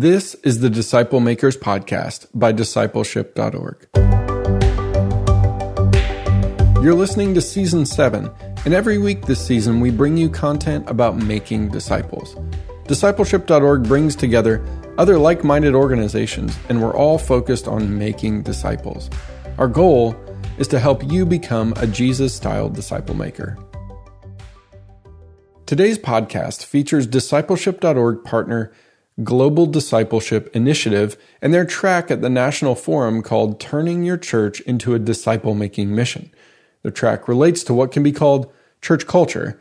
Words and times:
This 0.00 0.34
is 0.44 0.60
the 0.60 0.70
Disciple 0.70 1.18
Makers 1.18 1.56
Podcast 1.56 2.28
by 2.32 2.52
discipleship.org. 2.52 3.88
You're 6.84 6.94
listening 6.94 7.34
to 7.34 7.40
Season 7.40 7.84
7, 7.84 8.30
and 8.64 8.72
every 8.72 8.98
week 8.98 9.26
this 9.26 9.44
season 9.44 9.80
we 9.80 9.90
bring 9.90 10.16
you 10.16 10.30
content 10.30 10.88
about 10.88 11.16
making 11.16 11.70
disciples. 11.70 12.36
Discipleship.org 12.86 13.88
brings 13.88 14.14
together 14.14 14.64
other 14.98 15.18
like 15.18 15.42
minded 15.42 15.74
organizations, 15.74 16.56
and 16.68 16.80
we're 16.80 16.94
all 16.94 17.18
focused 17.18 17.66
on 17.66 17.98
making 17.98 18.44
disciples. 18.44 19.10
Our 19.58 19.66
goal 19.66 20.14
is 20.58 20.68
to 20.68 20.78
help 20.78 21.10
you 21.10 21.26
become 21.26 21.74
a 21.76 21.88
Jesus 21.88 22.32
style 22.32 22.68
disciple 22.68 23.16
maker. 23.16 23.58
Today's 25.66 25.98
podcast 25.98 26.64
features 26.64 27.04
Discipleship.org 27.04 28.22
partner 28.22 28.72
Global 29.24 29.66
Discipleship 29.66 30.54
Initiative 30.54 31.16
and 31.42 31.52
their 31.52 31.64
track 31.64 32.10
at 32.10 32.20
the 32.20 32.30
National 32.30 32.74
Forum 32.74 33.22
called 33.22 33.58
Turning 33.58 34.04
Your 34.04 34.16
Church 34.16 34.60
into 34.60 34.94
a 34.94 34.98
Disciple 34.98 35.54
Making 35.54 35.94
Mission. 35.94 36.30
The 36.82 36.90
track 36.90 37.26
relates 37.26 37.64
to 37.64 37.74
what 37.74 37.92
can 37.92 38.02
be 38.02 38.12
called 38.12 38.52
church 38.80 39.06
culture, 39.06 39.58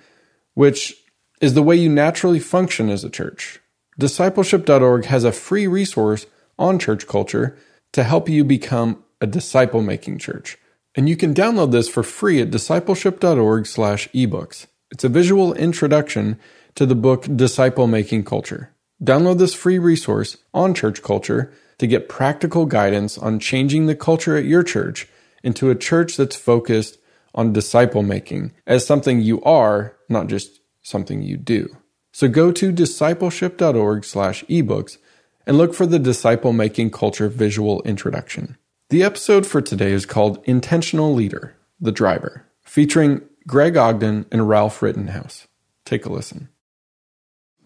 which 0.54 0.96
is 1.42 1.54
the 1.54 1.64
way 1.64 1.76
you 1.76 1.90
naturally 1.90 2.40
function 2.40 2.90
as 2.90 3.04
a 3.04 3.10
church. 3.10 3.60
Discipleship.org 4.00 5.06
has 5.06 5.24
a 5.24 5.32
free 5.32 5.66
resource 5.66 6.28
on 6.60 6.78
church 6.78 7.08
culture 7.08 7.58
to 7.94 8.04
help 8.04 8.30
you 8.30 8.44
become 8.44 9.04
a 9.22 9.28
disciple 9.28 9.82
making 9.82 10.20
church. 10.20 10.60
And 10.94 11.10
you 11.10 11.18
can 11.18 11.34
download 11.34 11.72
this 11.72 11.90
for 11.90 12.04
free 12.04 12.40
at 12.42 12.52
discipleship.org/ebooks. 12.52 14.68
It's 14.92 15.04
a 15.04 15.10
visual 15.10 15.54
introduction 15.54 16.40
to 16.76 16.86
the 16.86 16.96
book 16.96 17.28
Disciple 17.36 17.88
Making 17.88 18.24
Culture. 18.24 18.72
Download 19.04 19.38
this 19.38 19.54
free 19.54 19.80
resource 19.80 20.38
on 20.54 20.74
church 20.74 21.02
culture 21.04 21.54
to 21.78 21.88
get 21.88 22.10
practical 22.10 22.66
guidance 22.66 23.18
on 23.18 23.40
changing 23.40 23.86
the 23.86 23.96
culture 23.96 24.36
at 24.36 24.46
your 24.46 24.64
church 24.64 25.08
into 25.44 25.70
a 25.70 25.76
church 25.76 26.18
that's 26.18 26.36
focused 26.36 26.98
on 27.36 27.54
disciple 27.54 28.02
making 28.02 28.54
as 28.66 28.86
something 28.86 29.22
you 29.22 29.42
are, 29.44 29.96
not 30.10 30.28
just 30.28 30.60
something 30.82 31.22
you 31.22 31.38
do. 31.38 31.78
So 32.12 32.28
go 32.28 32.52
to 32.52 32.72
discipleship.org 32.72 34.04
slash 34.04 34.44
ebooks 34.46 34.98
and 35.46 35.58
look 35.58 35.76
for 35.76 35.86
the 35.86 36.00
disciple 36.00 36.52
making 36.52 36.92
culture 36.92 37.30
visual 37.30 37.84
introduction. 37.84 38.58
The 38.90 39.04
episode 39.04 39.46
for 39.46 39.62
today 39.62 39.92
is 39.92 40.06
called 40.06 40.44
Intentional 40.46 41.14
Leader, 41.14 41.56
the 41.80 41.92
Driver, 41.92 42.46
featuring 42.64 43.22
Greg 43.46 43.78
Ogden 43.78 44.26
and 44.32 44.50
Ralph 44.50 44.82
Rittenhouse. 44.82 45.48
Take 45.86 46.06
a 46.06 46.12
listen. 46.12 46.50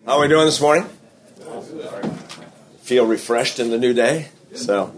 How 0.06 0.18
are 0.18 0.22
we 0.22 0.28
doing 0.28 0.46
this 0.46 0.60
morning? 0.60 0.90
Feel 2.82 3.06
refreshed 3.06 3.60
in 3.60 3.70
the 3.70 3.78
new 3.78 3.94
day. 3.94 4.28
So, 4.54 4.94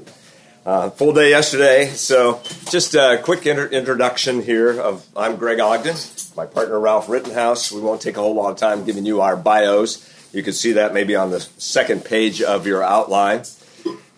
uh, 0.65 0.89
full 0.89 1.13
day 1.13 1.29
yesterday. 1.29 1.87
So, 1.89 2.41
just 2.71 2.95
a 2.95 3.19
quick 3.23 3.45
inter- 3.45 3.67
introduction 3.67 4.41
here 4.41 4.79
of 4.81 5.05
I'm 5.15 5.35
Greg 5.35 5.59
Ogden, 5.59 5.95
my 6.35 6.47
partner 6.47 6.79
Ralph 6.79 7.09
Rittenhouse. 7.09 7.71
We 7.71 7.81
won't 7.81 8.01
take 8.01 8.17
a 8.17 8.21
whole 8.21 8.33
lot 8.33 8.49
of 8.49 8.57
time 8.57 8.85
giving 8.85 9.05
you 9.05 9.21
our 9.21 9.35
bios. 9.35 10.09
You 10.33 10.41
can 10.41 10.53
see 10.53 10.71
that 10.73 10.95
maybe 10.95 11.15
on 11.15 11.29
the 11.29 11.41
second 11.41 12.05
page 12.05 12.41
of 12.41 12.65
your 12.65 12.81
outline. 12.81 13.43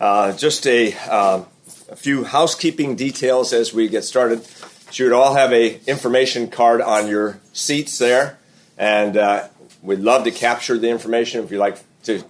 Uh, 0.00 0.32
just 0.32 0.66
a, 0.66 0.94
uh, 1.10 1.44
a 1.90 1.96
few 1.96 2.24
housekeeping 2.24 2.96
details 2.96 3.52
as 3.52 3.74
we 3.74 3.88
get 3.88 4.04
started. 4.04 4.46
You 4.92 5.06
would 5.06 5.14
all 5.14 5.34
have 5.34 5.52
a 5.52 5.78
information 5.86 6.48
card 6.48 6.80
on 6.80 7.06
your 7.06 7.38
seats 7.52 7.98
there, 7.98 8.38
and 8.78 9.18
uh, 9.18 9.48
we'd 9.82 9.98
love 9.98 10.24
to 10.24 10.30
capture 10.30 10.78
the 10.78 10.88
information 10.88 11.44
if 11.44 11.50
you'd 11.50 11.58
like 11.58 11.78
to 12.04 12.24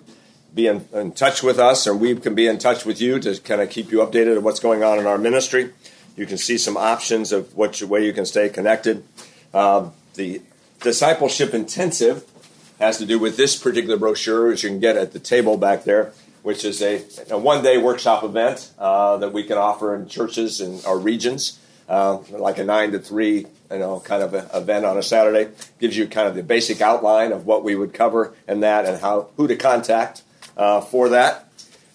be 0.56 0.66
in, 0.66 0.88
in, 0.94 1.12
touch 1.12 1.42
with 1.42 1.58
us, 1.58 1.86
or 1.86 1.94
we 1.94 2.16
can 2.16 2.34
be 2.34 2.46
in 2.46 2.58
touch 2.58 2.86
with 2.86 2.98
you 2.98 3.20
to 3.20 3.38
kind 3.40 3.60
of 3.60 3.68
keep 3.68 3.92
you 3.92 3.98
updated 3.98 4.38
on 4.38 4.42
what's 4.42 4.58
going 4.58 4.82
on 4.82 4.98
in 4.98 5.06
our 5.06 5.18
ministry. 5.18 5.70
You 6.16 6.24
can 6.24 6.38
see 6.38 6.56
some 6.56 6.78
options 6.78 7.30
of 7.30 7.54
what 7.54 7.80
way 7.82 8.06
you 8.06 8.14
can 8.14 8.24
stay 8.24 8.48
connected. 8.48 9.04
Um, 9.52 9.92
the 10.14 10.40
discipleship 10.80 11.52
intensive 11.52 12.24
has 12.80 12.96
to 12.98 13.06
do 13.06 13.18
with 13.18 13.36
this 13.36 13.54
particular 13.54 13.98
brochure, 13.98 14.48
which 14.48 14.64
you 14.64 14.70
can 14.70 14.80
get 14.80 14.96
at 14.96 15.12
the 15.12 15.18
table 15.18 15.58
back 15.58 15.84
there, 15.84 16.12
which 16.42 16.64
is 16.64 16.80
a, 16.80 17.04
a 17.30 17.38
one 17.38 17.62
day 17.62 17.76
workshop 17.76 18.24
event 18.24 18.72
uh, 18.78 19.18
that 19.18 19.34
we 19.34 19.42
can 19.42 19.58
offer 19.58 19.94
in 19.94 20.08
churches 20.08 20.62
in 20.62 20.80
our 20.86 20.98
regions. 20.98 21.60
Uh, 21.86 22.18
like 22.30 22.58
a 22.58 22.64
nine 22.64 22.90
to 22.90 22.98
three, 22.98 23.46
you 23.70 23.78
know, 23.78 24.00
kind 24.00 24.20
of 24.20 24.34
event 24.52 24.84
on 24.84 24.98
a 24.98 25.02
Saturday. 25.02 25.52
Gives 25.78 25.96
you 25.96 26.08
kind 26.08 26.26
of 26.26 26.34
the 26.34 26.42
basic 26.42 26.80
outline 26.80 27.30
of 27.30 27.46
what 27.46 27.62
we 27.62 27.76
would 27.76 27.94
cover 27.94 28.34
and 28.48 28.62
that, 28.64 28.86
and 28.86 29.00
how 29.00 29.28
who 29.36 29.46
to 29.46 29.54
contact 29.54 30.22
uh, 30.56 30.80
for 30.80 31.10
that. 31.10 31.48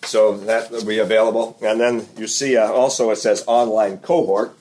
So 0.04 0.38
that 0.38 0.72
will 0.72 0.86
be 0.86 1.00
available. 1.00 1.58
And 1.62 1.80
then 1.80 2.08
you 2.18 2.28
see 2.28 2.58
uh, 2.58 2.72
also 2.72 3.12
it 3.12 3.18
says 3.18 3.44
online 3.48 4.00
cohort, 4.00 4.56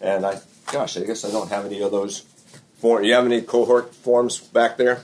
and 0.00 0.24
I, 0.24 0.40
gosh, 0.72 0.96
I 0.96 1.04
guess 1.04 1.24
I 1.24 1.30
don't 1.30 1.50
have 1.50 1.66
any 1.66 1.82
of 1.82 1.90
those. 1.90 2.24
You 2.82 3.12
have 3.12 3.26
any 3.26 3.42
cohort 3.42 3.92
forms 3.94 4.38
back 4.38 4.76
there, 4.76 5.02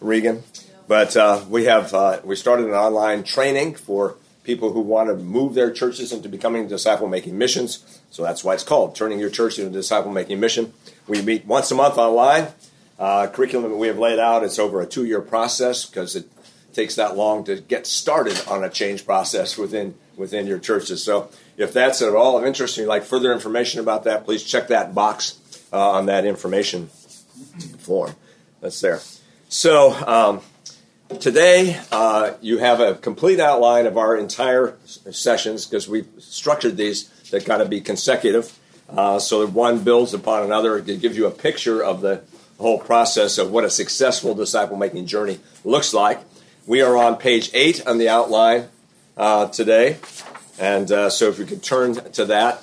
Regan? 0.00 0.42
But 0.88 1.16
uh, 1.16 1.44
we 1.48 1.66
have 1.66 1.94
uh, 1.94 2.20
we 2.24 2.34
started 2.34 2.66
an 2.66 2.74
online 2.74 3.22
training 3.22 3.76
for 3.76 4.16
people 4.42 4.72
who 4.72 4.80
want 4.80 5.08
to 5.08 5.14
move 5.14 5.54
their 5.54 5.70
churches 5.70 6.12
into 6.12 6.28
becoming 6.28 6.66
disciple 6.66 7.06
making 7.06 7.38
missions. 7.38 8.00
So 8.10 8.22
that's 8.24 8.42
why 8.42 8.54
it's 8.54 8.64
called 8.64 8.96
Turning 8.96 9.20
Your 9.20 9.30
Church 9.30 9.58
into 9.58 9.70
a 9.70 9.72
Disciple 9.72 10.10
Making 10.10 10.40
Mission. 10.40 10.72
We 11.06 11.22
meet 11.22 11.46
once 11.46 11.70
a 11.70 11.74
month 11.74 11.98
online. 11.98 12.48
Uh, 12.98 13.26
curriculum 13.28 13.70
that 13.70 13.76
we 13.76 13.86
have 13.88 13.98
laid 13.98 14.18
out, 14.18 14.44
it's 14.44 14.58
over 14.58 14.80
a 14.80 14.86
two 14.86 15.04
year 15.04 15.20
process 15.20 15.86
because 15.86 16.14
it 16.14 16.28
takes 16.74 16.96
that 16.96 17.16
long 17.16 17.44
to 17.44 17.60
get 17.60 17.86
started 17.86 18.40
on 18.48 18.64
a 18.64 18.70
change 18.70 19.04
process 19.04 19.56
within 19.56 19.94
within 20.16 20.46
your 20.46 20.58
churches. 20.58 21.02
So 21.02 21.30
if 21.56 21.72
that's 21.72 22.02
at 22.02 22.14
all 22.14 22.38
of 22.38 22.44
interest 22.44 22.76
and 22.76 22.84
you'd 22.84 22.88
like 22.88 23.04
further 23.04 23.32
information 23.32 23.80
about 23.80 24.04
that, 24.04 24.24
please 24.24 24.42
check 24.42 24.68
that 24.68 24.94
box 24.94 25.38
uh, 25.72 25.90
on 25.92 26.06
that 26.06 26.24
information 26.24 26.88
form 27.78 28.14
that's 28.60 28.80
there. 28.80 29.00
So 29.48 29.92
um, 30.06 30.40
Today, 31.20 31.78
uh, 31.92 32.34
you 32.40 32.58
have 32.58 32.80
a 32.80 32.94
complete 32.94 33.38
outline 33.38 33.86
of 33.86 33.96
our 33.96 34.16
entire 34.16 34.76
sessions 34.84 35.66
because 35.66 35.88
we've 35.88 36.08
structured 36.18 36.76
these 36.76 37.04
to 37.30 37.40
kind 37.40 37.62
of 37.62 37.70
be 37.70 37.80
consecutive. 37.80 38.58
Uh, 38.88 39.18
so 39.18 39.44
that 39.44 39.52
one 39.52 39.84
builds 39.84 40.14
upon 40.14 40.42
another. 40.42 40.78
It 40.78 41.00
gives 41.00 41.16
you 41.16 41.26
a 41.26 41.30
picture 41.30 41.82
of 41.82 42.00
the 42.00 42.22
whole 42.58 42.78
process 42.78 43.38
of 43.38 43.50
what 43.50 43.64
a 43.64 43.70
successful 43.70 44.34
disciple 44.34 44.76
making 44.76 45.06
journey 45.06 45.38
looks 45.64 45.94
like. 45.94 46.20
We 46.64 46.80
are 46.80 46.96
on 46.96 47.16
page 47.16 47.50
eight 47.54 47.84
on 47.88 47.98
the 47.98 48.08
outline 48.08 48.68
uh, 49.16 49.48
today. 49.48 49.98
And 50.60 50.92
uh, 50.92 51.10
so 51.10 51.28
if 51.28 51.40
you 51.40 51.44
could 51.44 51.60
turn 51.60 51.94
to 52.12 52.26
that. 52.26 52.62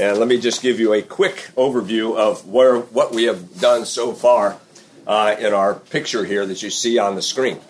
And 0.00 0.18
let 0.18 0.26
me 0.26 0.40
just 0.40 0.62
give 0.62 0.80
you 0.80 0.92
a 0.92 1.00
quick 1.00 1.48
overview 1.56 2.16
of 2.16 2.48
where, 2.48 2.80
what 2.80 3.14
we 3.14 3.24
have 3.24 3.60
done 3.60 3.86
so 3.86 4.12
far 4.12 4.58
uh, 5.06 5.36
in 5.38 5.54
our 5.54 5.74
picture 5.76 6.24
here 6.24 6.44
that 6.44 6.60
you 6.60 6.70
see 6.70 6.98
on 6.98 7.14
the 7.14 7.22
screen. 7.22 7.60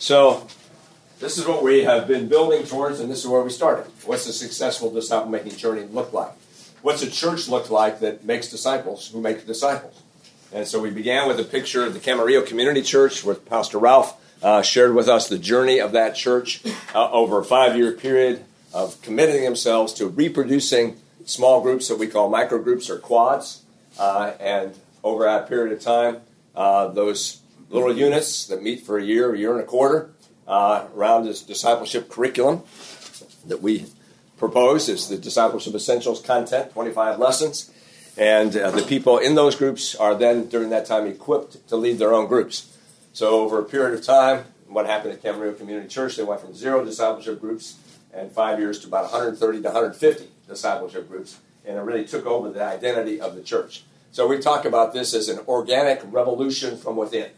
So, 0.00 0.48
this 1.20 1.38
is 1.38 1.46
what 1.46 1.62
we 1.62 1.84
have 1.84 2.08
been 2.08 2.26
building 2.26 2.64
towards, 2.64 2.98
and 2.98 3.08
this 3.08 3.20
is 3.20 3.28
where 3.28 3.42
we 3.42 3.50
started. 3.50 3.86
What's 4.04 4.26
a 4.26 4.32
successful 4.32 4.90
disciple 4.90 5.30
making 5.30 5.52
journey 5.52 5.82
look 5.82 6.12
like? 6.12 6.32
What's 6.82 7.02
a 7.02 7.10
church 7.10 7.48
look 7.48 7.70
like 7.70 8.00
that 8.00 8.24
makes 8.24 8.48
disciples 8.48 9.08
who 9.08 9.20
make 9.20 9.46
disciples? 9.46 10.02
And 10.52 10.66
so 10.66 10.80
we 10.80 10.90
began 10.90 11.28
with 11.28 11.38
a 11.38 11.44
picture 11.44 11.86
of 11.86 11.94
the 11.94 12.00
Camarillo 12.00 12.44
Community 12.44 12.82
Church, 12.82 13.22
with 13.22 13.48
Pastor 13.48 13.78
Ralph 13.78 14.16
uh, 14.42 14.62
shared 14.62 14.94
with 14.94 15.08
us 15.08 15.28
the 15.28 15.38
journey 15.38 15.78
of 15.78 15.92
that 15.92 16.14
church 16.14 16.62
uh, 16.94 17.10
over 17.10 17.38
a 17.38 17.44
five 17.44 17.76
year 17.76 17.92
period 17.92 18.44
of 18.72 19.00
committing 19.02 19.44
themselves 19.44 19.92
to 19.94 20.06
reproducing 20.06 20.96
small 21.24 21.60
groups 21.60 21.88
that 21.88 21.98
we 21.98 22.06
call 22.06 22.28
micro 22.28 22.58
groups 22.58 22.88
or 22.88 22.98
quads. 22.98 23.62
Uh, 23.98 24.32
and 24.40 24.74
over 25.02 25.24
that 25.24 25.48
period 25.48 25.72
of 25.72 25.80
time, 25.82 26.18
uh, 26.54 26.88
those 26.88 27.40
little 27.70 27.94
units 27.94 28.46
that 28.46 28.62
meet 28.62 28.80
for 28.80 28.98
a 28.98 29.04
year, 29.04 29.34
a 29.34 29.38
year 29.38 29.52
and 29.52 29.60
a 29.60 29.66
quarter, 29.66 30.10
uh, 30.46 30.86
around 30.96 31.24
this 31.24 31.42
discipleship 31.42 32.08
curriculum 32.08 32.62
that 33.46 33.62
we 33.62 33.86
propose 34.36 34.88
is 34.88 35.08
the 35.08 35.16
discipleship 35.16 35.74
essentials 35.74 36.20
content, 36.20 36.72
25 36.72 37.18
lessons. 37.18 37.70
And 38.16 38.56
uh, 38.56 38.70
the 38.70 38.82
people 38.82 39.18
in 39.18 39.34
those 39.34 39.54
groups 39.54 39.94
are 39.94 40.14
then, 40.14 40.48
during 40.48 40.70
that 40.70 40.86
time, 40.86 41.06
equipped 41.06 41.68
to 41.68 41.76
lead 41.76 41.98
their 41.98 42.12
own 42.12 42.26
groups. 42.26 42.69
So, 43.12 43.40
over 43.40 43.58
a 43.58 43.64
period 43.64 43.98
of 43.98 44.04
time, 44.04 44.44
what 44.66 44.86
happened 44.86 45.12
at 45.12 45.22
Camarillo 45.22 45.58
Community 45.58 45.88
Church, 45.88 46.16
they 46.16 46.22
went 46.22 46.40
from 46.40 46.54
zero 46.54 46.84
discipleship 46.84 47.40
groups 47.40 47.76
and 48.12 48.30
five 48.30 48.58
years 48.58 48.78
to 48.80 48.86
about 48.86 49.04
130 49.04 49.58
to 49.62 49.64
150 49.64 50.28
discipleship 50.48 51.08
groups. 51.08 51.38
And 51.64 51.76
it 51.76 51.80
really 51.80 52.04
took 52.04 52.24
over 52.26 52.50
the 52.50 52.64
identity 52.64 53.20
of 53.20 53.34
the 53.34 53.42
church. 53.42 53.84
So, 54.12 54.26
we 54.26 54.38
talk 54.38 54.64
about 54.64 54.92
this 54.92 55.12
as 55.12 55.28
an 55.28 55.40
organic 55.48 56.00
revolution 56.04 56.76
from 56.76 56.96
within. 56.96 57.30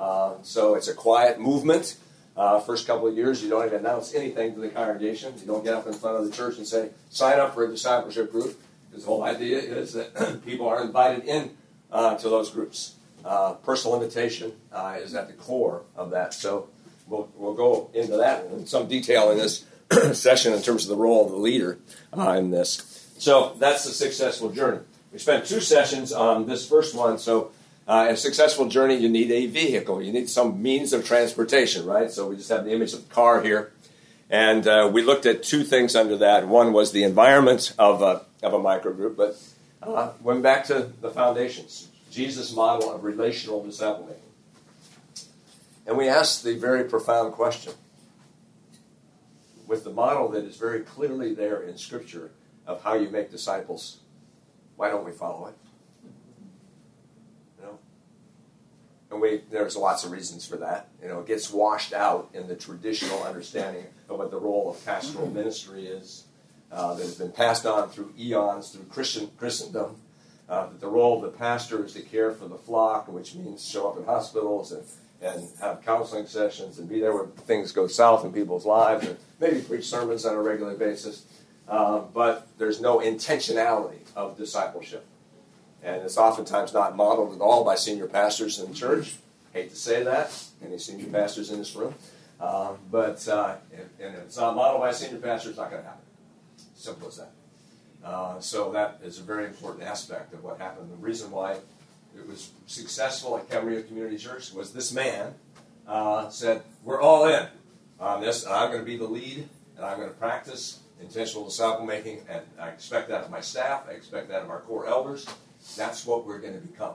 Uh, 0.00 0.34
so 0.42 0.74
it's 0.74 0.88
a 0.88 0.94
quiet 0.94 1.38
movement. 1.38 1.96
Uh, 2.36 2.58
first 2.58 2.86
couple 2.86 3.06
of 3.06 3.14
years, 3.14 3.42
you 3.42 3.50
don't 3.50 3.66
even 3.66 3.80
announce 3.80 4.14
anything 4.14 4.54
to 4.54 4.60
the 4.60 4.70
congregation. 4.70 5.34
You 5.38 5.46
don't 5.46 5.62
get 5.62 5.74
up 5.74 5.86
in 5.86 5.92
front 5.92 6.16
of 6.16 6.24
the 6.24 6.34
church 6.34 6.56
and 6.56 6.66
say, 6.66 6.88
sign 7.10 7.38
up 7.38 7.54
for 7.54 7.64
a 7.64 7.68
discipleship 7.68 8.32
group. 8.32 8.58
Because 8.88 9.04
the 9.04 9.10
whole 9.10 9.22
idea 9.22 9.58
is 9.58 9.92
that 9.92 10.42
people 10.46 10.66
are 10.66 10.82
invited 10.82 11.24
in 11.24 11.50
uh, 11.92 12.16
to 12.16 12.28
those 12.28 12.50
groups. 12.50 12.94
Uh, 13.24 13.54
personal 13.54 14.00
invitation 14.00 14.52
uh, 14.72 14.96
is 15.00 15.14
at 15.14 15.26
the 15.26 15.34
core 15.34 15.82
of 15.96 16.10
that. 16.10 16.34
So 16.34 16.68
we'll, 17.06 17.28
we'll 17.36 17.54
go 17.54 17.90
into 17.92 18.16
that 18.16 18.46
in 18.46 18.66
some 18.66 18.88
detail 18.88 19.30
in 19.30 19.38
this 19.38 19.64
session 20.12 20.52
in 20.52 20.62
terms 20.62 20.84
of 20.84 20.90
the 20.90 21.02
role 21.02 21.26
of 21.26 21.32
the 21.32 21.38
leader 21.38 21.78
uh, 22.16 22.30
in 22.32 22.50
this. 22.50 23.08
So 23.18 23.54
that's 23.58 23.84
the 23.84 23.90
successful 23.90 24.50
journey. 24.50 24.80
We 25.12 25.18
spent 25.18 25.44
two 25.44 25.60
sessions 25.60 26.12
on 26.12 26.46
this 26.46 26.68
first 26.68 26.94
one. 26.94 27.18
So, 27.18 27.50
uh, 27.88 28.06
a 28.10 28.16
successful 28.16 28.68
journey, 28.68 28.94
you 28.96 29.08
need 29.08 29.32
a 29.32 29.46
vehicle. 29.46 30.00
You 30.00 30.12
need 30.12 30.30
some 30.30 30.62
means 30.62 30.92
of 30.92 31.04
transportation, 31.04 31.84
right? 31.84 32.10
So 32.10 32.28
we 32.28 32.36
just 32.36 32.48
have 32.48 32.64
the 32.64 32.72
image 32.72 32.92
of 32.92 33.08
the 33.08 33.12
car 33.12 33.42
here. 33.42 33.72
And 34.30 34.66
uh, 34.68 34.88
we 34.92 35.02
looked 35.02 35.26
at 35.26 35.42
two 35.42 35.64
things 35.64 35.96
under 35.96 36.16
that. 36.18 36.46
One 36.46 36.72
was 36.72 36.92
the 36.92 37.02
environment 37.02 37.74
of 37.78 38.00
a, 38.00 38.24
of 38.44 38.54
a 38.54 38.60
microgroup, 38.60 39.16
but 39.16 39.36
uh, 39.82 40.12
went 40.22 40.42
back 40.42 40.66
to 40.66 40.92
the 41.00 41.10
foundations, 41.10 41.88
Jesus' 42.10 42.54
model 42.54 42.92
of 42.92 43.04
relational 43.04 43.62
disciple 43.64 44.06
making. 44.06 44.22
And 45.86 45.96
we 45.96 46.08
ask 46.08 46.42
the 46.42 46.56
very 46.56 46.84
profound 46.84 47.32
question 47.32 47.72
with 49.70 49.84
the 49.84 49.90
model 49.90 50.28
that 50.28 50.44
is 50.44 50.56
very 50.56 50.80
clearly 50.80 51.32
there 51.32 51.62
in 51.62 51.78
Scripture 51.78 52.32
of 52.66 52.82
how 52.82 52.94
you 52.94 53.08
make 53.08 53.30
disciples, 53.30 54.00
why 54.76 54.90
don't 54.90 55.04
we 55.04 55.12
follow 55.12 55.46
it? 55.46 55.54
You 57.56 57.66
know? 57.66 57.78
And 59.12 59.20
we, 59.20 59.42
there's 59.48 59.76
lots 59.76 60.02
of 60.04 60.10
reasons 60.10 60.44
for 60.44 60.56
that. 60.56 60.88
You 61.00 61.08
know, 61.08 61.20
it 61.20 61.28
gets 61.28 61.52
washed 61.52 61.92
out 61.92 62.30
in 62.34 62.48
the 62.48 62.56
traditional 62.56 63.22
understanding 63.22 63.86
of 64.08 64.18
what 64.18 64.32
the 64.32 64.40
role 64.40 64.70
of 64.70 64.84
pastoral 64.84 65.30
ministry 65.30 65.86
is 65.86 66.24
uh, 66.72 66.94
that 66.94 67.02
has 67.02 67.14
been 67.14 67.32
passed 67.32 67.64
on 67.64 67.90
through 67.90 68.12
eons 68.18 68.70
through 68.70 68.86
Christian 68.86 69.30
Christendom. 69.36 69.96
Uh, 70.50 70.66
that 70.66 70.80
the 70.80 70.88
role 70.88 71.24
of 71.24 71.30
the 71.30 71.38
pastor 71.38 71.84
is 71.84 71.92
to 71.92 72.02
care 72.02 72.32
for 72.32 72.48
the 72.48 72.56
flock, 72.56 73.06
which 73.06 73.36
means 73.36 73.64
show 73.64 73.88
up 73.88 73.96
in 73.96 74.04
hospitals 74.04 74.72
and, 74.72 74.82
and 75.22 75.48
have 75.60 75.80
counseling 75.84 76.26
sessions 76.26 76.80
and 76.80 76.88
be 76.88 76.98
there 76.98 77.16
when 77.16 77.30
things 77.46 77.70
go 77.70 77.86
south 77.86 78.24
in 78.24 78.32
people's 78.32 78.66
lives 78.66 79.06
and 79.06 79.16
maybe 79.38 79.60
preach 79.60 79.84
sermons 79.84 80.26
on 80.26 80.34
a 80.34 80.42
regular 80.42 80.74
basis. 80.74 81.24
Uh, 81.68 82.00
but 82.00 82.48
there's 82.58 82.80
no 82.80 82.98
intentionality 82.98 84.00
of 84.16 84.36
discipleship. 84.36 85.06
And 85.84 86.02
it's 86.02 86.18
oftentimes 86.18 86.74
not 86.74 86.96
modeled 86.96 87.32
at 87.32 87.40
all 87.40 87.62
by 87.62 87.76
senior 87.76 88.08
pastors 88.08 88.58
in 88.58 88.70
the 88.70 88.74
church. 88.74 89.14
Hate 89.52 89.70
to 89.70 89.76
say 89.76 90.02
that, 90.02 90.36
any 90.64 90.78
senior 90.78 91.06
pastors 91.06 91.50
in 91.50 91.60
this 91.60 91.76
room. 91.76 91.94
Uh, 92.40 92.72
but 92.90 93.26
uh, 93.28 93.54
and 94.00 94.16
if 94.16 94.20
it's 94.22 94.36
not 94.36 94.56
modeled 94.56 94.80
by 94.80 94.90
senior 94.90 95.18
pastors, 95.18 95.50
it's 95.50 95.58
not 95.58 95.70
going 95.70 95.82
to 95.82 95.88
happen. 95.88 96.04
Simple 96.74 97.06
as 97.06 97.18
that. 97.18 97.30
Uh, 98.04 98.40
so 98.40 98.72
that 98.72 98.98
is 99.04 99.18
a 99.18 99.22
very 99.22 99.44
important 99.44 99.84
aspect 99.84 100.32
of 100.32 100.42
what 100.42 100.58
happened. 100.58 100.90
The 100.90 100.96
reason 100.96 101.30
why 101.30 101.52
it 102.16 102.26
was 102.26 102.50
successful 102.66 103.36
at 103.36 103.48
Camarillo 103.48 103.86
Community 103.86 104.16
Church 104.16 104.52
was 104.52 104.72
this 104.72 104.92
man 104.92 105.34
uh, 105.86 106.28
said, 106.30 106.62
"We're 106.82 107.00
all 107.00 107.26
in 107.26 107.46
on 107.98 108.20
this, 108.20 108.44
and 108.44 108.54
I'm 108.54 108.70
going 108.70 108.80
to 108.80 108.86
be 108.86 108.96
the 108.96 109.04
lead, 109.04 109.48
and 109.76 109.84
I'm 109.84 109.98
going 109.98 110.08
to 110.08 110.14
practice 110.14 110.80
intentional 111.00 111.44
disciple 111.44 111.84
making, 111.84 112.20
and 112.28 112.40
I 112.58 112.68
expect 112.68 113.08
that 113.10 113.24
of 113.24 113.30
my 113.30 113.40
staff. 113.40 113.84
I 113.88 113.92
expect 113.92 114.28
that 114.28 114.42
of 114.42 114.50
our 114.50 114.60
core 114.60 114.86
elders. 114.86 115.26
That's 115.76 116.06
what 116.06 116.26
we're 116.26 116.38
going 116.38 116.54
to 116.54 116.66
become." 116.66 116.94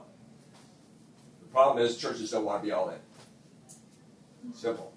The 1.41 1.47
problem 1.51 1.85
is 1.85 1.97
churches 1.97 2.31
don't 2.31 2.45
want 2.45 2.61
to 2.61 2.65
be 2.65 2.71
all 2.71 2.89
in. 2.89 4.53
Simple, 4.53 4.91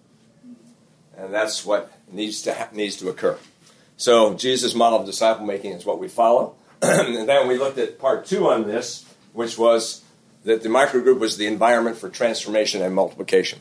and 1.16 1.32
that's 1.32 1.66
what 1.66 1.92
needs 2.10 2.42
to 2.42 2.54
ha- 2.54 2.68
needs 2.72 2.96
to 2.96 3.08
occur. 3.10 3.38
So 3.98 4.34
Jesus' 4.34 4.74
model 4.74 5.00
of 5.00 5.06
disciple 5.06 5.44
making 5.44 5.72
is 5.72 5.84
what 5.84 5.98
we 5.98 6.06
follow. 6.06 6.54
and 6.82 7.28
then 7.28 7.48
we 7.48 7.58
looked 7.58 7.78
at 7.78 7.98
part 7.98 8.24
two 8.24 8.48
on 8.48 8.66
this, 8.66 9.04
which 9.32 9.58
was 9.58 10.02
that 10.44 10.62
the 10.62 10.68
microgroup 10.68 11.18
was 11.18 11.36
the 11.36 11.46
environment 11.46 11.98
for 11.98 12.08
transformation 12.08 12.80
and 12.80 12.94
multiplication. 12.94 13.58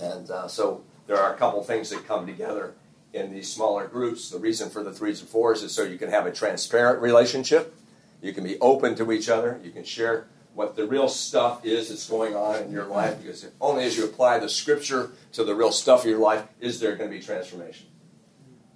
And 0.00 0.30
uh, 0.30 0.48
so 0.48 0.82
there 1.06 1.18
are 1.18 1.34
a 1.34 1.36
couple 1.36 1.62
things 1.62 1.90
that 1.90 2.06
come 2.06 2.26
together 2.26 2.72
in 3.12 3.32
these 3.32 3.52
smaller 3.52 3.86
groups. 3.86 4.30
The 4.30 4.38
reason 4.38 4.70
for 4.70 4.82
the 4.82 4.92
threes 4.92 5.20
and 5.20 5.28
fours 5.28 5.62
is 5.62 5.72
so 5.72 5.82
you 5.82 5.98
can 5.98 6.10
have 6.10 6.24
a 6.24 6.32
transparent 6.32 7.02
relationship. 7.02 7.74
You 8.22 8.32
can 8.32 8.44
be 8.44 8.58
open 8.60 8.94
to 8.96 9.12
each 9.12 9.28
other. 9.28 9.60
You 9.62 9.70
can 9.70 9.84
share 9.84 10.26
what 10.54 10.74
the 10.74 10.86
real 10.86 11.08
stuff 11.08 11.66
is 11.66 11.90
that's 11.90 12.08
going 12.08 12.34
on 12.34 12.62
in 12.62 12.72
your 12.72 12.86
life 12.86 13.20
because 13.20 13.46
only 13.60 13.84
as 13.84 13.98
you 13.98 14.04
apply 14.04 14.38
the 14.38 14.48
scripture 14.48 15.10
to 15.32 15.44
the 15.44 15.54
real 15.54 15.72
stuff 15.72 16.04
of 16.04 16.10
your 16.10 16.20
life 16.20 16.44
is 16.60 16.80
there 16.80 16.96
going 16.96 17.10
to 17.10 17.16
be 17.16 17.22
transformation. 17.22 17.86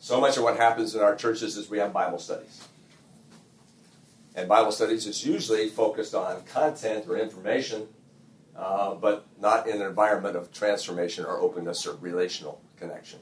So 0.00 0.20
much 0.20 0.36
of 0.36 0.44
what 0.44 0.56
happens 0.56 0.94
in 0.94 1.00
our 1.00 1.16
churches 1.16 1.56
is 1.56 1.68
we 1.68 1.78
have 1.78 1.92
Bible 1.92 2.18
studies. 2.18 2.66
And 4.34 4.48
Bible 4.48 4.70
studies 4.70 5.06
is 5.06 5.26
usually 5.26 5.68
focused 5.68 6.14
on 6.14 6.44
content 6.44 7.06
or 7.08 7.18
information, 7.18 7.88
uh, 8.56 8.94
but 8.94 9.26
not 9.40 9.66
in 9.66 9.80
an 9.80 9.86
environment 9.86 10.36
of 10.36 10.52
transformation 10.52 11.24
or 11.24 11.40
openness 11.40 11.86
or 11.86 11.96
relational 11.96 12.60
connection. 12.78 13.18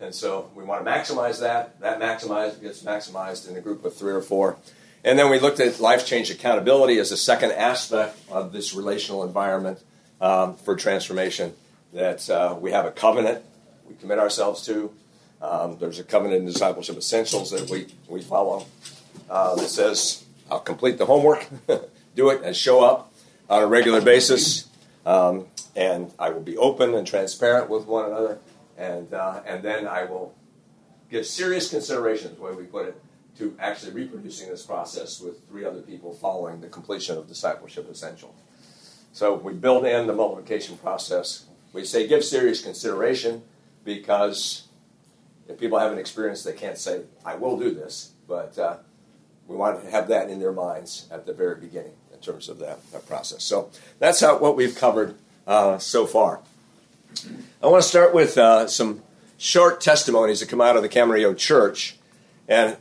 And 0.00 0.12
so 0.14 0.50
we 0.54 0.64
want 0.64 0.84
to 0.84 0.90
maximize 0.90 1.40
that. 1.40 1.78
That 1.80 2.00
maximized 2.00 2.60
gets 2.60 2.82
maximized 2.82 3.48
in 3.48 3.56
a 3.56 3.60
group 3.60 3.84
of 3.84 3.94
three 3.94 4.12
or 4.12 4.22
four. 4.22 4.56
And 5.04 5.18
then 5.18 5.30
we 5.30 5.38
looked 5.38 5.60
at 5.60 5.78
life 5.78 6.04
change 6.04 6.30
accountability 6.30 6.98
as 6.98 7.12
a 7.12 7.16
second 7.16 7.52
aspect 7.52 8.18
of 8.30 8.52
this 8.52 8.74
relational 8.74 9.22
environment 9.22 9.82
um, 10.20 10.56
for 10.56 10.74
transformation. 10.74 11.54
That 11.92 12.28
uh, 12.28 12.56
we 12.60 12.72
have 12.72 12.86
a 12.86 12.90
covenant 12.90 13.44
we 13.90 13.96
commit 13.96 14.20
ourselves 14.20 14.64
to, 14.66 14.92
um, 15.42 15.78
there's 15.78 15.98
a 15.98 16.04
covenant 16.04 16.42
and 16.42 16.52
discipleship 16.52 16.96
essentials 16.96 17.50
that 17.50 17.70
we, 17.70 17.86
we 18.08 18.22
follow 18.22 18.66
uh, 19.28 19.54
that 19.56 19.68
says, 19.68 20.24
I'll 20.50 20.60
complete 20.60 20.98
the 20.98 21.06
homework, 21.06 21.46
do 22.14 22.30
it, 22.30 22.42
and 22.42 22.54
show 22.54 22.84
up 22.84 23.12
on 23.48 23.62
a 23.62 23.66
regular 23.66 24.00
basis. 24.00 24.68
Um, 25.06 25.46
and 25.74 26.12
I 26.18 26.30
will 26.30 26.42
be 26.42 26.56
open 26.56 26.94
and 26.94 27.06
transparent 27.06 27.70
with 27.70 27.86
one 27.86 28.06
another. 28.06 28.38
And, 28.76 29.12
uh, 29.14 29.42
and 29.46 29.62
then 29.62 29.86
I 29.86 30.04
will 30.04 30.34
give 31.10 31.26
serious 31.26 31.70
consideration, 31.70 32.34
the 32.34 32.42
way 32.42 32.52
we 32.52 32.64
put 32.64 32.88
it, 32.88 33.00
to 33.38 33.56
actually 33.58 33.92
reproducing 33.92 34.48
this 34.48 34.64
process 34.64 35.20
with 35.20 35.46
three 35.48 35.64
other 35.64 35.80
people 35.80 36.12
following 36.12 36.60
the 36.60 36.68
completion 36.68 37.16
of 37.16 37.26
discipleship 37.26 37.90
essential. 37.90 38.34
So 39.12 39.34
we 39.34 39.54
build 39.54 39.86
in 39.86 40.06
the 40.06 40.12
multiplication 40.12 40.76
process. 40.76 41.46
We 41.72 41.84
say 41.84 42.06
give 42.06 42.24
serious 42.24 42.62
consideration 42.62 43.42
because 43.84 44.68
if 45.50 45.58
people 45.58 45.78
haven't 45.78 45.98
experienced, 45.98 46.44
they 46.44 46.52
can't 46.52 46.78
say, 46.78 47.02
I 47.24 47.34
will 47.34 47.58
do 47.58 47.74
this. 47.74 48.12
But 48.28 48.58
uh, 48.58 48.76
we 49.48 49.56
want 49.56 49.82
to 49.82 49.90
have 49.90 50.08
that 50.08 50.30
in 50.30 50.38
their 50.38 50.52
minds 50.52 51.08
at 51.10 51.26
the 51.26 51.32
very 51.32 51.56
beginning 51.56 51.92
in 52.12 52.20
terms 52.20 52.48
of 52.48 52.58
that, 52.60 52.78
that 52.92 53.06
process. 53.08 53.42
So 53.42 53.70
that's 53.98 54.20
how, 54.20 54.38
what 54.38 54.56
we've 54.56 54.76
covered 54.76 55.16
uh, 55.46 55.78
so 55.78 56.06
far. 56.06 56.40
I 57.62 57.66
want 57.66 57.82
to 57.82 57.88
start 57.88 58.14
with 58.14 58.38
uh, 58.38 58.68
some 58.68 59.02
short 59.36 59.80
testimonies 59.80 60.40
that 60.40 60.48
come 60.48 60.60
out 60.60 60.76
of 60.76 60.82
the 60.82 60.88
Camarillo 60.88 61.36
Church. 61.36 61.96
And 62.48 62.76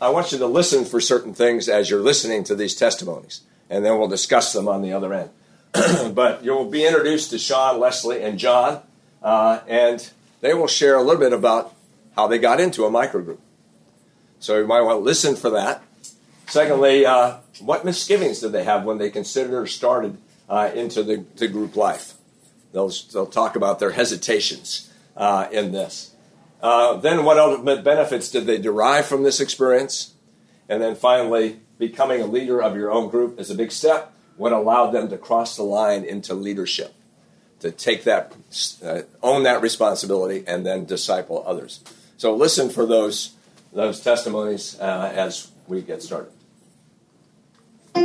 I 0.00 0.08
want 0.08 0.32
you 0.32 0.38
to 0.38 0.46
listen 0.46 0.84
for 0.84 1.00
certain 1.00 1.34
things 1.34 1.68
as 1.68 1.88
you're 1.88 2.00
listening 2.00 2.42
to 2.44 2.56
these 2.56 2.74
testimonies. 2.74 3.42
And 3.70 3.84
then 3.84 3.98
we'll 3.98 4.08
discuss 4.08 4.52
them 4.52 4.66
on 4.66 4.82
the 4.82 4.92
other 4.92 5.14
end. 5.14 5.30
but 6.14 6.44
you'll 6.44 6.68
be 6.68 6.84
introduced 6.84 7.30
to 7.30 7.38
Sean, 7.38 7.78
Leslie, 7.78 8.22
and 8.22 8.38
John. 8.38 8.82
Uh, 9.22 9.60
and 9.68 10.10
they 10.40 10.54
will 10.54 10.66
share 10.66 10.96
a 10.96 11.02
little 11.02 11.20
bit 11.20 11.32
about 11.32 11.74
how 12.16 12.26
they 12.26 12.38
got 12.38 12.60
into 12.60 12.84
a 12.84 12.90
microgroup. 12.90 13.38
So 14.38 14.58
you 14.58 14.66
might 14.66 14.80
want 14.80 14.98
to 14.98 15.04
listen 15.04 15.36
for 15.36 15.50
that. 15.50 15.82
Secondly, 16.46 17.06
uh, 17.06 17.38
what 17.60 17.84
misgivings 17.84 18.40
did 18.40 18.52
they 18.52 18.64
have 18.64 18.84
when 18.84 18.98
they 18.98 19.08
considered 19.08 19.56
or 19.56 19.66
started 19.66 20.18
uh, 20.48 20.70
into 20.74 21.02
the, 21.02 21.24
the, 21.36 21.48
group 21.48 21.76
life? 21.76 22.14
They'll, 22.72 22.92
they'll 23.12 23.26
talk 23.26 23.56
about 23.56 23.78
their 23.78 23.92
hesitations 23.92 24.90
uh, 25.16 25.46
in 25.50 25.72
this. 25.72 26.14
Uh, 26.60 26.96
then, 26.96 27.24
what 27.24 27.38
ultimate 27.38 27.82
benefits 27.82 28.30
did 28.30 28.46
they 28.46 28.58
derive 28.58 29.06
from 29.06 29.22
this 29.22 29.40
experience? 29.40 30.14
And 30.68 30.82
then 30.82 30.94
finally, 30.94 31.60
becoming 31.78 32.20
a 32.20 32.26
leader 32.26 32.62
of 32.62 32.76
your 32.76 32.92
own 32.92 33.10
group 33.10 33.40
is 33.40 33.50
a 33.50 33.54
big 33.54 33.72
step. 33.72 34.12
What 34.36 34.52
allowed 34.52 34.90
them 34.90 35.08
to 35.08 35.18
cross 35.18 35.56
the 35.56 35.62
line 35.62 36.04
into 36.04 36.34
leadership? 36.34 36.94
To 37.60 37.70
take 37.70 38.04
that, 38.04 38.34
uh, 38.84 39.02
own 39.22 39.44
that 39.44 39.62
responsibility, 39.62 40.44
and 40.46 40.66
then 40.66 40.84
disciple 40.84 41.44
others. 41.46 41.80
So 42.22 42.36
listen 42.36 42.70
for 42.70 42.86
those 42.86 43.34
those 43.72 43.98
testimonies 43.98 44.78
uh, 44.78 45.12
as 45.12 45.50
we 45.66 45.82
get 45.82 46.04
started. 46.04 46.30
I 47.96 48.00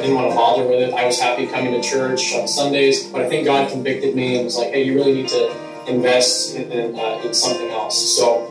didn't 0.00 0.14
want 0.14 0.30
to 0.30 0.34
bother 0.34 0.66
with 0.66 0.88
it. 0.88 0.94
I 0.94 1.04
was 1.04 1.20
happy 1.20 1.46
coming 1.48 1.78
to 1.78 1.86
church 1.86 2.32
on 2.32 2.48
Sundays, 2.48 3.06
but 3.08 3.20
I 3.20 3.28
think 3.28 3.44
God 3.44 3.70
convicted 3.70 4.16
me 4.16 4.36
and 4.36 4.46
was 4.46 4.56
like, 4.56 4.70
"Hey, 4.70 4.84
you 4.84 4.94
really 4.94 5.12
need 5.12 5.28
to 5.28 5.54
invest 5.86 6.56
in, 6.56 6.72
in, 6.72 6.98
uh, 6.98 7.20
in 7.22 7.34
something 7.34 7.68
else." 7.68 8.16
So 8.16 8.46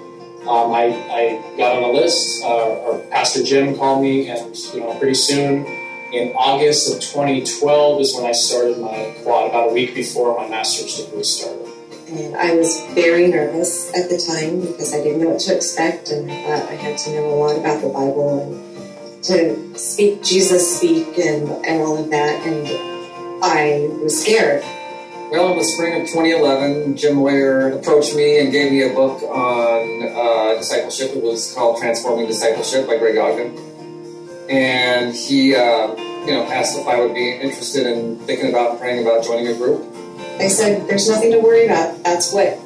um, 0.48 0.72
I, 0.72 0.84
I, 1.10 1.58
got 1.58 1.78
on 1.78 1.84
a 1.84 1.92
list. 1.92 2.44
Uh, 2.44 2.86
or 2.86 3.00
Pastor 3.10 3.42
Jim 3.42 3.76
called 3.76 4.04
me, 4.04 4.30
and 4.30 4.56
you 4.56 4.82
know, 4.82 4.94
pretty 5.00 5.16
soon 5.16 5.81
in 6.12 6.34
August 6.36 6.94
of 6.94 7.02
2012 7.02 8.02
is 8.02 8.16
when 8.16 8.26
I 8.26 8.34
started 8.34 8.78
my 8.80 9.16
quad, 9.24 9.50
about 9.50 9.70
a 9.70 9.74
week 9.74 9.96
before 9.96 10.38
my 10.38 10.48
master's 10.48 11.04
degree 11.04 11.24
started. 11.24 11.68
And 12.10 12.36
I 12.36 12.56
was 12.56 12.82
very 12.94 13.28
nervous 13.28 13.90
at 13.96 14.10
the 14.10 14.18
time 14.18 14.60
because 14.60 14.94
I 14.94 15.02
didn't 15.02 15.22
know 15.22 15.30
what 15.30 15.40
to 15.42 15.56
expect, 15.56 16.10
and 16.10 16.30
I 16.30 16.44
thought 16.44 16.70
I 16.70 16.76
had 16.76 16.98
to 17.00 17.12
know 17.12 17.34
a 17.34 17.36
lot 17.36 17.58
about 17.58 17.82
the 17.82 17.88
Bible 17.88 18.42
and 18.42 19.24
to 19.24 19.78
speak 19.78 20.24
Jesus 20.24 20.78
speak 20.78 21.18
and, 21.20 21.48
and 21.66 21.82
all 21.82 21.98
of 21.98 22.10
that, 22.10 22.46
and 22.46 22.68
I 23.44 23.88
was 24.04 24.22
scared. 24.22 24.64
Well, 25.32 25.54
in 25.54 25.60
the 25.60 25.64
spring 25.64 26.02
of 26.02 26.08
2011, 26.10 26.98
Jim 26.98 27.16
Moyer 27.16 27.70
approached 27.70 28.14
me 28.16 28.40
and 28.40 28.52
gave 28.52 28.74
me 28.74 28.82
a 28.84 28.94
book 28.94 29.24
on 29.24 30.04
uh, 30.04 30.58
discipleship. 30.58 31.12
It 31.16 31.24
was 31.24 31.54
called 31.54 31.80
Transforming 31.80 32.28
Discipleship 32.28 32.86
by 32.86 32.98
Greg 32.98 33.18
Ogden. 33.18 33.71
And 34.52 35.16
he, 35.16 35.56
uh, 35.56 35.96
you 35.96 36.32
know, 36.36 36.44
asked 36.52 36.78
if 36.78 36.86
I 36.86 37.00
would 37.00 37.14
be 37.14 37.32
interested 37.32 37.88
in 37.88 38.20
thinking 38.20 38.50
about 38.50 38.80
praying 38.80 39.02
about 39.02 39.24
joining 39.24 39.48
a 39.48 39.56
group. 39.56 39.88
I 40.40 40.50
said, 40.50 40.90
There's 40.90 41.10
nothing 41.10 41.32
to 41.32 41.40
worry 41.40 41.68
about. 41.68 42.04
That's 42.04 42.34
what 42.34 42.60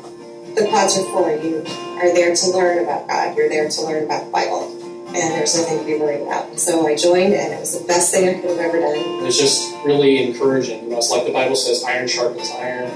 the 0.55 0.67
pods 0.71 0.97
are 0.97 1.05
for. 1.13 1.29
You 1.29 1.63
are 2.01 2.11
there 2.11 2.35
to 2.35 2.49
learn 2.49 2.83
about 2.83 3.07
God, 3.07 3.37
you're 3.37 3.49
there 3.49 3.69
to 3.69 3.81
learn 3.83 4.05
about 4.05 4.25
the 4.25 4.31
Bible. 4.31 4.71
And 5.09 5.31
there's 5.31 5.55
nothing 5.55 5.77
to 5.77 5.85
be 5.85 5.95
worried 5.99 6.23
about. 6.23 6.57
So 6.57 6.87
I 6.87 6.95
joined, 6.95 7.35
and 7.35 7.53
it 7.53 7.59
was 7.59 7.79
the 7.79 7.87
best 7.87 8.11
thing 8.11 8.27
I 8.27 8.41
could 8.41 8.49
have 8.49 8.59
ever 8.59 8.79
done. 8.79 8.97
It 8.97 9.23
was 9.23 9.37
just 9.37 9.71
really 9.85 10.23
encouraging. 10.23 10.85
You 10.85 10.89
know, 10.89 10.97
it's 10.97 11.11
like 11.11 11.25
the 11.25 11.31
Bible 11.31 11.55
says, 11.55 11.83
iron 11.83 12.07
sharpens 12.07 12.49
iron. 12.49 12.89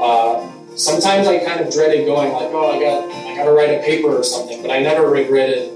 Uh, 0.00 0.76
sometimes 0.76 1.26
I 1.26 1.44
kind 1.44 1.60
of 1.60 1.70
dreaded 1.72 2.06
going, 2.06 2.32
like, 2.32 2.48
oh, 2.52 2.70
I 2.70 2.80
got, 2.80 3.10
I 3.12 3.36
got 3.36 3.44
to 3.44 3.50
write 3.50 3.70
a 3.70 3.82
paper 3.82 4.16
or 4.16 4.22
something, 4.22 4.62
but 4.62 4.70
I 4.70 4.78
never 4.78 5.10
regretted 5.10 5.68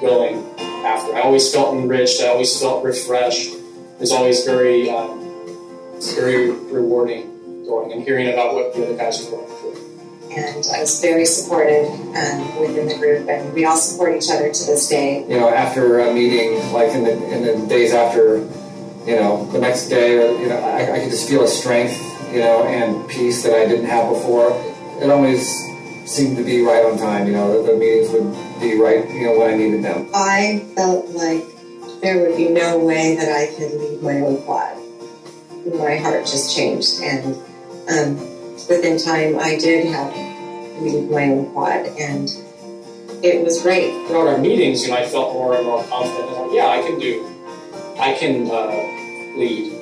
going 0.00 0.42
after. 0.84 1.14
I 1.14 1.22
always 1.22 1.52
felt 1.52 1.74
enriched. 1.74 2.20
I 2.20 2.28
always 2.28 2.58
felt 2.60 2.84
refreshed. 2.84 3.54
It 3.54 4.00
was 4.00 4.12
always 4.12 4.44
very, 4.44 4.90
um, 4.90 5.18
very 6.14 6.50
rewarding 6.50 7.64
going 7.66 7.92
and 7.92 8.02
hearing 8.02 8.32
about 8.32 8.54
what 8.54 8.74
the 8.74 8.84
other 8.84 8.96
guys 8.96 9.26
are 9.26 9.30
going 9.30 9.46
through. 9.46 9.76
And 10.30 10.64
I 10.74 10.80
was 10.80 11.00
very 11.00 11.24
supported 11.24 11.86
um, 11.88 12.60
within 12.60 12.86
the 12.88 12.96
group, 12.96 13.28
and 13.28 13.52
we 13.52 13.64
all 13.64 13.76
support 13.76 14.14
each 14.16 14.30
other 14.30 14.52
to 14.52 14.66
this 14.66 14.88
day. 14.88 15.22
You 15.22 15.40
know, 15.40 15.48
after 15.48 16.00
a 16.00 16.12
meeting, 16.12 16.72
like 16.72 16.90
in 16.90 17.04
the, 17.04 17.12
in 17.12 17.42
the 17.44 17.66
days 17.66 17.92
after, 17.92 18.38
you 19.06 19.16
know, 19.16 19.50
the 19.52 19.58
next 19.58 19.88
day, 19.88 20.18
or, 20.18 20.38
you 20.40 20.48
know, 20.48 20.58
I, 20.58 20.96
I 20.96 21.00
could 21.00 21.10
just 21.10 21.28
feel 21.28 21.42
a 21.44 21.48
strength, 21.48 21.98
you 22.32 22.40
know, 22.40 22.64
and 22.64 23.08
peace 23.08 23.42
that 23.42 23.54
I 23.54 23.66
didn't 23.66 23.86
have 23.86 24.12
before. 24.12 24.52
It 25.02 25.10
always 25.10 25.67
seemed 26.08 26.36
to 26.36 26.42
be 26.44 26.62
right 26.62 26.84
on 26.84 26.98
time, 26.98 27.26
you 27.26 27.34
know, 27.34 27.62
the, 27.62 27.72
the 27.72 27.78
meetings 27.78 28.10
would 28.10 28.60
be 28.60 28.80
right, 28.80 29.08
you 29.10 29.26
know, 29.26 29.38
when 29.38 29.52
I 29.52 29.56
needed 29.56 29.84
them. 29.84 30.08
I 30.14 30.64
felt 30.74 31.08
like 31.10 31.44
there 32.00 32.18
would 32.20 32.36
be 32.36 32.48
no 32.48 32.78
way 32.78 33.16
that 33.16 33.30
I 33.30 33.54
could 33.54 33.72
lead 33.78 34.02
my 34.02 34.20
own 34.20 34.42
quad. 34.42 34.76
My 35.66 35.96
heart 35.96 36.24
just 36.24 36.56
changed, 36.56 37.00
and 37.02 37.34
um, 37.90 38.16
within 38.68 38.98
time, 38.98 39.38
I 39.38 39.56
did 39.58 39.86
have 39.92 40.14
lead 40.80 41.10
my 41.10 41.24
own 41.24 41.52
quad, 41.52 41.86
and 41.98 42.30
it 43.22 43.44
was 43.44 43.60
great. 43.62 43.90
Throughout 44.06 44.28
our 44.28 44.38
meetings, 44.38 44.82
you 44.82 44.88
know, 44.88 44.96
I 44.96 45.04
felt 45.04 45.34
more 45.34 45.56
and 45.56 45.66
more 45.66 45.84
confident. 45.84 46.32
Like, 46.32 46.52
yeah, 46.52 46.68
I 46.68 46.80
can 46.80 46.98
do, 46.98 47.26
I 47.98 48.14
can 48.14 48.50
uh, 48.50 49.38
lead. 49.38 49.74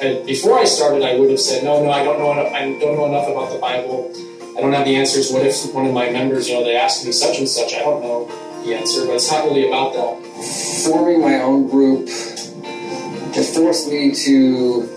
And 0.00 0.26
before 0.26 0.58
I 0.58 0.64
started, 0.64 1.02
I 1.02 1.18
would 1.18 1.30
have 1.30 1.40
said, 1.40 1.64
no, 1.64 1.82
no, 1.82 1.90
I 1.90 2.04
don't 2.04 2.18
know 2.18 2.32
enough. 2.32 2.52
I 2.52 2.60
don't 2.78 2.96
know 2.96 3.06
enough 3.06 3.28
about 3.28 3.52
the 3.52 3.58
Bible. 3.58 4.12
I 4.56 4.60
don't 4.60 4.72
have 4.72 4.86
the 4.86 4.96
answers. 4.96 5.30
What 5.30 5.44
if 5.44 5.74
one 5.74 5.86
of 5.86 5.92
my 5.92 6.10
members, 6.10 6.48
you 6.48 6.54
know, 6.54 6.64
they 6.64 6.76
ask 6.76 7.04
me 7.04 7.12
such 7.12 7.38
and 7.38 7.48
such? 7.48 7.74
I 7.74 7.80
don't 7.80 8.02
know 8.02 8.26
the 8.64 8.74
answer, 8.74 9.04
but 9.04 9.16
it's 9.16 9.30
not 9.30 9.44
really 9.44 9.68
about 9.68 9.92
that. 9.92 10.84
Forming 10.84 11.20
my 11.20 11.40
own 11.42 11.68
group, 11.68 12.08
it 12.08 13.54
forced 13.54 13.90
me 13.90 14.14
to 14.14 14.88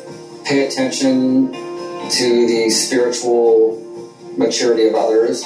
pay 0.45 0.65
attention 0.65 1.51
to 1.51 2.47
the 2.47 2.69
spiritual 2.69 3.77
maturity 4.37 4.87
of 4.87 4.95
others 4.95 5.43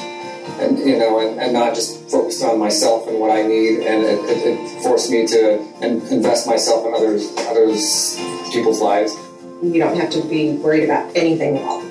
and 0.60 0.78
you 0.78 1.00
know 1.00 1.20
and, 1.20 1.40
and 1.40 1.52
not 1.52 1.74
just 1.74 2.10
focus 2.10 2.44
on 2.44 2.60
myself 2.60 3.08
and 3.08 3.20
what 3.20 3.32
I 3.32 3.42
need 3.42 3.80
and 3.80 4.04
it, 4.04 4.20
it, 4.30 4.60
it 4.60 4.84
forced 4.84 5.10
me 5.10 5.26
to 5.26 5.60
invest 5.82 6.46
myself 6.46 6.86
in 6.86 6.94
others 6.94 7.34
others 7.48 8.18
people's 8.52 8.80
lives 8.80 9.16
You 9.64 9.80
don't 9.80 9.98
have 9.98 10.12
to 10.12 10.22
be 10.26 10.52
worried 10.58 10.84
about 10.84 11.16
anything 11.16 11.58
at 11.58 11.64
all. 11.64 11.82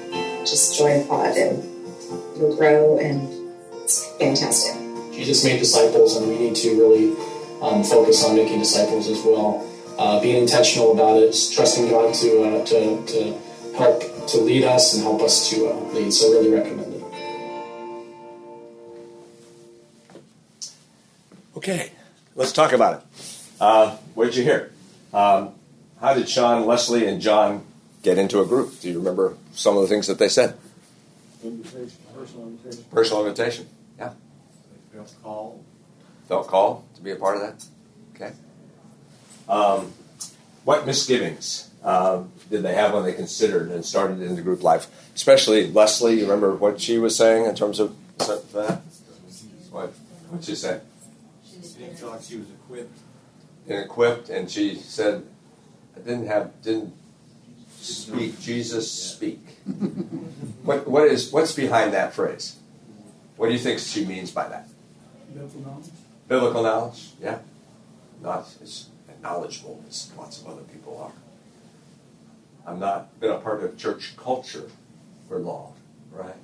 Just 0.45 0.77
join 0.77 1.01
a 1.01 1.05
quad, 1.05 1.37
and 1.37 1.72
you'll 2.37 2.57
grow, 2.57 2.99
and 2.99 3.29
it's 3.83 4.07
fantastic. 4.17 4.77
Jesus 5.13 5.45
made 5.45 5.59
disciples, 5.59 6.17
and 6.17 6.29
we 6.29 6.39
need 6.39 6.57
to 6.57 6.71
really 6.79 7.17
um, 7.63 7.85
focus 7.85 8.25
on 8.25 8.37
making 8.37 8.59
disciples 8.59 9.09
as 9.09 9.23
well. 9.23 9.69
Uh, 9.99 10.21
being 10.21 10.43
intentional 10.43 10.93
about 10.93 11.19
it, 11.19 11.37
trusting 11.55 11.91
God 11.91 12.15
to, 12.15 12.43
uh, 12.43 12.65
to, 12.65 13.07
to 13.07 13.39
help 13.77 14.03
to 14.27 14.39
lead 14.39 14.65
us 14.65 14.95
and 14.95 15.03
help 15.03 15.21
us 15.21 15.51
to 15.51 15.69
uh, 15.69 15.75
lead. 15.93 16.13
So, 16.13 16.31
really 16.33 16.51
recommend 16.51 16.95
it. 16.95 17.03
Okay, 21.57 21.93
let's 22.35 22.53
talk 22.53 22.73
about 22.73 23.01
it. 23.01 23.23
Uh, 23.61 23.97
what 24.15 24.25
did 24.25 24.37
you 24.37 24.43
hear? 24.43 24.73
Um, 25.13 25.51
how 26.01 26.15
did 26.15 26.29
Sean, 26.29 26.67
Leslie, 26.67 27.07
and 27.07 27.21
John 27.21 27.65
get 28.03 28.19
into 28.19 28.41
a 28.41 28.47
group? 28.47 28.81
Do 28.81 28.91
you 28.91 28.99
remember 28.99 29.37
some 29.53 29.77
of 29.77 29.83
the 29.83 29.89
things 29.89 30.09
that 30.09 30.19
they 30.19 30.29
said? 30.29 30.57
Invitation, 31.45 32.02
personal 32.23 32.47
invitation. 32.49 32.85
Personal 32.91 33.27
invitation. 33.27 33.67
Yeah. 33.99 34.13
They 34.93 34.99
felt 34.99 35.15
called. 35.23 35.65
Felt 36.29 36.47
called 36.47 36.85
to 36.95 37.03
be 37.03 37.11
a 37.11 37.17
part 37.17 37.37
of 37.37 37.43
that. 37.43 37.65
Okay. 38.15 38.33
Um, 39.49 39.93
what 40.65 40.87
misgivings 40.87 41.71
um, 41.83 42.31
did 42.49 42.63
they 42.63 42.75
have 42.75 42.95
when 42.95 43.03
they 43.03 43.13
considered 43.13 43.71
and 43.71 43.85
started 43.85 44.23
into 44.23 44.41
group 44.43 44.63
life? 44.63 44.87
Especially 45.15 45.71
Leslie. 45.71 46.15
You 46.15 46.23
remember 46.23 46.55
what 46.55 46.81
she 46.81 46.99
was 46.99 47.17
saying 47.17 47.47
in 47.47 47.55
terms 47.55 47.81
of 47.81 47.97
that? 48.19 48.83
What? 49.71 49.93
What 50.29 50.45
she 50.45 50.55
said? 50.55 50.83
She 51.45 51.79
didn't 51.79 51.97
feel 51.97 52.11
like 52.11 52.23
she 52.23 52.37
was 52.37 52.47
equipped. 52.51 52.99
and 53.69 53.85
equipped, 53.85 54.29
and 54.29 54.51
she 54.51 54.77
said, 54.77 55.27
"I 55.97 56.01
didn't 56.01 56.29
have 56.29 56.63
didn't 56.63 56.95
speak 57.81 58.39
Jesus 58.41 58.91
speak." 58.91 59.52
What 60.63 60.89
what 60.89 61.07
is 61.07 61.33
what's 61.33 61.53
behind 61.53 61.93
that 61.93 62.13
phrase? 62.15 62.57
What 63.37 63.47
do 63.47 63.53
you 63.53 63.59
think 63.59 63.79
she 63.79 64.05
means 64.05 64.31
by 64.31 64.49
that? 64.49 64.69
Biblical 65.33 65.61
knowledge. 65.61 65.91
Biblical 66.29 66.63
knowledge, 66.63 67.11
yeah, 67.21 67.39
not 68.23 68.49
as 68.63 68.89
knowledgeable 69.23 69.83
as 69.89 70.11
lots 70.17 70.41
of 70.41 70.49
other 70.49 70.63
people 70.63 70.99
are. 71.01 72.71
I've 72.71 72.79
not 72.79 73.19
been 73.21 73.31
a 73.31 73.39
part 73.39 73.63
of 73.63 73.77
church 73.77 74.17
culture 74.17 74.71
for 75.29 75.39
long, 75.39 75.75
right? 76.13 76.35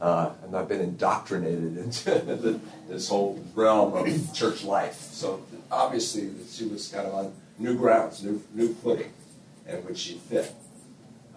Uh, 0.00 0.30
I've 0.42 0.50
not 0.50 0.68
been 0.68 0.80
indoctrinated 0.80 1.76
into 1.84 2.10
the, 2.10 2.60
this 2.88 3.08
whole 3.08 3.42
realm 3.54 3.94
of 3.94 4.34
church 4.34 4.64
life. 4.64 4.94
So 5.12 5.42
obviously, 5.70 6.30
she 6.50 6.66
was 6.66 6.88
kind 6.88 7.06
of 7.06 7.14
on 7.14 7.32
new 7.58 7.76
grounds, 7.76 8.22
new 8.22 8.42
new 8.54 8.74
footing, 8.74 9.12
and 9.66 9.84
would 9.84 9.98
she 9.98 10.14
fit? 10.14 10.54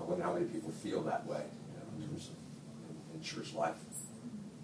I 0.04 0.10
wonder 0.10 0.24
how 0.24 0.34
many 0.34 0.46
people 0.46 0.72
feel 0.72 1.02
that 1.04 1.26
way 1.26 1.40
you 1.40 1.80
know, 1.80 2.04
in 2.04 2.10
terms 2.10 2.30
of 2.30 3.16
in 3.16 3.22
church 3.22 3.54
life. 3.54 3.76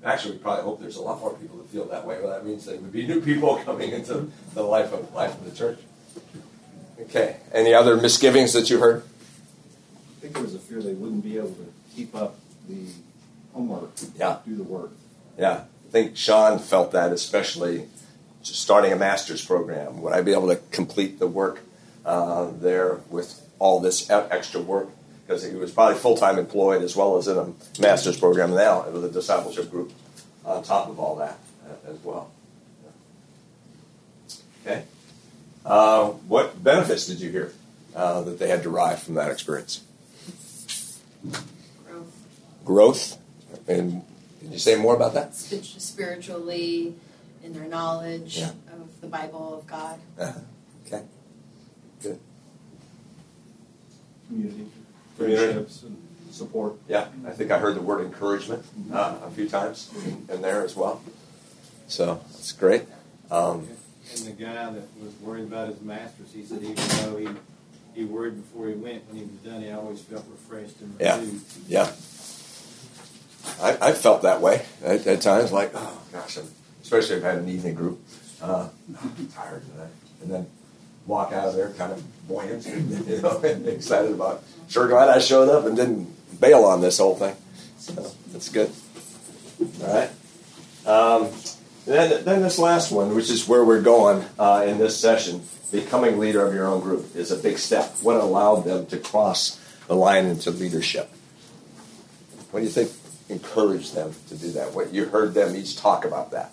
Actually, 0.04 0.34
we 0.34 0.38
probably 0.40 0.64
hope 0.64 0.80
there's 0.80 0.96
a 0.98 1.02
lot 1.02 1.20
more 1.20 1.34
people 1.34 1.58
that 1.58 1.68
feel 1.68 1.86
that 1.86 2.06
way. 2.06 2.20
Well, 2.22 2.30
that 2.32 2.46
means 2.46 2.66
there 2.66 2.78
would 2.78 2.92
be 2.92 3.06
new 3.06 3.22
people 3.22 3.56
coming 3.66 3.92
into 3.92 4.32
the 4.54 4.64
life 4.64 4.94
of 4.94 5.14
life 5.14 5.34
of 5.34 5.46
the 5.50 5.56
church. 5.56 5.80
Okay. 7.02 7.38
Any 7.54 7.74
other 7.74 7.96
misgivings 7.98 8.54
that 8.54 8.70
you 8.70 8.80
heard? 8.80 9.04
I 10.18 10.22
think 10.22 10.34
there 10.34 10.44
was 10.44 10.56
a 10.56 10.60
fear 10.60 10.82
they 10.82 10.94
wouldn't 10.94 11.24
be 11.24 11.38
able 11.38 11.50
to 11.54 11.72
keep 11.96 12.14
up 12.16 12.36
the 12.68 12.86
homework, 13.54 13.92
Yeah. 14.18 14.38
do 14.46 14.56
the 14.56 14.64
work. 14.64 14.92
Yeah, 15.38 15.64
I 15.88 15.92
think 15.92 16.18
Sean 16.18 16.60
felt 16.60 16.92
that, 16.92 17.12
especially 17.14 17.88
starting 18.42 18.92
a 18.92 18.98
master's 18.98 19.44
program. 19.44 20.02
Would 20.02 20.14
I 20.14 20.22
be 20.22 20.34
able 20.34 20.50
to 20.50 20.58
complete 20.72 21.20
the 21.20 21.28
work 21.28 21.62
uh, 22.06 22.52
there 22.60 23.00
with 23.10 23.42
all 23.60 23.80
this 23.80 24.10
extra 24.10 24.62
work? 24.62 24.90
Because 25.30 25.48
he 25.48 25.56
was 25.56 25.70
probably 25.70 25.96
full 25.96 26.18
time 26.18 26.40
employed 26.40 26.82
as 26.82 26.96
well 26.96 27.16
as 27.18 27.28
in 27.28 27.38
a 27.38 27.54
master's 27.80 28.20
program 28.20 28.50
now 28.56 28.90
with 28.90 29.06
a 29.06 29.10
discipleship 29.12 29.70
group 29.70 29.94
on 30.44 30.64
top 30.64 30.90
of 30.90 31.00
all 31.00 31.18
that 31.18 31.38
as 31.88 31.98
well. 32.04 32.32
Okay. 34.66 34.86
Uh, 35.64 36.08
what 36.28 36.64
benefits 36.64 37.06
did 37.06 37.22
you 37.22 37.30
hear 37.30 37.54
uh, 37.96 38.24
that 38.24 38.40
they 38.40 38.48
had 38.48 38.64
derived 38.64 39.04
from 39.04 39.14
that 39.14 39.30
experience? 39.30 39.84
growth 41.86 42.12
Growth. 42.66 43.18
And 43.68 44.02
can 44.40 44.52
you 44.52 44.58
say 44.58 44.78
more 44.78 44.96
about 44.96 45.14
that? 45.14 45.36
Spiritually 45.36 46.96
in 47.44 47.54
their 47.54 47.66
knowledge 47.68 48.40
Yeah. 48.40 48.50
of 48.74 49.00
the 49.00 49.08
Bible 49.08 49.60
of 49.60 49.68
God. 49.68 50.00
Uh-huh. 50.18 50.40
Okay. 50.88 51.04
Good. 52.02 52.20
Community, 54.28 54.72
And 55.20 55.68
support. 56.32 56.76
Yeah, 56.88 57.08
I 57.28 57.32
think 57.32 57.52
I 57.52 57.60
heard 57.60 57.76
the 57.76 57.82
word 57.82 58.06
encouragement 58.06 58.64
uh, 58.94 59.18
a 59.26 59.32
few 59.32 59.50
times 59.50 59.90
in, 60.06 60.28
in 60.34 60.42
there 60.42 60.64
as 60.64 60.76
well. 60.76 61.02
So 61.88 62.22
that's 62.32 62.52
great. 62.54 62.84
Um, 63.32 63.68
And 64.16 64.26
the 64.26 64.32
guy 64.32 64.54
that 64.54 64.88
was 65.04 65.14
worried 65.22 65.44
about 65.46 65.68
his 65.70 65.82
masters, 65.82 66.32
he 66.34 66.44
said 66.44 66.62
even 66.64 66.76
though 66.76 67.18
he, 67.18 67.28
he 67.94 68.06
worried 68.06 68.36
before 68.38 68.68
he 68.68 68.74
went, 68.74 69.08
when 69.08 69.18
he 69.18 69.24
was 69.24 69.36
done, 69.44 69.62
he 69.62 69.72
always 69.72 70.02
felt 70.02 70.26
refreshed 70.30 70.80
and 70.82 71.00
renewed. 71.00 71.42
yeah, 71.68 71.84
yeah. 71.84 71.92
I, 73.62 73.90
I 73.90 73.92
felt 73.94 74.22
that 74.22 74.42
way 74.42 74.66
at, 74.84 75.06
at 75.08 75.22
times. 75.22 75.52
Like, 75.52 75.72
oh 75.74 76.02
gosh, 76.12 76.38
I'm, 76.38 76.48
especially 76.82 77.18
if 77.18 77.26
I 77.26 77.30
had 77.30 77.38
an 77.40 77.50
evening 77.50 77.74
group. 77.76 78.00
Uh, 78.42 78.70
I'm 79.02 79.28
tired 79.36 79.64
tonight. 79.74 79.90
and 80.22 80.32
then 80.32 80.48
walk 81.10 81.34
out 81.34 81.48
of 81.48 81.56
there 81.56 81.72
kind 81.72 81.92
of 81.92 82.28
buoyant, 82.28 82.66
you 83.08 83.22
know, 83.22 83.42
and 83.42 83.68
excited 83.68 84.12
about. 84.12 84.44
Sure 84.70 84.88
glad 84.88 85.10
I 85.10 85.20
showed 85.20 85.50
up 85.50 85.66
and 85.66 85.76
didn't 85.76 86.40
bail 86.40 86.64
on 86.64 86.80
this 86.80 87.00
whole 87.00 87.16
thing. 87.16 87.36
So 87.80 88.12
that's 88.32 88.50
good. 88.50 88.72
All 89.84 89.94
right. 89.94 90.10
Um, 90.86 91.30
then, 91.86 92.24
then 92.24 92.42
this 92.44 92.60
last 92.60 92.92
one, 92.92 93.16
which 93.16 93.30
is 93.30 93.48
where 93.48 93.66
we're 93.66 93.82
going 93.82 94.24
uh, 94.38 94.64
in 94.68 94.78
this 94.78 94.98
session, 94.98 95.42
becoming 95.72 96.20
leader 96.20 96.46
of 96.46 96.54
your 96.54 96.68
own 96.68 96.82
group 96.82 97.16
is 97.16 97.32
a 97.32 97.38
big 97.38 97.58
step. 97.58 97.96
What 98.02 98.18
allowed 98.18 98.62
them 98.62 98.86
to 98.88 98.98
cross 98.98 99.60
the 99.88 99.96
line 99.96 100.26
into 100.26 100.52
leadership? 100.52 101.10
What 102.52 102.60
do 102.60 102.66
you 102.66 102.72
think 102.72 102.92
encouraged 103.30 103.96
them 103.96 104.14
to 104.28 104.36
do 104.36 104.52
that? 104.52 104.74
What 104.74 104.94
you 104.94 105.06
heard 105.06 105.34
them 105.34 105.56
each 105.56 105.78
talk 105.78 106.06
about 106.06 106.32
that? 106.32 106.52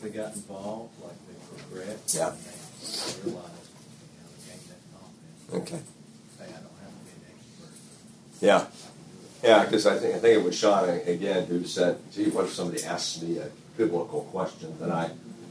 Once 0.00 0.12
they 0.12 0.18
got 0.18 0.34
involved, 0.34 0.92
like 1.02 1.12
they 1.26 1.62
progressed. 1.62 2.14
Yeah. 2.14 2.30
They 2.30 3.24
realized, 3.24 3.24
you 3.24 3.32
know, 3.32 4.30
they 4.30 4.50
gained 4.50 4.64
that 4.68 4.82
confidence. 4.94 5.72
Okay. 5.72 5.82
Say, 6.38 6.44
I 6.44 6.60
don't 6.60 6.78
have 6.82 6.94
to 6.94 7.04
be 7.04 7.10
an 7.10 7.34
expert. 7.34 7.74
Yeah. 8.40 8.66
Yeah, 9.42 9.64
because 9.64 9.86
I 9.86 9.98
think 9.98 10.16
I 10.16 10.18
think 10.18 10.38
it 10.38 10.44
was 10.44 10.56
Sean 10.56 10.88
again 10.88 11.46
who 11.46 11.64
said, 11.64 11.98
"Gee, 12.12 12.28
what 12.30 12.44
if 12.44 12.52
somebody 12.52 12.82
asks 12.82 13.22
me 13.22 13.38
a 13.38 13.48
biblical 13.76 14.22
question 14.22 14.76
that 14.80 14.90
I 14.90 15.10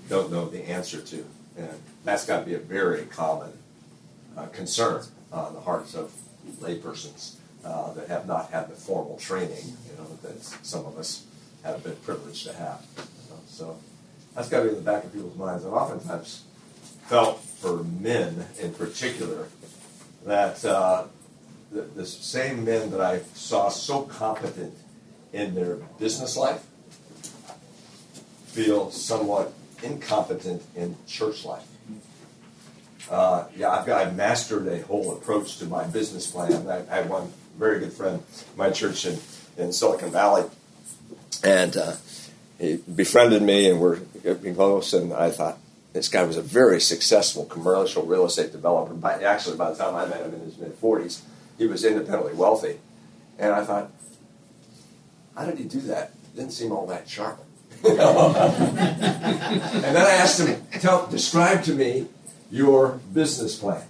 don't 0.10 0.32
know 0.32 0.46
the 0.46 0.68
answer 0.70 1.02
to?" 1.02 1.26
And 1.58 1.70
that's 2.04 2.26
got 2.26 2.42
to 2.42 2.46
be 2.46 2.54
a 2.54 2.60
very 2.60 3.04
common 3.06 3.52
uh, 4.38 4.48
concern 4.48 5.04
on 5.32 5.54
the 5.54 5.62
hearts 5.62 5.96
of 5.96 6.12
laypersons 6.60 7.36
uh, 7.64 7.94
that 7.94 8.10
have 8.10 8.28
not 8.28 8.52
had 8.52 8.70
the 8.70 8.76
formal 8.76 9.18
training, 9.18 9.78
you 9.90 9.98
know, 9.98 10.18
that 10.22 10.44
some 10.44 10.86
of 10.86 10.98
us 10.98 11.26
have 11.64 11.82
been 11.84 11.96
privileged 11.98 12.46
to 12.46 12.54
have. 12.54 12.86
You 12.98 13.04
know? 13.04 13.40
So 13.48 13.78
that's 14.38 14.48
got 14.48 14.60
to 14.60 14.64
be 14.66 14.70
in 14.70 14.76
the 14.76 14.82
back 14.82 15.04
of 15.04 15.12
people's 15.12 15.36
minds. 15.36 15.66
I've 15.66 15.74
oftentimes 15.74 16.44
felt 17.08 17.42
for 17.42 17.84
men 17.84 18.46
in 18.62 18.74
particular 18.74 19.50
that. 20.26 20.64
Uh, 20.64 21.08
the, 21.72 21.82
the 21.82 22.06
same 22.06 22.64
men 22.64 22.92
that 22.92 23.02
I 23.02 23.20
saw 23.34 23.70
so 23.70 24.04
competent 24.04 24.74
in 25.34 25.56
their 25.56 25.76
business 26.00 26.38
life 26.38 26.66
feel 28.48 28.92
somewhat 28.92 29.54
incompetent 29.84 30.64
in 30.76 30.96
church 31.08 31.46
life. 31.46 31.68
Uh, 33.10 33.46
yeah, 33.56 33.70
I've 33.70 33.86
got 33.86 34.06
I've 34.06 34.16
mastered 34.16 34.68
a 34.68 34.82
whole 34.84 35.14
approach 35.14 35.60
to 35.60 35.66
my 35.66 35.86
business 35.86 36.30
plan. 36.30 36.68
I, 36.68 36.80
I 36.92 36.96
had 36.96 37.10
one 37.10 37.32
very 37.58 37.80
good 37.80 37.94
friend, 37.94 38.22
my 38.56 38.70
church 38.70 39.06
in, 39.06 39.18
in 39.58 39.72
Silicon 39.72 40.12
Valley, 40.12 40.44
and 41.44 41.78
uh, 41.78 41.94
he 42.60 42.78
befriended 42.78 43.42
me, 43.42 43.70
and 43.70 43.80
we're 43.80 43.98
getting 44.24 44.56
close. 44.56 44.94
And 44.94 45.14
I 45.14 45.32
thought 45.32 45.58
this 45.94 46.10
guy 46.10 46.24
was 46.24 46.38
a 46.38 46.42
very 46.42 46.82
successful 46.82 47.46
commercial 47.46 48.04
real 48.04 48.26
estate 48.26 48.52
developer. 48.52 48.94
By, 48.94 49.22
actually, 49.22 49.58
by 49.58 49.72
the 49.72 49.78
time 49.78 49.96
I 49.96 50.06
met 50.06 50.22
him 50.22 50.34
in 50.34 50.42
his 50.42 50.58
mid 50.58 50.74
forties 50.76 51.22
he 51.58 51.68
was 51.68 51.84
independently 51.84 52.34
wealthy. 52.34 52.78
And 53.40 53.52
I 53.52 53.64
thought, 53.64 53.92
how 55.36 55.46
did 55.46 55.58
he 55.58 55.66
do 55.66 55.82
that? 55.82 56.12
Didn't 56.36 56.52
seem 56.52 56.72
all 56.72 56.86
that 56.88 57.10
sharp. 57.10 57.44
and 57.84 57.98
then 57.98 59.98
I 59.98 60.16
asked 60.16 60.40
him, 60.40 60.62
tell, 60.80 61.08
describe 61.08 61.64
to 61.64 61.74
me 61.74 62.08
your 62.50 63.00
business 63.14 63.56
plan, 63.56 63.84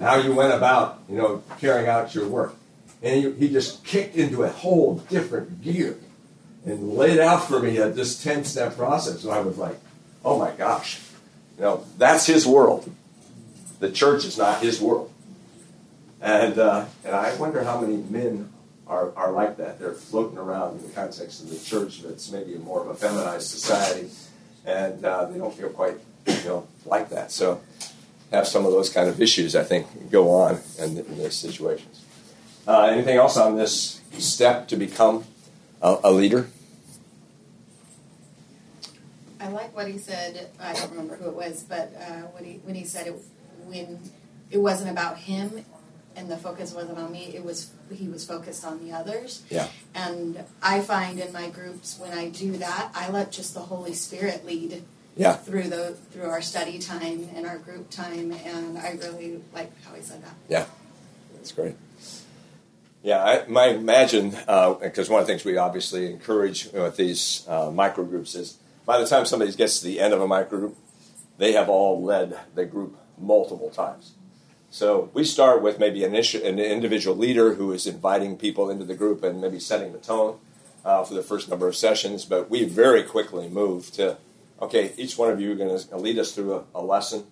how 0.00 0.16
you 0.16 0.34
went 0.34 0.54
about, 0.54 1.02
you 1.08 1.16
know, 1.16 1.42
carrying 1.60 1.88
out 1.88 2.14
your 2.14 2.28
work. 2.28 2.54
And 3.02 3.22
he, 3.22 3.32
he 3.32 3.52
just 3.52 3.84
kicked 3.84 4.16
into 4.16 4.44
a 4.44 4.48
whole 4.48 4.96
different 5.10 5.62
gear 5.62 5.98
and 6.70 6.94
laid 6.94 7.18
out 7.18 7.46
for 7.48 7.60
me 7.60 7.76
a, 7.78 7.88
this 7.88 8.22
10 8.22 8.44
step 8.44 8.76
process. 8.76 9.24
And 9.24 9.32
I 9.32 9.40
was 9.40 9.58
like, 9.58 9.76
oh 10.24 10.38
my 10.38 10.50
gosh, 10.52 11.00
you 11.56 11.62
know, 11.62 11.84
that's 11.96 12.26
his 12.26 12.46
world. 12.46 12.90
The 13.80 13.90
church 13.90 14.24
is 14.24 14.36
not 14.36 14.62
his 14.62 14.80
world. 14.80 15.12
And, 16.20 16.58
uh, 16.58 16.86
and 17.04 17.14
I 17.14 17.34
wonder 17.36 17.62
how 17.62 17.80
many 17.80 17.96
men 17.96 18.52
are, 18.88 19.12
are 19.16 19.32
like 19.32 19.56
that. 19.58 19.78
They're 19.78 19.92
floating 19.92 20.38
around 20.38 20.78
in 20.78 20.82
the 20.82 20.92
context 20.92 21.42
of 21.42 21.50
the 21.50 21.58
church 21.58 22.02
that's 22.02 22.30
maybe 22.32 22.54
more 22.56 22.80
of 22.80 22.88
a 22.88 22.94
feminized 22.94 23.48
society, 23.48 24.08
and 24.64 25.04
uh, 25.04 25.26
they 25.26 25.38
don't 25.38 25.54
feel 25.54 25.68
quite 25.68 25.94
you 26.26 26.44
know, 26.44 26.68
like 26.84 27.10
that. 27.10 27.30
So 27.30 27.60
have 28.32 28.46
some 28.46 28.66
of 28.66 28.72
those 28.72 28.90
kind 28.90 29.08
of 29.08 29.20
issues, 29.20 29.54
I 29.54 29.62
think, 29.62 30.10
go 30.10 30.30
on 30.30 30.60
in, 30.78 30.98
in 30.98 31.18
those 31.18 31.36
situations. 31.36 32.04
Uh, 32.66 32.82
anything 32.82 33.16
else 33.16 33.36
on 33.36 33.56
this 33.56 34.00
step 34.18 34.68
to 34.68 34.76
become 34.76 35.24
a, 35.80 35.98
a 36.04 36.12
leader? 36.12 36.48
I 39.48 39.50
like 39.50 39.74
what 39.74 39.88
he 39.88 39.96
said. 39.96 40.50
I 40.60 40.74
don't 40.74 40.90
remember 40.90 41.16
who 41.16 41.28
it 41.28 41.34
was, 41.34 41.62
but 41.62 41.90
uh, 41.98 42.26
when 42.32 42.44
he 42.44 42.60
when 42.64 42.74
he 42.74 42.84
said 42.84 43.06
it, 43.06 43.14
when 43.64 43.98
it 44.50 44.58
wasn't 44.58 44.90
about 44.90 45.16
him 45.16 45.64
and 46.14 46.30
the 46.30 46.36
focus 46.36 46.74
wasn't 46.74 46.98
on 46.98 47.10
me, 47.10 47.32
it 47.34 47.42
was 47.42 47.72
he 47.90 48.08
was 48.08 48.26
focused 48.26 48.62
on 48.66 48.84
the 48.84 48.92
others. 48.92 49.42
Yeah. 49.48 49.68
And 49.94 50.44
I 50.62 50.80
find 50.80 51.18
in 51.18 51.32
my 51.32 51.48
groups 51.48 51.98
when 51.98 52.12
I 52.12 52.28
do 52.28 52.58
that, 52.58 52.90
I 52.94 53.08
let 53.08 53.32
just 53.32 53.54
the 53.54 53.60
Holy 53.60 53.94
Spirit 53.94 54.44
lead. 54.44 54.84
Yeah. 55.16 55.32
Through 55.34 55.64
the 55.70 55.96
through 56.12 56.28
our 56.28 56.42
study 56.42 56.78
time 56.78 57.28
and 57.34 57.46
our 57.46 57.58
group 57.58 57.90
time, 57.90 58.30
and 58.32 58.78
I 58.78 58.98
really 59.00 59.42
like 59.54 59.72
how 59.82 59.94
he 59.94 60.02
said 60.02 60.22
that. 60.22 60.34
Yeah, 60.48 60.66
that's 61.34 61.52
great. 61.52 61.74
Yeah, 63.02 63.24
I 63.24 63.46
might 63.48 63.76
imagine 63.76 64.30
because 64.30 65.08
uh, 65.08 65.12
one 65.12 65.22
of 65.22 65.26
the 65.26 65.32
things 65.32 65.44
we 65.44 65.56
obviously 65.56 66.12
encourage 66.12 66.70
with 66.72 66.96
these 66.96 67.44
uh, 67.48 67.70
micro 67.70 68.04
groups 68.04 68.34
is 68.34 68.58
by 68.88 68.98
the 68.98 69.06
time 69.06 69.26
somebody 69.26 69.52
gets 69.52 69.80
to 69.80 69.84
the 69.84 70.00
end 70.00 70.14
of 70.14 70.22
a 70.22 70.26
micro 70.26 70.58
group, 70.58 70.78
they 71.36 71.52
have 71.52 71.68
all 71.68 72.02
led 72.02 72.38
the 72.54 72.64
group 72.64 72.96
multiple 73.18 73.68
times. 73.68 74.14
So 74.70 75.10
we 75.12 75.24
start 75.24 75.60
with 75.60 75.78
maybe 75.78 76.04
an, 76.04 76.14
issue, 76.14 76.42
an 76.42 76.58
individual 76.58 77.14
leader 77.14 77.52
who 77.52 77.70
is 77.70 77.86
inviting 77.86 78.38
people 78.38 78.70
into 78.70 78.86
the 78.86 78.94
group 78.94 79.22
and 79.22 79.42
maybe 79.42 79.60
setting 79.60 79.92
the 79.92 79.98
tone 79.98 80.38
uh, 80.86 81.04
for 81.04 81.12
the 81.12 81.22
first 81.22 81.50
number 81.50 81.68
of 81.68 81.76
sessions. 81.76 82.24
But 82.24 82.48
we 82.48 82.64
very 82.64 83.02
quickly 83.02 83.46
move 83.46 83.92
to, 83.92 84.16
okay, 84.62 84.94
each 84.96 85.18
one 85.18 85.28
of 85.28 85.38
you 85.38 85.52
are 85.52 85.54
going 85.54 85.78
to 85.78 85.96
lead 85.98 86.18
us 86.18 86.34
through 86.34 86.54
a, 86.54 86.64
a 86.76 86.82
lesson, 86.82 87.24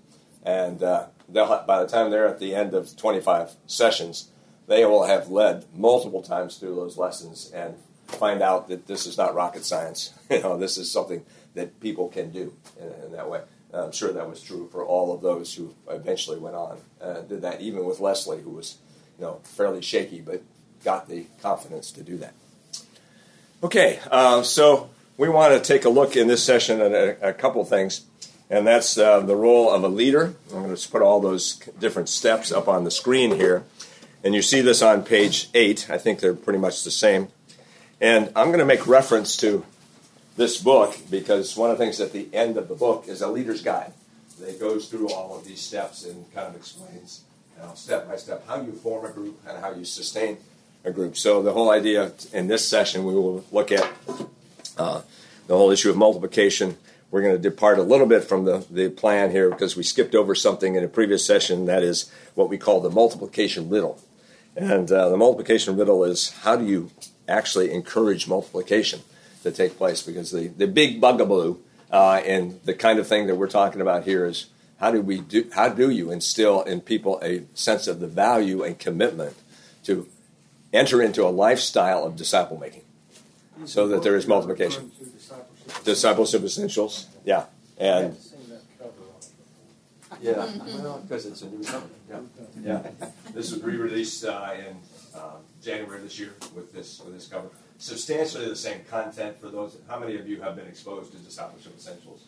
and 0.42 0.82
uh, 0.82 1.06
they'll 1.26 1.64
by 1.66 1.82
the 1.82 1.88
time 1.88 2.10
they're 2.10 2.28
at 2.28 2.38
the 2.38 2.54
end 2.54 2.74
of 2.74 2.94
25 2.98 3.52
sessions, 3.66 4.28
they 4.66 4.84
will 4.84 5.06
have 5.06 5.30
led 5.30 5.64
multiple 5.74 6.20
times 6.20 6.58
through 6.58 6.74
those 6.74 6.98
lessons 6.98 7.50
and 7.54 7.76
find 8.08 8.42
out 8.42 8.68
that 8.68 8.86
this 8.86 9.06
is 9.06 9.16
not 9.16 9.34
rocket 9.34 9.64
science. 9.64 10.12
you 10.30 10.42
know, 10.42 10.58
this 10.58 10.76
is 10.76 10.92
something 10.92 11.24
that 11.56 11.80
people 11.80 12.08
can 12.08 12.30
do 12.30 12.54
in, 12.80 13.06
in 13.06 13.12
that 13.12 13.28
way. 13.28 13.42
I'm 13.74 13.92
sure 13.92 14.12
that 14.12 14.28
was 14.28 14.40
true 14.40 14.68
for 14.70 14.84
all 14.84 15.12
of 15.12 15.20
those 15.20 15.52
who 15.54 15.74
eventually 15.90 16.38
went 16.38 16.56
on. 16.56 16.78
Uh, 17.00 17.20
did 17.20 17.42
that 17.42 17.60
even 17.60 17.84
with 17.84 18.00
Leslie, 18.00 18.40
who 18.40 18.50
was, 18.50 18.78
you 19.18 19.24
know, 19.24 19.40
fairly 19.42 19.82
shaky, 19.82 20.20
but 20.20 20.42
got 20.84 21.08
the 21.08 21.26
confidence 21.42 21.90
to 21.92 22.02
do 22.02 22.16
that. 22.18 22.32
Okay, 23.62 23.98
uh, 24.10 24.42
so 24.42 24.88
we 25.16 25.28
want 25.28 25.52
to 25.52 25.60
take 25.60 25.84
a 25.84 25.88
look 25.88 26.16
in 26.16 26.28
this 26.28 26.42
session 26.42 26.80
at 26.80 26.92
a, 26.92 27.30
a 27.30 27.32
couple 27.32 27.64
things, 27.64 28.06
and 28.48 28.66
that's 28.66 28.96
uh, 28.96 29.20
the 29.20 29.36
role 29.36 29.70
of 29.70 29.82
a 29.82 29.88
leader. 29.88 30.34
I'm 30.54 30.62
going 30.62 30.76
to 30.76 30.88
put 30.88 31.02
all 31.02 31.20
those 31.20 31.56
different 31.78 32.08
steps 32.08 32.52
up 32.52 32.68
on 32.68 32.84
the 32.84 32.90
screen 32.90 33.34
here, 33.34 33.64
and 34.22 34.34
you 34.34 34.42
see 34.42 34.60
this 34.60 34.80
on 34.80 35.02
page 35.02 35.48
eight. 35.54 35.90
I 35.90 35.98
think 35.98 36.20
they're 36.20 36.34
pretty 36.34 36.60
much 36.60 36.84
the 36.84 36.90
same. 36.90 37.28
And 38.00 38.30
I'm 38.36 38.48
going 38.48 38.58
to 38.58 38.66
make 38.66 38.86
reference 38.86 39.36
to 39.38 39.64
this 40.36 40.60
book 40.60 40.96
because 41.10 41.56
one 41.56 41.70
of 41.70 41.78
the 41.78 41.84
things 41.84 42.00
at 42.00 42.12
the 42.12 42.28
end 42.32 42.56
of 42.56 42.68
the 42.68 42.74
book 42.74 43.04
is 43.08 43.22
a 43.22 43.28
leader's 43.28 43.62
guide 43.62 43.92
that 44.40 44.60
goes 44.60 44.88
through 44.88 45.08
all 45.10 45.36
of 45.36 45.44
these 45.44 45.60
steps 45.60 46.04
and 46.04 46.32
kind 46.34 46.46
of 46.46 46.56
explains 46.56 47.22
you 47.56 47.62
know, 47.62 47.72
step 47.74 48.06
by 48.06 48.16
step 48.16 48.46
how 48.46 48.60
you 48.60 48.72
form 48.72 49.06
a 49.06 49.10
group 49.10 49.40
and 49.48 49.58
how 49.58 49.72
you 49.72 49.84
sustain 49.84 50.36
a 50.84 50.90
group. 50.90 51.16
So 51.16 51.42
the 51.42 51.52
whole 51.52 51.70
idea 51.70 52.12
in 52.32 52.46
this 52.46 52.68
session, 52.68 53.04
we 53.04 53.14
will 53.14 53.44
look 53.50 53.72
at 53.72 53.90
uh, 54.76 55.02
the 55.46 55.56
whole 55.56 55.70
issue 55.70 55.90
of 55.90 55.96
multiplication. 55.96 56.76
We're 57.10 57.22
going 57.22 57.34
to 57.36 57.42
depart 57.42 57.78
a 57.78 57.82
little 57.82 58.06
bit 58.06 58.24
from 58.24 58.44
the, 58.44 58.66
the 58.70 58.90
plan 58.90 59.30
here 59.30 59.48
because 59.48 59.74
we 59.74 59.82
skipped 59.82 60.14
over 60.14 60.34
something 60.34 60.74
in 60.74 60.84
a 60.84 60.88
previous 60.88 61.24
session 61.24 61.66
that 61.66 61.82
is 61.82 62.10
what 62.34 62.50
we 62.50 62.58
call 62.58 62.80
the 62.80 62.90
multiplication 62.90 63.70
riddle. 63.70 64.00
And 64.54 64.90
uh, 64.90 65.08
the 65.08 65.16
multiplication 65.16 65.76
riddle 65.76 66.04
is 66.04 66.30
how 66.30 66.56
do 66.56 66.64
you 66.64 66.90
actually 67.28 67.72
encourage 67.72 68.28
multiplication? 68.28 69.00
To 69.46 69.52
take 69.52 69.76
place 69.76 70.02
because 70.02 70.30
the, 70.30 70.48
the 70.48 70.66
big 70.66 71.00
bugaboo 71.00 71.56
uh, 71.90 72.20
and 72.26 72.60
the 72.64 72.74
kind 72.74 72.98
of 72.98 73.06
thing 73.06 73.28
that 73.28 73.36
we're 73.36 73.48
talking 73.48 73.80
about 73.80 74.04
here 74.04 74.26
is 74.26 74.46
how 74.78 74.90
do 74.90 75.00
we 75.00 75.20
do 75.20 75.48
how 75.54 75.68
do 75.68 75.88
you 75.88 76.10
instill 76.10 76.62
in 76.62 76.80
people 76.80 77.18
a 77.22 77.44
sense 77.54 77.86
of 77.86 78.00
the 78.00 78.08
value 78.08 78.62
and 78.62 78.78
commitment 78.78 79.36
to 79.84 80.08
enter 80.72 81.00
into 81.00 81.24
a 81.24 81.30
lifestyle 81.30 82.04
of 82.04 82.16
disciple 82.16 82.58
making? 82.58 82.82
So 83.64 83.88
that 83.88 84.02
there 84.02 84.16
is 84.16 84.26
multiplication. 84.26 84.92
Discipleship 85.84 86.42
essentials. 86.42 87.06
Yeah. 87.24 87.46
And 87.78 88.16
yeah. 90.20 90.46
Because 91.02 91.24
it's 91.26 91.42
a 91.42 91.46
new 91.48 91.62
cover 91.62 91.86
yeah. 92.10 92.20
Yeah. 92.62 93.08
This 93.32 93.52
was 93.52 93.62
re-released 93.62 94.24
uh, 94.24 94.54
in 94.58 94.76
uh, 95.14 95.36
January 95.62 96.00
this 96.02 96.18
year 96.18 96.34
with 96.54 96.72
this 96.72 97.00
with 97.04 97.14
this 97.14 97.28
cover 97.28 97.48
substantially 97.78 98.48
the 98.48 98.56
same 98.56 98.80
content 98.90 99.40
for 99.40 99.48
those. 99.48 99.76
How 99.88 99.98
many 99.98 100.16
of 100.16 100.28
you 100.28 100.40
have 100.40 100.56
been 100.56 100.66
exposed 100.66 101.12
to 101.12 101.18
Discipleship 101.18 101.74
Essentials 101.76 102.24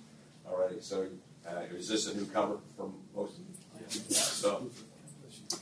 already? 0.46 0.80
So, 0.80 1.06
uh, 1.46 1.60
is 1.74 1.88
this 1.88 2.06
a 2.06 2.16
newcomer 2.16 2.56
for 2.76 2.90
most 3.14 3.34
of 3.34 3.38
you? 3.38 4.02
Yeah. 4.08 4.18
So, 4.18 4.70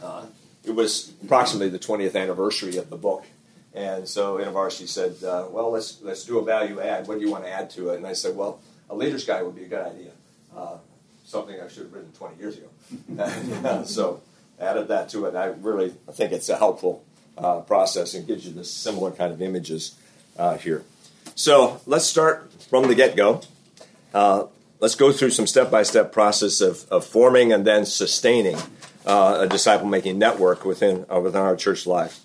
uh, 0.03 0.27
it 0.65 0.75
was 0.75 1.13
approximately 1.23 1.69
the 1.69 1.79
20th 1.79 2.21
anniversary 2.21 2.77
of 2.77 2.91
the 2.91 2.97
book. 2.97 3.25
And 3.73 4.09
so 4.09 4.39
InterVarsity 4.39 4.89
said, 4.89 5.23
uh, 5.23 5.47
well, 5.51 5.71
let's, 5.71 6.01
let's 6.03 6.25
do 6.25 6.39
a 6.39 6.45
value 6.45 6.81
add. 6.81 7.07
What 7.07 7.19
do 7.19 7.25
you 7.25 7.31
want 7.31 7.45
to 7.45 7.51
add 7.51 7.71
to 7.71 7.91
it? 7.91 7.99
And 7.99 8.07
I 8.07 8.15
said, 8.15 8.35
well, 8.35 8.61
a 8.89 8.97
leader's 8.97 9.25
guide 9.25 9.45
would 9.45 9.55
be 9.55 9.65
a 9.65 9.69
good 9.69 9.87
idea. 9.87 10.11
Uh, 10.57 10.79
something 11.25 11.61
I 11.61 11.69
should 11.69 11.85
have 11.85 11.93
written 11.93 12.11
20 12.13 12.39
years 12.39 12.59
ago. 12.59 13.85
so 13.85 14.23
added 14.59 14.89
that 14.89 15.11
to 15.11 15.27
it. 15.27 15.35
I 15.35 15.47
really 15.47 15.93
I 16.09 16.13
think 16.13 16.33
it's 16.33 16.49
a 16.49 16.57
helpful 16.57 17.05
uh, 17.39 17.61
process 17.61 18.15
and 18.15 18.27
gives 18.27 18.47
you 18.47 18.53
this 18.53 18.73
similar 18.73 19.11
kind 19.11 19.33
of 19.33 19.43
images 19.43 19.97
uh, 20.39 20.57
here. 20.57 20.85
So 21.35 21.81
let's 21.87 22.07
start 22.07 22.53
from 22.65 22.89
the 22.89 22.95
get-go. 22.95 23.43
Uh, 24.15 24.47
let's 24.81 24.95
go 24.95 25.13
through 25.13 25.31
some 25.31 25.47
step-by-step 25.47 26.13
process 26.13 26.61
of, 26.61 26.87
of 26.91 27.05
forming 27.05 27.53
and 27.53 27.67
then 27.67 27.85
sustaining 27.85 28.57
uh, 29.05 29.39
a 29.43 29.47
disciple-making 29.47 30.19
network 30.19 30.65
within, 30.65 31.05
uh, 31.13 31.21
within 31.21 31.43
our 31.43 31.57
church 31.57 31.87
life. 31.87 32.21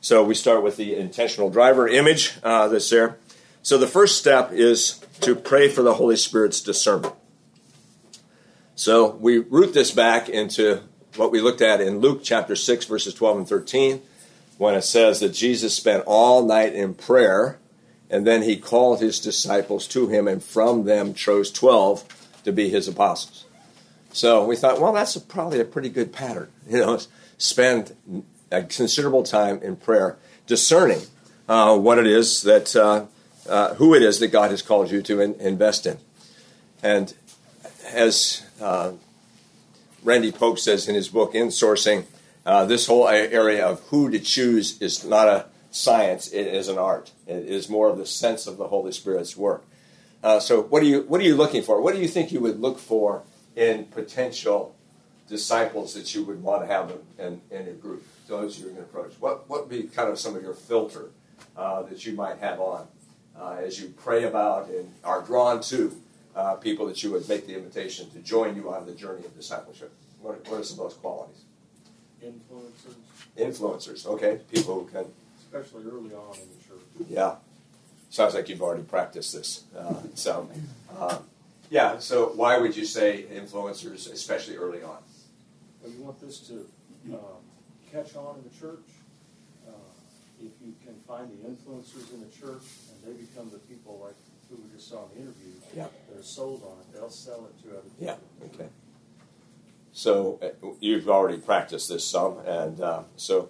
So 0.00 0.22
we 0.24 0.34
start 0.34 0.62
with 0.62 0.76
the 0.76 0.94
intentional 0.94 1.50
driver 1.50 1.88
image 1.88 2.34
uh, 2.42 2.68
that's 2.68 2.88
there. 2.90 3.18
So 3.62 3.78
the 3.78 3.86
first 3.86 4.18
step 4.18 4.52
is 4.52 5.00
to 5.20 5.34
pray 5.34 5.68
for 5.68 5.82
the 5.82 5.94
Holy 5.94 6.16
Spirit's 6.16 6.60
discernment. 6.60 7.14
So 8.76 9.10
we 9.10 9.38
root 9.38 9.74
this 9.74 9.90
back 9.90 10.28
into 10.28 10.82
what 11.16 11.32
we 11.32 11.40
looked 11.40 11.62
at 11.62 11.80
in 11.80 12.00
Luke 12.00 12.20
chapter 12.22 12.54
6, 12.54 12.84
verses 12.84 13.14
12 13.14 13.38
and 13.38 13.48
13, 13.48 14.02
when 14.58 14.74
it 14.74 14.82
says 14.82 15.20
that 15.20 15.30
Jesus 15.30 15.74
spent 15.74 16.04
all 16.06 16.44
night 16.44 16.74
in 16.74 16.94
prayer, 16.94 17.58
and 18.08 18.26
then 18.26 18.42
he 18.42 18.56
called 18.56 19.00
his 19.00 19.20
disciples 19.20 19.86
to 19.88 20.08
him, 20.08 20.28
and 20.28 20.42
from 20.42 20.84
them 20.84 21.14
chose 21.14 21.50
12 21.50 22.40
to 22.44 22.52
be 22.52 22.68
his 22.68 22.88
apostles. 22.88 23.44
So 24.12 24.46
we 24.46 24.56
thought, 24.56 24.80
well, 24.80 24.92
that's 24.92 25.14
a, 25.16 25.20
probably 25.20 25.60
a 25.60 25.64
pretty 25.64 25.88
good 25.88 26.12
pattern. 26.12 26.50
You 26.68 26.78
know, 26.78 26.98
spend 27.38 27.94
a 28.50 28.62
considerable 28.62 29.22
time 29.22 29.60
in 29.62 29.76
prayer, 29.76 30.16
discerning 30.46 31.02
uh, 31.48 31.76
what 31.78 31.98
it 31.98 32.06
is 32.06 32.42
that, 32.42 32.74
uh, 32.74 33.06
uh, 33.48 33.74
who 33.74 33.94
it 33.94 34.02
is 34.02 34.18
that 34.20 34.28
God 34.28 34.50
has 34.50 34.62
called 34.62 34.90
you 34.90 35.02
to 35.02 35.20
in, 35.20 35.34
invest 35.34 35.86
in. 35.86 35.98
And 36.82 37.14
as 37.92 38.44
uh, 38.60 38.92
Randy 40.02 40.32
Pope 40.32 40.58
says 40.58 40.88
in 40.88 40.94
his 40.94 41.08
book, 41.08 41.34
Insourcing, 41.34 42.06
uh, 42.46 42.64
this 42.64 42.86
whole 42.86 43.08
area 43.08 43.66
of 43.66 43.80
who 43.88 44.08
to 44.08 44.20
choose 44.20 44.80
is 44.80 45.04
not 45.04 45.26
a 45.26 45.46
science, 45.72 46.28
it 46.28 46.46
is 46.46 46.68
an 46.68 46.78
art. 46.78 47.10
It 47.26 47.44
is 47.44 47.68
more 47.68 47.88
of 47.88 47.98
the 47.98 48.06
sense 48.06 48.46
of 48.46 48.56
the 48.56 48.68
Holy 48.68 48.92
Spirit's 48.92 49.36
work. 49.36 49.64
Uh, 50.22 50.38
so, 50.38 50.62
what 50.62 50.82
are, 50.82 50.86
you, 50.86 51.02
what 51.02 51.20
are 51.20 51.24
you 51.24 51.34
looking 51.34 51.62
for? 51.62 51.80
What 51.82 51.94
do 51.94 52.00
you 52.00 52.08
think 52.08 52.30
you 52.30 52.40
would 52.40 52.60
look 52.60 52.78
for 52.78 53.24
in 53.56 53.86
potential 53.86 54.76
disciples 55.28 55.94
that 55.94 56.14
you 56.14 56.22
would 56.22 56.40
want 56.40 56.62
to 56.62 56.66
have 56.68 56.92
in, 57.18 57.40
in 57.50 57.66
your 57.66 57.74
group? 57.74 58.06
Those 58.28 58.58
you're 58.58 58.70
going 58.70 58.82
to 58.82 58.88
approach. 58.88 59.14
What, 59.20 59.48
what 59.50 59.68
would 59.68 59.70
be 59.70 59.82
kind 59.84 60.08
of 60.08 60.18
some 60.18 60.36
of 60.36 60.42
your 60.42 60.54
filter 60.54 61.10
uh, 61.56 61.82
that 61.82 62.06
you 62.06 62.12
might 62.12 62.38
have 62.38 62.60
on 62.60 62.86
uh, 63.38 63.56
as 63.58 63.80
you 63.80 63.88
pray 63.88 64.24
about 64.24 64.68
and 64.68 64.92
are 65.04 65.22
drawn 65.22 65.60
to 65.62 65.94
uh, 66.34 66.54
people 66.54 66.86
that 66.86 67.02
you 67.02 67.10
would 67.10 67.28
make 67.28 67.46
the 67.46 67.56
invitation 67.56 68.08
to 68.10 68.20
join 68.20 68.54
you 68.56 68.72
on 68.72 68.86
the 68.86 68.92
journey 68.92 69.24
of 69.24 69.34
discipleship? 69.36 69.92
What 70.20 70.48
what 70.48 70.60
are 70.60 70.64
some 70.64 70.78
of 70.78 70.90
those 70.90 70.98
qualities? 70.98 71.42
Influencers. 72.22 72.94
Influencers, 73.36 74.06
okay. 74.06 74.40
People 74.52 74.80
who 74.80 74.86
can. 74.86 75.04
Especially 75.38 75.84
early 75.84 76.14
on 76.14 76.34
in 76.34 76.48
the 76.48 76.64
church. 76.66 77.08
Yeah. 77.08 77.36
Sounds 78.10 78.34
like 78.34 78.48
you've 78.48 78.62
already 78.62 78.82
practiced 78.82 79.34
this. 79.34 79.64
Uh, 79.76 79.94
so, 80.14 80.48
uh, 80.98 81.18
yeah, 81.70 81.98
so 81.98 82.32
why 82.34 82.58
would 82.58 82.76
you 82.76 82.84
say 82.84 83.26
influencers, 83.32 84.10
especially 84.12 84.56
early 84.56 84.82
on? 84.82 84.98
Well, 85.82 85.92
you 85.92 86.02
want 86.02 86.20
this 86.20 86.40
to 86.48 86.66
um, 87.12 87.42
catch 87.92 88.14
on 88.16 88.38
in 88.38 88.44
the 88.44 88.56
church. 88.58 88.86
Uh, 89.68 89.72
if 90.40 90.52
you 90.64 90.74
can 90.84 90.94
find 91.06 91.28
the 91.30 91.48
influencers 91.48 92.12
in 92.14 92.20
the 92.20 92.28
church 92.28 92.62
and 92.90 93.04
they 93.04 93.20
become 93.20 93.50
the 93.50 93.58
people 93.58 94.00
like 94.02 94.16
who 94.48 94.56
we 94.56 94.74
just 94.74 94.88
saw 94.88 95.04
in 95.04 95.08
the 95.14 95.20
interview, 95.22 95.52
yeah. 95.74 95.86
they're 96.10 96.22
sold 96.22 96.62
on 96.62 96.78
it, 96.80 96.92
they'll 96.92 97.10
sell 97.10 97.46
it 97.46 97.62
to 97.62 97.70
other 97.70 97.88
people. 97.98 98.06
Yeah, 98.06 98.46
okay. 98.54 98.68
So 99.96 100.38
uh, 100.42 100.68
you've 100.78 101.08
already 101.08 101.38
practiced 101.38 101.88
this 101.88 102.06
some, 102.06 102.40
and 102.40 102.78
uh, 102.82 103.04
so 103.16 103.48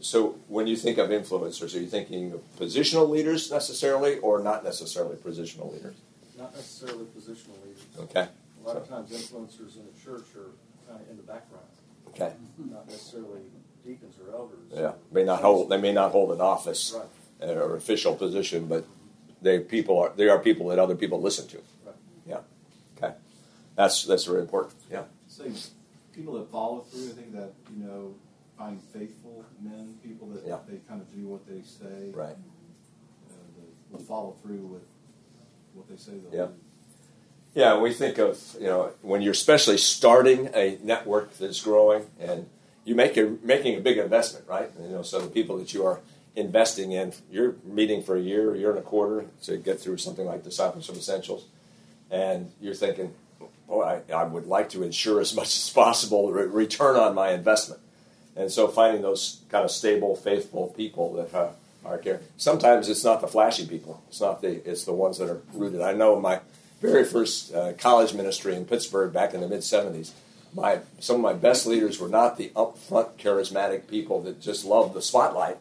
so 0.00 0.38
when 0.48 0.66
you 0.66 0.76
think 0.76 0.96
of 0.96 1.10
influencers, 1.10 1.76
are 1.76 1.78
you 1.78 1.86
thinking 1.86 2.32
of 2.32 2.40
positional 2.58 3.06
leaders 3.10 3.50
necessarily, 3.50 4.18
or 4.20 4.42
not 4.42 4.64
necessarily 4.64 5.16
positional 5.16 5.70
leaders? 5.74 5.96
Not 6.38 6.54
necessarily 6.54 7.04
positional 7.04 7.62
leaders. 7.66 7.84
Okay. 8.00 8.20
A 8.20 8.66
lot 8.66 8.76
so. 8.76 8.76
of 8.78 8.88
times, 8.88 9.10
influencers 9.10 9.76
in 9.76 9.84
the 9.84 10.00
church 10.02 10.24
are 10.34 10.52
kind 10.88 11.02
of 11.02 11.10
in 11.10 11.18
the 11.18 11.22
background. 11.22 11.66
Okay. 12.08 12.32
Not 12.56 12.88
necessarily 12.88 13.42
deacons 13.84 14.14
or 14.26 14.34
elders. 14.34 14.60
Yeah, 14.72 14.92
may 15.12 15.24
not 15.24 15.42
hold. 15.42 15.68
They 15.68 15.78
may 15.78 15.92
not 15.92 16.12
hold 16.12 16.32
an 16.32 16.40
office 16.40 16.96
right. 16.96 17.50
or 17.50 17.76
official 17.76 18.16
position, 18.16 18.68
but 18.68 18.86
they 19.42 19.58
people 19.58 19.98
are. 19.98 20.12
They 20.16 20.30
are 20.30 20.38
people 20.38 20.68
that 20.68 20.78
other 20.78 20.94
people 20.94 21.20
listen 21.20 21.46
to. 21.48 21.58
Right. 21.84 21.94
Yeah. 22.26 22.38
Okay. 22.96 23.14
That's 23.76 24.04
that's 24.04 24.24
very 24.24 24.40
important. 24.40 24.72
Yeah. 24.90 25.02
So 25.36 25.50
people 26.14 26.34
that 26.34 26.48
follow 26.52 26.82
through, 26.82 27.08
I 27.08 27.12
think 27.12 27.32
that 27.32 27.54
you 27.76 27.84
know 27.84 28.14
find 28.56 28.80
faithful 28.80 29.44
men, 29.60 29.96
people 30.00 30.28
that 30.28 30.46
yeah. 30.46 30.58
they 30.68 30.76
kind 30.88 31.00
of 31.00 31.12
do 31.12 31.26
what 31.26 31.44
they 31.48 31.60
say. 31.62 32.12
Right. 32.12 32.36
Uh, 33.28 33.34
will 33.90 33.98
follow 33.98 34.36
through 34.42 34.58
with 34.58 34.82
what 35.72 35.88
they 35.88 35.96
say 35.96 36.12
yeah. 36.32 36.46
do. 36.46 36.54
Yeah, 37.56 37.78
we 37.80 37.92
think 37.92 38.18
of 38.18 38.40
you 38.60 38.68
know 38.68 38.92
when 39.02 39.22
you're 39.22 39.32
especially 39.32 39.76
starting 39.76 40.50
a 40.54 40.78
network 40.84 41.36
that's 41.36 41.60
growing, 41.60 42.06
and 42.20 42.48
you 42.84 42.94
make 42.94 43.16
a 43.16 43.36
making 43.42 43.76
a 43.76 43.80
big 43.80 43.98
investment, 43.98 44.46
right? 44.48 44.70
You 44.80 44.88
know, 44.88 45.02
so 45.02 45.20
the 45.20 45.28
people 45.28 45.58
that 45.58 45.74
you 45.74 45.84
are 45.84 46.00
investing 46.36 46.92
in, 46.92 47.12
you're 47.28 47.56
meeting 47.64 48.04
for 48.04 48.14
a 48.14 48.20
year, 48.20 48.54
a 48.54 48.58
year 48.58 48.70
and 48.70 48.78
a 48.78 48.82
quarter 48.82 49.26
to 49.44 49.56
get 49.56 49.80
through 49.80 49.96
something 49.98 50.26
like 50.26 50.44
Discipleship 50.44 50.94
Essentials, 50.94 51.46
and 52.08 52.52
you're 52.60 52.74
thinking, 52.74 53.14
I, 53.70 54.00
I 54.12 54.24
would 54.24 54.46
like 54.46 54.70
to 54.70 54.82
ensure 54.82 55.20
as 55.20 55.34
much 55.34 55.56
as 55.56 55.70
possible 55.70 56.30
re- 56.32 56.46
return 56.46 56.96
on 56.96 57.14
my 57.14 57.30
investment, 57.30 57.80
and 58.36 58.50
so 58.50 58.68
finding 58.68 59.02
those 59.02 59.40
kind 59.48 59.64
of 59.64 59.70
stable, 59.70 60.16
faithful 60.16 60.68
people 60.76 61.14
that 61.14 61.34
uh, 61.34 61.50
are 61.84 62.00
here. 62.00 62.20
Sometimes 62.36 62.88
it's 62.88 63.04
not 63.04 63.20
the 63.20 63.28
flashy 63.28 63.66
people; 63.66 64.02
it's 64.08 64.20
not 64.20 64.42
the 64.42 64.68
it's 64.68 64.84
the 64.84 64.92
ones 64.92 65.18
that 65.18 65.30
are 65.30 65.42
rooted. 65.54 65.80
I 65.80 65.92
know 65.92 66.20
my 66.20 66.40
very 66.80 67.04
first 67.04 67.54
uh, 67.54 67.72
college 67.74 68.12
ministry 68.12 68.54
in 68.54 68.66
Pittsburgh 68.66 69.12
back 69.12 69.32
in 69.32 69.40
the 69.40 69.48
mid 69.48 69.60
70s, 69.60 70.12
my, 70.54 70.80
some 71.00 71.16
of 71.16 71.22
my 71.22 71.32
best 71.32 71.66
leaders 71.66 71.98
were 71.98 72.08
not 72.08 72.36
the 72.36 72.50
upfront 72.54 73.16
charismatic 73.16 73.88
people 73.88 74.22
that 74.22 74.40
just 74.40 74.64
loved 74.64 74.94
the 74.94 75.02
spotlight. 75.02 75.58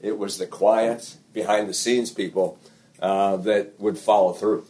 It 0.00 0.18
was 0.18 0.38
the 0.38 0.46
quiet, 0.46 1.16
behind 1.32 1.68
the 1.68 1.74
scenes 1.74 2.10
people 2.10 2.58
uh, 3.00 3.36
that 3.38 3.78
would 3.78 3.98
follow 3.98 4.32
through. 4.32 4.66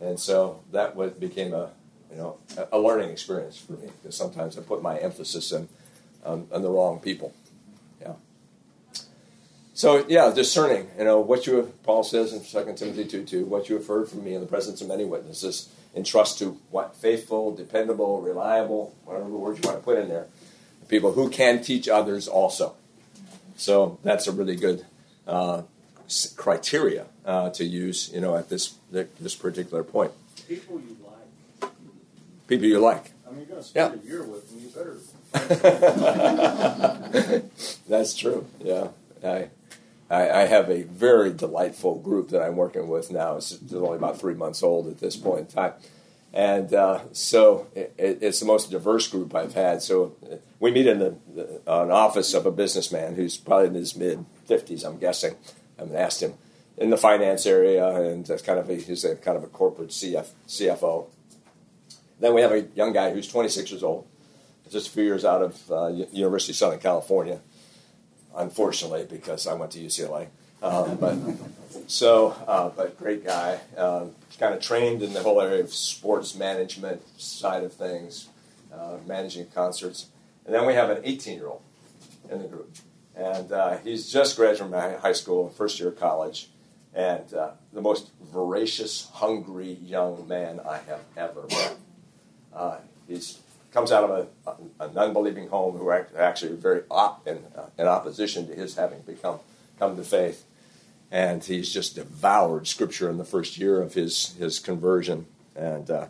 And 0.00 0.18
so 0.18 0.60
that 0.72 0.96
became 1.18 1.52
a, 1.52 1.70
you 2.10 2.16
know, 2.16 2.38
a 2.72 2.78
learning 2.78 3.10
experience 3.10 3.58
for 3.58 3.72
me 3.72 3.88
because 4.02 4.16
sometimes 4.16 4.58
I 4.58 4.62
put 4.62 4.82
my 4.82 4.98
emphasis 4.98 5.52
in, 5.52 5.68
on, 6.24 6.48
on 6.52 6.62
the 6.62 6.70
wrong 6.70 6.98
people. 6.98 7.32
Yeah. 8.00 8.14
So 9.74 10.04
yeah, 10.08 10.32
discerning. 10.34 10.88
You 10.98 11.04
know 11.04 11.20
what 11.20 11.46
you 11.46 11.56
have. 11.56 11.82
Paul 11.82 12.02
says 12.02 12.32
in 12.32 12.40
2 12.40 12.74
Timothy 12.74 13.04
two 13.04 13.24
two, 13.24 13.44
what 13.44 13.68
you 13.68 13.76
have 13.76 13.86
heard 13.86 14.08
from 14.08 14.24
me 14.24 14.34
in 14.34 14.40
the 14.40 14.46
presence 14.46 14.80
of 14.80 14.88
many 14.88 15.04
witnesses, 15.04 15.68
entrust 15.94 16.38
to 16.38 16.58
what 16.70 16.96
faithful, 16.96 17.54
dependable, 17.54 18.20
reliable, 18.20 18.94
whatever 19.04 19.28
word 19.28 19.58
you 19.62 19.68
want 19.68 19.78
to 19.78 19.84
put 19.84 19.98
in 19.98 20.08
there, 20.08 20.26
people 20.88 21.12
who 21.12 21.30
can 21.30 21.62
teach 21.62 21.88
others 21.88 22.28
also. 22.28 22.74
So 23.56 23.98
that's 24.02 24.26
a 24.26 24.32
really 24.32 24.56
good 24.56 24.84
uh, 25.26 25.62
criteria 26.36 27.06
uh, 27.24 27.50
to 27.50 27.64
use. 27.64 28.10
You 28.12 28.20
know, 28.20 28.36
at 28.36 28.48
this 28.48 28.74
this 28.90 29.34
particular 29.34 29.84
point. 29.84 30.12
People 30.48 30.80
you. 30.80 30.96
People 32.50 32.66
you 32.66 32.80
like. 32.80 33.12
I 33.26 33.30
mean, 33.30 33.38
you're 33.38 33.46
going 33.46 33.62
to 33.62 33.66
spend 33.68 33.94
Yeah. 33.94 34.00
a 34.02 34.04
year 34.12 34.24
with 34.24 34.50
them. 34.50 34.58
You 34.60 34.70
better. 34.74 34.96
That's 37.88 38.16
true. 38.16 38.44
Yeah, 38.60 38.88
I, 39.24 39.50
I, 40.10 40.30
I 40.30 40.46
have 40.46 40.68
a 40.68 40.82
very 40.82 41.32
delightful 41.32 42.00
group 42.00 42.30
that 42.30 42.42
I'm 42.42 42.56
working 42.56 42.88
with 42.88 43.12
now. 43.12 43.36
It's, 43.36 43.56
only 43.72 43.96
about 43.96 44.18
three 44.18 44.34
months 44.34 44.64
old 44.64 44.88
at 44.88 44.98
this 44.98 45.14
point 45.16 45.40
in 45.40 45.46
time, 45.46 45.74
and 46.32 46.74
uh, 46.74 47.02
so 47.12 47.68
it, 47.76 47.94
it's 47.96 48.40
the 48.40 48.46
most 48.46 48.72
diverse 48.72 49.06
group 49.06 49.32
I've 49.32 49.54
had. 49.54 49.80
So 49.80 50.16
we 50.58 50.72
meet 50.72 50.88
in 50.88 50.98
the, 50.98 51.14
the 51.32 51.60
an 51.68 51.92
office 51.92 52.34
of 52.34 52.46
a 52.46 52.50
businessman 52.50 53.14
who's 53.14 53.36
probably 53.36 53.68
in 53.68 53.74
his 53.74 53.94
mid 53.94 54.24
fifties, 54.46 54.82
I'm 54.82 54.98
guessing. 54.98 55.36
I 55.78 55.82
haven't 55.82 55.96
asked 55.96 56.20
him 56.20 56.34
in 56.76 56.90
the 56.90 56.96
finance 56.98 57.46
area, 57.46 57.86
and 57.86 58.26
that's 58.26 58.42
kind 58.42 58.58
of 58.58 58.68
a, 58.68 58.74
he's 58.74 59.04
a 59.04 59.14
kind 59.14 59.36
of 59.36 59.44
a 59.44 59.48
corporate 59.48 59.90
CF, 59.90 60.26
CFO. 60.48 61.06
Then 62.20 62.34
we 62.34 62.42
have 62.42 62.52
a 62.52 62.62
young 62.74 62.92
guy 62.92 63.12
who's 63.12 63.26
26 63.26 63.70
years 63.70 63.82
old, 63.82 64.06
just 64.70 64.88
a 64.88 64.90
few 64.90 65.04
years 65.04 65.24
out 65.24 65.42
of 65.42 65.70
uh, 65.70 65.86
University 66.12 66.52
of 66.52 66.56
Southern 66.56 66.78
California, 66.78 67.40
unfortunately, 68.36 69.06
because 69.08 69.46
I 69.46 69.54
went 69.54 69.72
to 69.72 69.78
UCLA. 69.78 70.28
Um, 70.62 70.96
but 70.96 71.16
so, 71.86 72.36
uh, 72.46 72.68
but 72.68 72.98
great 72.98 73.24
guy. 73.24 73.60
Um, 73.76 74.12
kind 74.38 74.54
of 74.54 74.60
trained 74.60 75.02
in 75.02 75.12
the 75.12 75.22
whole 75.22 75.40
area 75.40 75.60
of 75.60 75.72
sports 75.72 76.34
management 76.34 77.02
side 77.20 77.64
of 77.64 77.72
things, 77.72 78.28
uh, 78.72 78.96
managing 79.06 79.46
concerts. 79.46 80.06
And 80.44 80.54
then 80.54 80.66
we 80.66 80.74
have 80.74 80.90
an 80.90 81.00
18 81.04 81.36
year 81.36 81.48
old 81.48 81.62
in 82.30 82.42
the 82.42 82.48
group. 82.48 82.74
And 83.14 83.50
uh, 83.52 83.78
he's 83.78 84.10
just 84.10 84.36
graduated 84.36 84.70
from 84.70 85.00
high 85.00 85.12
school, 85.12 85.50
first 85.50 85.78
year 85.78 85.90
of 85.90 85.98
college, 85.98 86.48
and 86.94 87.32
uh, 87.34 87.50
the 87.72 87.82
most 87.82 88.10
voracious, 88.32 89.08
hungry 89.14 89.78
young 89.82 90.26
man 90.26 90.60
I 90.60 90.78
have 90.78 91.00
ever 91.16 91.46
met. 91.48 91.76
Uh, 92.54 92.78
he 93.08 93.20
comes 93.72 93.92
out 93.92 94.04
of 94.04 94.28
a, 94.46 94.84
an 94.84 94.96
unbelieving 94.96 95.48
home 95.48 95.76
who 95.76 95.86
are 95.88 96.08
actually 96.16 96.56
very 96.56 96.82
op- 96.90 97.26
in, 97.26 97.44
uh, 97.56 97.66
in 97.78 97.86
opposition 97.86 98.46
to 98.48 98.54
his 98.54 98.76
having 98.76 99.00
become 99.00 99.38
come 99.78 99.96
to 99.96 100.04
faith. 100.04 100.44
And 101.10 101.42
he's 101.42 101.72
just 101.72 101.96
devoured 101.96 102.68
scripture 102.68 103.10
in 103.10 103.18
the 103.18 103.24
first 103.24 103.58
year 103.58 103.80
of 103.80 103.94
his 103.94 104.34
his 104.34 104.58
conversion. 104.58 105.26
And 105.56 105.90
uh, 105.90 106.06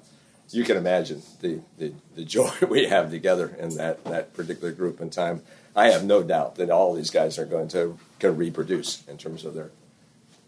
you 0.50 0.64
can 0.64 0.76
imagine 0.76 1.22
the, 1.40 1.60
the, 1.78 1.92
the 2.16 2.24
joy 2.24 2.50
we 2.68 2.86
have 2.86 3.10
together 3.10 3.54
in 3.58 3.76
that, 3.76 4.04
that 4.04 4.34
particular 4.34 4.72
group 4.72 5.00
and 5.00 5.12
time. 5.12 5.42
I 5.74 5.90
have 5.90 6.04
no 6.04 6.22
doubt 6.22 6.56
that 6.56 6.70
all 6.70 6.94
these 6.94 7.10
guys 7.10 7.38
are 7.38 7.46
going 7.46 7.68
to, 7.68 7.98
to 8.18 8.32
reproduce 8.32 9.06
in 9.06 9.16
terms 9.16 9.44
of 9.44 9.54
their 9.54 9.70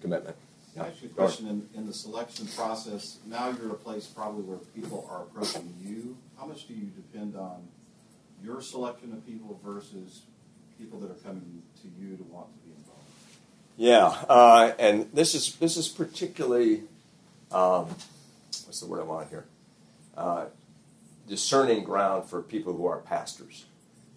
commitment 0.01 0.37
I 0.79 0.87
ask 0.87 1.03
you 1.03 1.09
a 1.09 1.13
question 1.13 1.49
in, 1.49 1.69
in 1.75 1.87
the 1.87 1.93
selection 1.93 2.47
process. 2.47 3.19
Now 3.27 3.51
you're 3.51 3.69
at 3.69 3.73
a 3.73 3.75
place 3.75 4.07
probably 4.07 4.43
where 4.43 4.59
people 4.59 5.07
are 5.11 5.23
approaching 5.23 5.75
you. 5.81 6.17
How 6.39 6.47
much 6.47 6.67
do 6.67 6.75
you 6.75 6.87
depend 6.87 7.37
on 7.37 7.69
your 8.43 8.63
selection 8.63 9.13
of 9.13 9.25
people 9.27 9.61
versus 9.63 10.23
people 10.79 10.99
that 11.01 11.11
are 11.11 11.23
coming 11.23 11.63
to 11.83 11.89
you 12.01 12.17
to 12.17 12.23
want 12.25 12.47
to 12.55 12.67
be 12.67 12.75
involved? 12.75 13.03
yeah, 13.77 14.25
uh, 14.29 14.73
and 14.79 15.09
this 15.13 15.35
is 15.35 15.57
this 15.57 15.77
is 15.77 15.89
particularly 15.89 16.85
um, 17.51 17.87
what's 18.65 18.81
the 18.81 18.87
word 18.87 19.01
I 19.01 19.05
want 19.05 19.29
here? 19.29 19.45
Uh, 20.17 20.47
discerning 21.29 21.85
ground 21.85 22.29
for 22.29 22.43
people 22.43 22.73
who 22.75 22.87
are 22.87 22.99
pastors, 22.99 23.67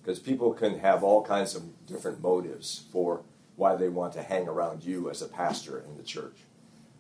because 0.02 0.20
people 0.20 0.54
can 0.54 0.80
have 0.80 1.04
all 1.04 1.24
kinds 1.24 1.56
of 1.56 1.86
different 1.86 2.22
motives 2.22 2.84
for 2.92 3.22
why 3.56 3.76
they 3.76 3.90
want 3.90 4.14
to 4.14 4.22
hang 4.22 4.48
around 4.48 4.84
you 4.84 5.10
as 5.10 5.22
a 5.22 5.28
pastor 5.28 5.80
in 5.80 5.98
the 5.98 6.04
church. 6.04 6.36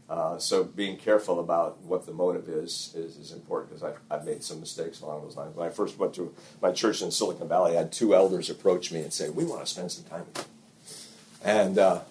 Uh, 0.07 0.37
so 0.37 0.63
being 0.63 0.97
careful 0.97 1.39
about 1.39 1.81
what 1.81 2.05
the 2.05 2.11
motive 2.11 2.47
is 2.47 2.93
is, 2.95 3.17
is 3.17 3.31
important 3.31 3.71
because 3.71 3.83
I've, 3.83 3.99
I've 4.11 4.25
made 4.25 4.43
some 4.43 4.59
mistakes 4.59 5.01
along 5.01 5.23
those 5.23 5.35
lines. 5.35 5.55
When 5.55 5.67
I 5.67 5.71
first 5.71 5.97
went 5.97 6.13
to 6.15 6.31
my 6.61 6.71
church 6.71 7.01
in 7.01 7.09
Silicon 7.09 7.47
Valley, 7.47 7.75
I 7.75 7.79
had 7.79 7.91
two 7.91 8.13
elders 8.13 8.49
approach 8.51 8.91
me 8.91 9.01
and 9.01 9.11
say, 9.11 9.29
"We 9.29 9.45
want 9.45 9.61
to 9.61 9.67
spend 9.67 9.91
some 9.91 10.03
time 10.05 10.25
with 10.27 10.37
you," 10.37 11.49
and 11.51 11.79
uh, 11.79 12.01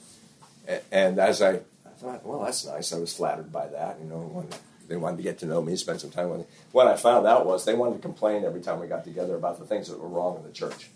and 0.90 1.20
as 1.20 1.40
I, 1.40 1.60
I 1.86 1.90
thought, 1.96 2.26
well, 2.26 2.40
that's 2.40 2.66
nice. 2.66 2.92
I 2.92 2.98
was 2.98 3.14
flattered 3.14 3.52
by 3.52 3.68
that. 3.68 4.00
You 4.00 4.06
know, 4.06 4.44
they 4.88 4.96
wanted 4.96 5.18
to 5.18 5.22
get 5.22 5.38
to 5.38 5.46
know 5.46 5.62
me, 5.62 5.76
spend 5.76 6.00
some 6.00 6.10
time 6.10 6.30
with 6.30 6.40
me. 6.40 6.46
What 6.72 6.88
I 6.88 6.96
found 6.96 7.28
out 7.28 7.46
was 7.46 7.64
they 7.64 7.74
wanted 7.74 7.96
to 7.96 8.02
complain 8.02 8.44
every 8.44 8.60
time 8.60 8.80
we 8.80 8.88
got 8.88 9.04
together 9.04 9.36
about 9.36 9.60
the 9.60 9.66
things 9.66 9.86
that 9.88 10.00
were 10.00 10.08
wrong 10.08 10.36
in 10.38 10.42
the 10.42 10.52
church, 10.52 10.90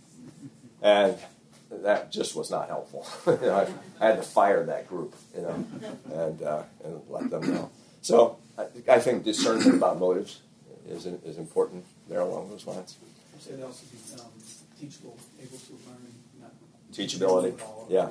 and 0.82 1.16
that 1.70 2.10
just 2.10 2.34
was 2.34 2.50
not 2.50 2.68
helpful. 2.68 3.06
you 3.40 3.46
know, 3.46 3.54
I, 4.00 4.04
I, 4.04 4.08
had 4.08 4.16
to 4.16 4.22
fire 4.22 4.64
that 4.64 4.88
group, 4.88 5.14
you 5.34 5.42
know, 5.42 5.64
and 6.12 6.42
uh, 6.42 6.62
and 6.84 7.00
let 7.08 7.30
them 7.30 7.52
know. 7.52 7.70
So 8.00 8.38
I, 8.56 8.66
I 8.88 8.98
think 8.98 9.24
discernment 9.24 9.74
about 9.74 9.98
motives 9.98 10.40
is 10.88 11.06
is 11.06 11.38
important 11.38 11.84
there 12.08 12.20
along 12.20 12.50
those 12.50 12.66
lines. 12.66 12.96
Say 13.38 13.54
they 13.54 13.62
also 13.62 13.84
be 13.86 14.20
um, 14.20 14.26
teachable, 14.80 15.16
able 15.40 15.58
to 15.58 15.72
learn. 15.86 16.14
Not 16.40 16.52
Teachability, 16.92 17.60
yeah. 17.88 18.10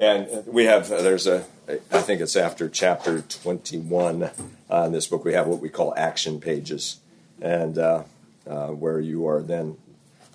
And 0.00 0.46
we 0.46 0.66
have, 0.66 0.92
uh, 0.92 1.02
there's 1.02 1.26
a, 1.26 1.44
I 1.90 2.00
think 2.00 2.20
it's 2.20 2.36
after 2.36 2.68
chapter 2.68 3.22
21 3.22 4.22
uh, 4.22 4.30
in 4.70 4.92
this 4.92 5.08
book, 5.08 5.24
we 5.24 5.32
have 5.32 5.48
what 5.48 5.60
we 5.60 5.68
call 5.68 5.92
action 5.96 6.40
pages, 6.40 7.00
and 7.40 7.78
uh, 7.78 8.04
uh, 8.46 8.68
where 8.68 9.00
you 9.00 9.26
are 9.26 9.42
then 9.42 9.76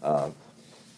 uh, 0.02 0.32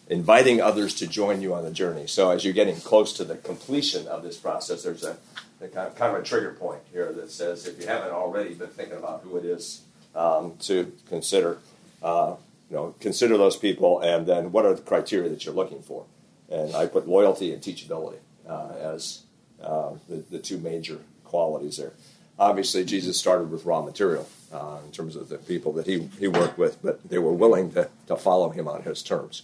inviting 0.08 0.60
others 0.60 0.94
to 0.94 1.06
join 1.06 1.40
you 1.42 1.54
on 1.54 1.64
the 1.64 1.70
journey. 1.70 2.06
So 2.06 2.30
as 2.30 2.44
you're 2.44 2.54
getting 2.54 2.76
close 2.76 3.12
to 3.14 3.24
the 3.24 3.36
completion 3.36 4.06
of 4.06 4.22
this 4.22 4.36
process, 4.36 4.82
there's 4.84 5.04
a, 5.04 5.16
a 5.60 5.68
kind, 5.68 5.88
of, 5.88 5.96
kind, 5.96 6.16
of, 6.16 6.22
a 6.22 6.24
trigger 6.24 6.52
point 6.52 6.82
here 6.92 7.12
that 7.12 7.30
says 7.30 7.66
if 7.66 7.80
you 7.80 7.86
haven't 7.86 8.12
already 8.12 8.54
been 8.54 8.68
thinking 8.68 8.96
about 8.96 9.22
who 9.22 9.36
it 9.36 9.44
is 9.44 9.82
um, 10.14 10.54
to 10.60 10.92
consider, 11.08 11.58
uh, 12.02 12.36
you 12.70 12.76
know, 12.76 12.94
consider 13.00 13.36
those 13.36 13.56
people, 13.56 14.00
and 14.00 14.26
then 14.26 14.52
what 14.52 14.64
are 14.64 14.74
the 14.74 14.82
criteria 14.82 15.28
that 15.28 15.44
you're 15.44 15.54
looking 15.54 15.82
for. 15.82 16.04
And 16.48 16.74
I 16.76 16.86
put 16.86 17.08
loyalty 17.08 17.52
and 17.52 17.60
teachability 17.60 18.18
uh, 18.48 18.72
as 18.78 19.22
uh, 19.60 19.90
the, 20.08 20.16
the 20.30 20.38
two 20.38 20.58
major 20.58 20.98
qualities 21.24 21.78
there. 21.78 21.92
Obviously, 22.38 22.84
Jesus 22.84 23.18
started 23.18 23.50
with 23.50 23.64
raw 23.64 23.82
material 23.82 24.28
uh, 24.52 24.78
in 24.84 24.92
terms 24.92 25.16
of 25.16 25.28
the 25.28 25.38
people 25.38 25.72
that 25.72 25.86
he, 25.86 26.08
he 26.18 26.28
worked 26.28 26.58
with, 26.58 26.80
but 26.82 27.08
they 27.08 27.18
were 27.18 27.32
willing 27.32 27.72
to, 27.72 27.88
to 28.06 28.16
follow 28.16 28.50
him 28.50 28.68
on 28.68 28.82
his 28.82 29.02
terms. 29.02 29.42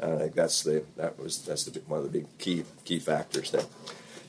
And 0.00 0.14
I 0.14 0.18
think 0.18 0.34
that's 0.34 0.62
the 0.62 0.84
that 0.96 1.18
was 1.18 1.44
that's 1.44 1.64
the, 1.64 1.78
one 1.80 1.98
of 1.98 2.04
the 2.04 2.18
big 2.20 2.38
key 2.38 2.64
key 2.84 2.98
factors 2.98 3.50
there. 3.50 3.64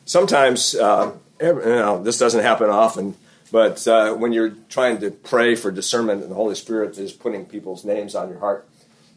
Sometimes 0.05 0.75
uh, 0.75 1.13
every, 1.39 1.63
you 1.63 1.75
know, 1.75 2.03
this 2.03 2.17
doesn't 2.17 2.41
happen 2.41 2.69
often, 2.69 3.15
but 3.51 3.87
uh, 3.87 4.13
when 4.13 4.33
you're 4.33 4.55
trying 4.69 4.99
to 4.99 5.11
pray 5.11 5.55
for 5.55 5.71
discernment 5.71 6.21
and 6.21 6.31
the 6.31 6.35
Holy 6.35 6.55
Spirit 6.55 6.97
is 6.97 7.13
putting 7.13 7.45
people's 7.45 7.85
names 7.85 8.15
on 8.15 8.29
your 8.29 8.39
heart, 8.39 8.67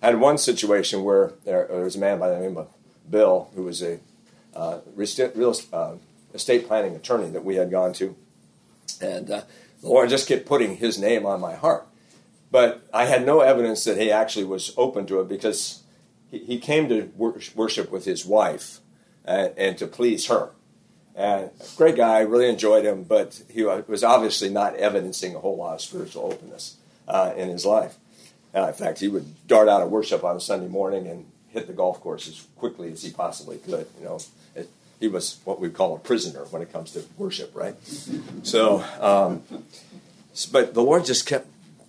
I 0.02 0.06
had 0.06 0.20
one 0.20 0.38
situation 0.38 1.02
where 1.02 1.32
there, 1.44 1.66
there 1.68 1.84
was 1.84 1.96
a 1.96 1.98
man 1.98 2.18
by 2.18 2.30
the 2.30 2.38
name 2.38 2.56
of 2.56 2.68
Bill 3.08 3.50
who 3.54 3.62
was 3.64 3.82
a 3.82 4.00
uh, 4.54 4.80
real 4.94 5.54
uh, 5.72 5.94
estate 6.34 6.66
planning 6.66 6.94
attorney 6.94 7.30
that 7.30 7.44
we 7.44 7.56
had 7.56 7.70
gone 7.70 7.92
to. 7.94 8.14
And 9.00 9.30
uh, 9.30 9.42
the 9.80 9.88
Lord 9.88 10.10
just 10.10 10.28
kept 10.28 10.46
putting 10.46 10.76
his 10.76 10.98
name 10.98 11.26
on 11.26 11.40
my 11.40 11.54
heart. 11.54 11.86
But 12.50 12.86
I 12.92 13.06
had 13.06 13.24
no 13.26 13.40
evidence 13.40 13.84
that 13.84 13.96
he 13.96 14.10
actually 14.10 14.44
was 14.44 14.72
open 14.76 15.06
to 15.06 15.20
it 15.20 15.28
because 15.28 15.83
he, 16.38 16.58
came 16.58 16.88
to 16.88 17.10
worship 17.16 17.90
with 17.90 18.04
his 18.04 18.24
wife 18.24 18.80
and, 19.24 19.52
and 19.56 19.78
to 19.78 19.86
please 19.86 20.26
her. 20.26 20.50
And 21.14 21.50
great 21.76 21.96
guy, 21.96 22.20
really 22.20 22.48
enjoyed 22.48 22.84
him, 22.84 23.04
but 23.04 23.42
he 23.48 23.62
was 23.62 24.02
obviously 24.02 24.48
not 24.48 24.74
evidencing 24.76 25.34
a 25.34 25.38
whole 25.38 25.56
lot 25.56 25.74
of 25.74 25.80
spiritual 25.80 26.24
openness 26.32 26.76
uh, 27.06 27.32
in 27.36 27.48
his 27.48 27.64
life. 27.64 27.96
Uh, 28.54 28.68
in 28.68 28.74
fact, 28.74 29.00
he 29.00 29.08
would 29.08 29.46
dart 29.46 29.68
out 29.68 29.82
of 29.82 29.90
worship 29.90 30.24
on 30.24 30.36
a 30.36 30.40
Sunday 30.40 30.68
morning 30.68 31.06
and 31.06 31.26
hit 31.48 31.66
the 31.66 31.72
golf 31.72 32.00
course 32.00 32.28
as 32.28 32.46
quickly 32.56 32.92
as 32.92 33.02
he 33.02 33.10
possibly 33.10 33.58
could. 33.58 33.86
You 33.98 34.04
know, 34.04 34.18
it, 34.54 34.68
he 35.00 35.08
was 35.08 35.40
what 35.44 35.60
we 35.60 35.70
call 35.70 35.94
a 35.94 35.98
prisoner 35.98 36.44
when 36.46 36.62
it 36.62 36.72
comes 36.72 36.92
to 36.92 37.04
worship, 37.16 37.52
right? 37.54 37.76
So, 38.42 38.84
um, 39.00 39.42
but 40.52 40.74
the 40.74 40.82
Lord 40.82 41.04
just 41.04 41.26
kept 41.26 41.46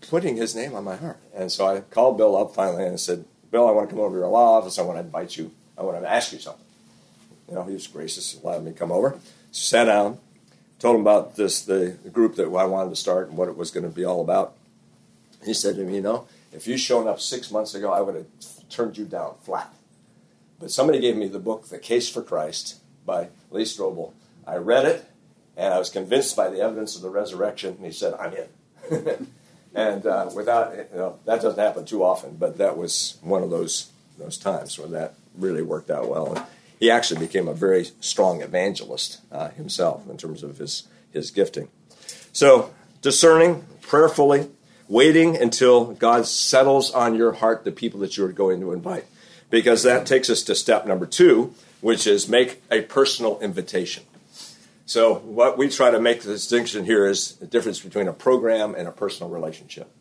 putting 0.10 0.38
His 0.38 0.56
name 0.56 0.76
on 0.76 0.84
my 0.84 0.96
heart, 0.96 1.18
and 1.36 1.52
so 1.52 1.68
I 1.68 1.82
called 1.82 2.18
Bill 2.18 2.38
up 2.38 2.54
finally 2.54 2.86
and 2.86 3.00
said, 3.00 3.26
"Bill, 3.56 3.70
I 3.70 3.72
want 3.72 3.90
to 3.90 3.96
come 3.96 4.04
over 4.04 4.16
to 4.16 4.20
your 4.20 4.30
law 4.30 4.58
office. 4.58 4.78
I 4.78 4.82
want 4.82 4.98
to 4.98 5.06
invite 5.06 5.38
you. 5.38 5.52
I 5.78 5.84
want 5.84 6.02
to 6.02 6.12
ask 6.12 6.34
you 6.34 6.40
something." 6.40 6.66
You 7.48 7.56
know, 7.56 7.64
he 7.64 7.74
was 7.74 7.88
gracious, 7.88 8.38
allowed 8.44 8.66
me 8.66 8.72
to 8.72 8.78
come 8.78 8.92
over. 8.92 9.18
Sat 9.52 9.86
down, 9.86 10.18
told 10.80 10.96
him 10.96 11.02
about 11.02 11.38
this 11.38 11.62
the 11.62 11.98
group 12.12 12.36
that 12.36 12.48
I 12.48 12.66
wanted 12.66 12.90
to 12.90 12.98
start 12.98 13.30
and 13.30 13.38
what 13.38 13.48
it 13.48 13.56
was 13.56 13.72
going 13.72 13.86
to 13.86 13.90
be 13.90 14.04
all 14.04 14.20
about. 14.20 14.56
He 15.46 15.54
said 15.54 15.78
to 15.78 15.84
me, 15.84 15.96
"You 15.96 16.02
know, 16.02 16.28
if 16.52 16.68
you'd 16.68 16.80
shown 16.80 17.08
up 17.08 17.22
six 17.22 17.50
months 17.50 17.74
ago, 17.74 17.94
I 17.94 18.02
would 18.02 18.16
have 18.16 18.26
turned 18.70 18.98
you 18.98 19.06
down 19.06 19.36
flat. 19.44 19.74
But 20.60 20.72
somebody 20.72 21.00
gave 21.00 21.16
me 21.16 21.28
the 21.28 21.40
book, 21.40 21.70
The 21.70 21.78
Case 21.78 22.10
for 22.10 22.22
Christ 22.22 22.82
by 23.06 23.30
Lee 23.52 23.64
Strobel. 23.64 24.12
I 24.46 24.56
read 24.56 24.86
it, 24.86 25.06
and 25.56 25.74
I 25.74 25.80
was 25.80 25.90
convinced 25.90 26.36
by 26.36 26.50
the 26.50 26.62
evidence 26.62 26.96
of 26.96 27.02
the 27.02 27.10
resurrection, 27.10 27.76
and 27.76 27.86
he 27.86 27.92
said, 27.92 28.14
I'm 28.16 28.34
in. 28.34 29.28
and 29.76 30.06
uh, 30.06 30.30
without, 30.34 30.74
you 30.76 30.98
know, 30.98 31.20
that 31.26 31.42
doesn't 31.42 31.60
happen 31.60 31.86
too 31.86 32.02
often, 32.02 32.38
but 32.38 32.58
that 32.58 32.78
was 32.78 33.18
one 33.22 33.44
of 33.44 33.50
those, 33.50 33.92
those 34.18 34.38
times 34.38 34.80
when 34.80 34.92
that 34.94 35.16
really 35.38 35.62
worked 35.62 35.92
out 35.92 36.08
well. 36.08 36.34
And 36.34 36.46
he 36.80 36.90
actually 36.90 37.20
became 37.20 37.50
a 37.50 37.54
very 37.54 37.90
strong 38.00 38.42
evangelist 38.42 39.20
uh, 39.34 39.50
himself 39.50 40.10
in 40.10 40.18
terms 40.18 40.44
of 40.44 40.58
his, 40.58 40.88
his 41.12 41.30
gifting. 41.30 41.68
So, 42.32 42.74
discerning, 43.02 43.66
prayerfully, 43.82 44.50
waiting 44.88 45.36
until 45.36 45.92
God 45.92 46.26
settles 46.26 46.92
on 46.92 47.16
your 47.16 47.34
heart 47.34 47.66
the 47.66 47.72
people 47.72 48.00
that 48.00 48.16
you're 48.16 48.32
going 48.32 48.62
to 48.62 48.72
invite. 48.72 49.06
Because 49.50 49.84
that 49.84 50.06
takes 50.06 50.30
us 50.30 50.42
to 50.44 50.56
step 50.56 50.86
number 50.86 51.06
two, 51.06 51.54
which 51.82 52.08
is 52.08 52.30
make 52.30 52.64
a 52.72 52.82
personal 52.82 53.40
invitation. 53.42 54.04
So, 54.88 55.16
what 55.16 55.58
we 55.58 55.68
try 55.70 55.90
to 55.90 56.00
make 56.00 56.22
the 56.22 56.32
distinction 56.32 56.86
here 56.86 57.08
is 57.08 57.38
the 57.38 57.48
difference 57.48 57.80
between 57.80 58.08
a 58.08 58.14
program 58.14 58.76
and 58.76 58.88
a 58.88 58.92
personal 58.92 59.32
relationship. 59.32 59.92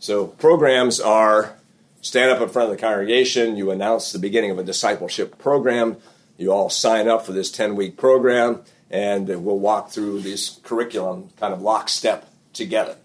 So, 0.00 0.26
programs 0.26 1.00
are 1.00 1.56
stand 2.02 2.30
up 2.30 2.42
in 2.42 2.48
front 2.50 2.70
of 2.70 2.76
the 2.76 2.80
congregation, 2.80 3.56
you 3.56 3.70
announce 3.70 4.12
the 4.12 4.18
beginning 4.18 4.50
of 4.50 4.58
a 4.58 4.62
discipleship 4.62 5.38
program, 5.38 5.96
you 6.36 6.52
all 6.52 6.68
sign 6.68 7.08
up 7.08 7.24
for 7.24 7.32
this 7.32 7.50
10 7.50 7.74
week 7.74 7.96
program, 7.96 8.60
and 8.90 9.28
we'll 9.28 9.58
walk 9.58 9.90
through 9.90 10.20
this 10.20 10.60
curriculum 10.62 11.30
kind 11.40 11.54
of 11.54 11.62
lockstep 11.62 12.30
together. 12.52 12.96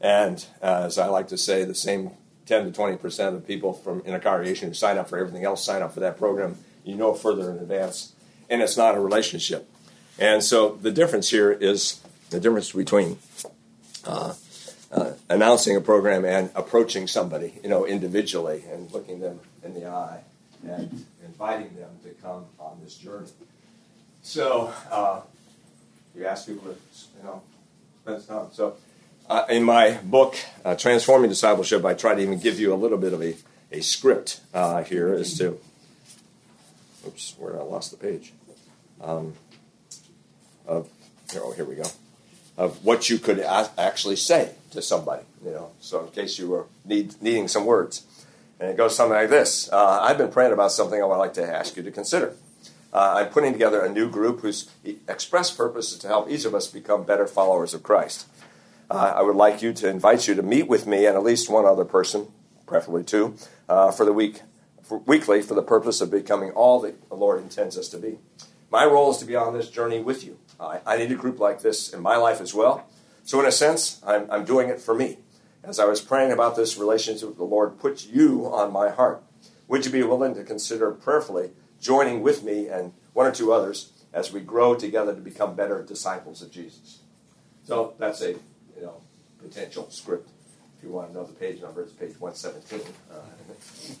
And 0.00 0.44
uh, 0.60 0.82
as 0.86 0.98
I 0.98 1.06
like 1.06 1.28
to 1.28 1.38
say, 1.38 1.64
the 1.64 1.74
same 1.74 2.10
10 2.46 2.64
to 2.64 2.72
20 2.72 2.96
percent 2.96 3.34
of 3.34 3.40
the 3.40 3.46
people 3.46 3.74
from 3.74 4.02
in 4.04 4.12
a 4.12 4.20
congregation 4.20 4.68
who 4.68 4.74
sign 4.74 4.98
up 4.98 5.08
for 5.08 5.18
everything 5.18 5.44
else 5.44 5.64
sign 5.64 5.82
up 5.82 5.94
for 5.94 6.00
that 6.00 6.18
program. 6.18 6.56
You 6.84 6.96
know 6.96 7.14
further 7.14 7.50
in 7.50 7.58
advance. 7.58 8.12
and 8.50 8.60
it's 8.60 8.76
not 8.76 8.96
a 8.96 9.00
relationship. 9.00 9.68
And 10.18 10.42
so 10.42 10.78
the 10.82 10.90
difference 10.90 11.30
here 11.30 11.52
is 11.52 12.00
the 12.30 12.40
difference 12.40 12.72
between 12.72 13.18
uh, 14.04 14.34
uh, 14.90 15.12
announcing 15.28 15.76
a 15.76 15.80
program 15.80 16.24
and 16.24 16.50
approaching 16.54 17.06
somebody, 17.06 17.60
you 17.62 17.68
know, 17.68 17.86
individually 17.86 18.64
and 18.70 18.90
looking 18.92 19.20
them 19.20 19.40
in 19.62 19.74
the 19.74 19.86
eye 19.86 20.20
and 20.66 21.04
inviting 21.24 21.74
them 21.76 21.90
to 22.02 22.10
come 22.22 22.46
on 22.58 22.80
this 22.82 22.96
journey. 22.96 23.28
So 24.22 24.72
uh, 24.90 25.20
you 26.16 26.26
ask 26.26 26.46
people 26.46 26.72
to, 26.72 26.78
you 27.18 27.24
know, 27.24 27.42
spend 28.02 28.26
time. 28.26 28.46
So 28.52 28.76
uh, 29.28 29.44
in 29.48 29.62
my 29.62 29.98
book, 30.02 30.36
uh, 30.64 30.74
Transforming 30.74 31.30
Discipleship, 31.30 31.84
I 31.84 31.94
try 31.94 32.14
to 32.14 32.20
even 32.20 32.38
give 32.38 32.58
you 32.58 32.72
a 32.72 32.76
little 32.76 32.98
bit 32.98 33.12
of 33.12 33.22
a, 33.22 33.36
a 33.70 33.82
script 33.82 34.40
uh, 34.52 34.82
here 34.82 35.12
as 35.12 35.36
to, 35.38 35.60
oops, 37.06 37.34
where 37.38 37.58
I 37.58 37.62
lost 37.62 37.90
the 37.90 37.98
page. 37.98 38.32
Um, 39.00 39.34
of, 40.68 40.88
oh, 41.36 41.52
here 41.52 41.64
we 41.64 41.74
go. 41.74 41.86
Of 42.56 42.84
what 42.84 43.08
you 43.08 43.18
could 43.18 43.38
a- 43.38 43.70
actually 43.78 44.16
say 44.16 44.52
to 44.70 44.82
somebody, 44.82 45.24
you 45.44 45.50
know, 45.50 45.70
so 45.80 46.04
in 46.04 46.12
case 46.12 46.38
you 46.38 46.48
were 46.48 46.66
need, 46.84 47.20
needing 47.22 47.48
some 47.48 47.64
words. 47.64 48.04
And 48.60 48.70
it 48.70 48.76
goes 48.76 48.96
something 48.96 49.16
like 49.16 49.30
this 49.30 49.72
uh, 49.72 50.00
I've 50.02 50.18
been 50.18 50.30
praying 50.30 50.52
about 50.52 50.72
something 50.72 51.00
I 51.00 51.04
would 51.04 51.16
like 51.16 51.34
to 51.34 51.44
ask 51.44 51.76
you 51.76 51.82
to 51.82 51.90
consider. 51.90 52.34
Uh, 52.92 53.14
I'm 53.18 53.28
putting 53.28 53.52
together 53.52 53.80
a 53.82 53.88
new 53.88 54.10
group 54.10 54.40
whose 54.40 54.70
express 55.06 55.50
purpose 55.50 55.92
is 55.92 55.98
to 55.98 56.08
help 56.08 56.30
each 56.30 56.44
of 56.44 56.54
us 56.54 56.66
become 56.66 57.04
better 57.04 57.26
followers 57.26 57.74
of 57.74 57.82
Christ. 57.82 58.26
Uh, 58.90 59.12
I 59.16 59.22
would 59.22 59.36
like 59.36 59.60
you 59.60 59.72
to 59.74 59.88
invite 59.88 60.26
you 60.26 60.34
to 60.34 60.42
meet 60.42 60.68
with 60.68 60.86
me 60.86 61.04
and 61.04 61.14
at 61.14 61.22
least 61.22 61.50
one 61.50 61.66
other 61.66 61.84
person, 61.84 62.28
preferably 62.66 63.04
two, 63.04 63.36
uh, 63.68 63.90
for 63.90 64.06
the 64.06 64.12
week, 64.12 64.40
for, 64.82 64.98
weekly, 64.98 65.42
for 65.42 65.54
the 65.54 65.62
purpose 65.62 66.00
of 66.00 66.10
becoming 66.10 66.50
all 66.52 66.80
that 66.80 67.08
the 67.10 67.14
Lord 67.14 67.42
intends 67.42 67.76
us 67.76 67.88
to 67.90 67.98
be. 67.98 68.18
My 68.70 68.86
role 68.86 69.10
is 69.10 69.18
to 69.18 69.26
be 69.26 69.36
on 69.36 69.52
this 69.52 69.68
journey 69.68 70.00
with 70.00 70.24
you. 70.24 70.38
I, 70.60 70.80
I 70.86 70.96
need 70.96 71.12
a 71.12 71.16
group 71.16 71.38
like 71.38 71.62
this 71.62 71.92
in 71.92 72.00
my 72.00 72.16
life 72.16 72.40
as 72.40 72.54
well. 72.54 72.86
So, 73.24 73.40
in 73.40 73.46
a 73.46 73.52
sense, 73.52 74.00
I'm, 74.06 74.30
I'm 74.30 74.44
doing 74.44 74.68
it 74.68 74.80
for 74.80 74.94
me. 74.94 75.18
As 75.62 75.78
I 75.78 75.84
was 75.84 76.00
praying 76.00 76.32
about 76.32 76.56
this 76.56 76.78
relationship, 76.78 77.36
the 77.36 77.44
Lord 77.44 77.78
put 77.78 78.06
you 78.06 78.46
on 78.46 78.72
my 78.72 78.88
heart. 78.88 79.22
Would 79.68 79.84
you 79.84 79.92
be 79.92 80.02
willing 80.02 80.34
to 80.34 80.44
consider 80.44 80.90
prayerfully 80.92 81.50
joining 81.80 82.22
with 82.22 82.42
me 82.42 82.68
and 82.68 82.92
one 83.12 83.26
or 83.26 83.32
two 83.32 83.52
others 83.52 83.92
as 84.12 84.32
we 84.32 84.40
grow 84.40 84.74
together 84.74 85.14
to 85.14 85.20
become 85.20 85.54
better 85.54 85.82
disciples 85.82 86.40
of 86.40 86.50
Jesus? 86.50 87.00
So 87.64 87.92
that's 87.98 88.22
a 88.22 88.30
you 88.30 88.82
know 88.82 89.02
potential 89.42 89.90
script. 89.90 90.30
If 90.78 90.84
you 90.84 90.90
want 90.90 91.08
to 91.08 91.14
know 91.14 91.24
the 91.24 91.34
page 91.34 91.60
number, 91.60 91.82
it's 91.82 91.92
page 91.92 92.18
117 92.18 92.80
uh, 93.12 93.16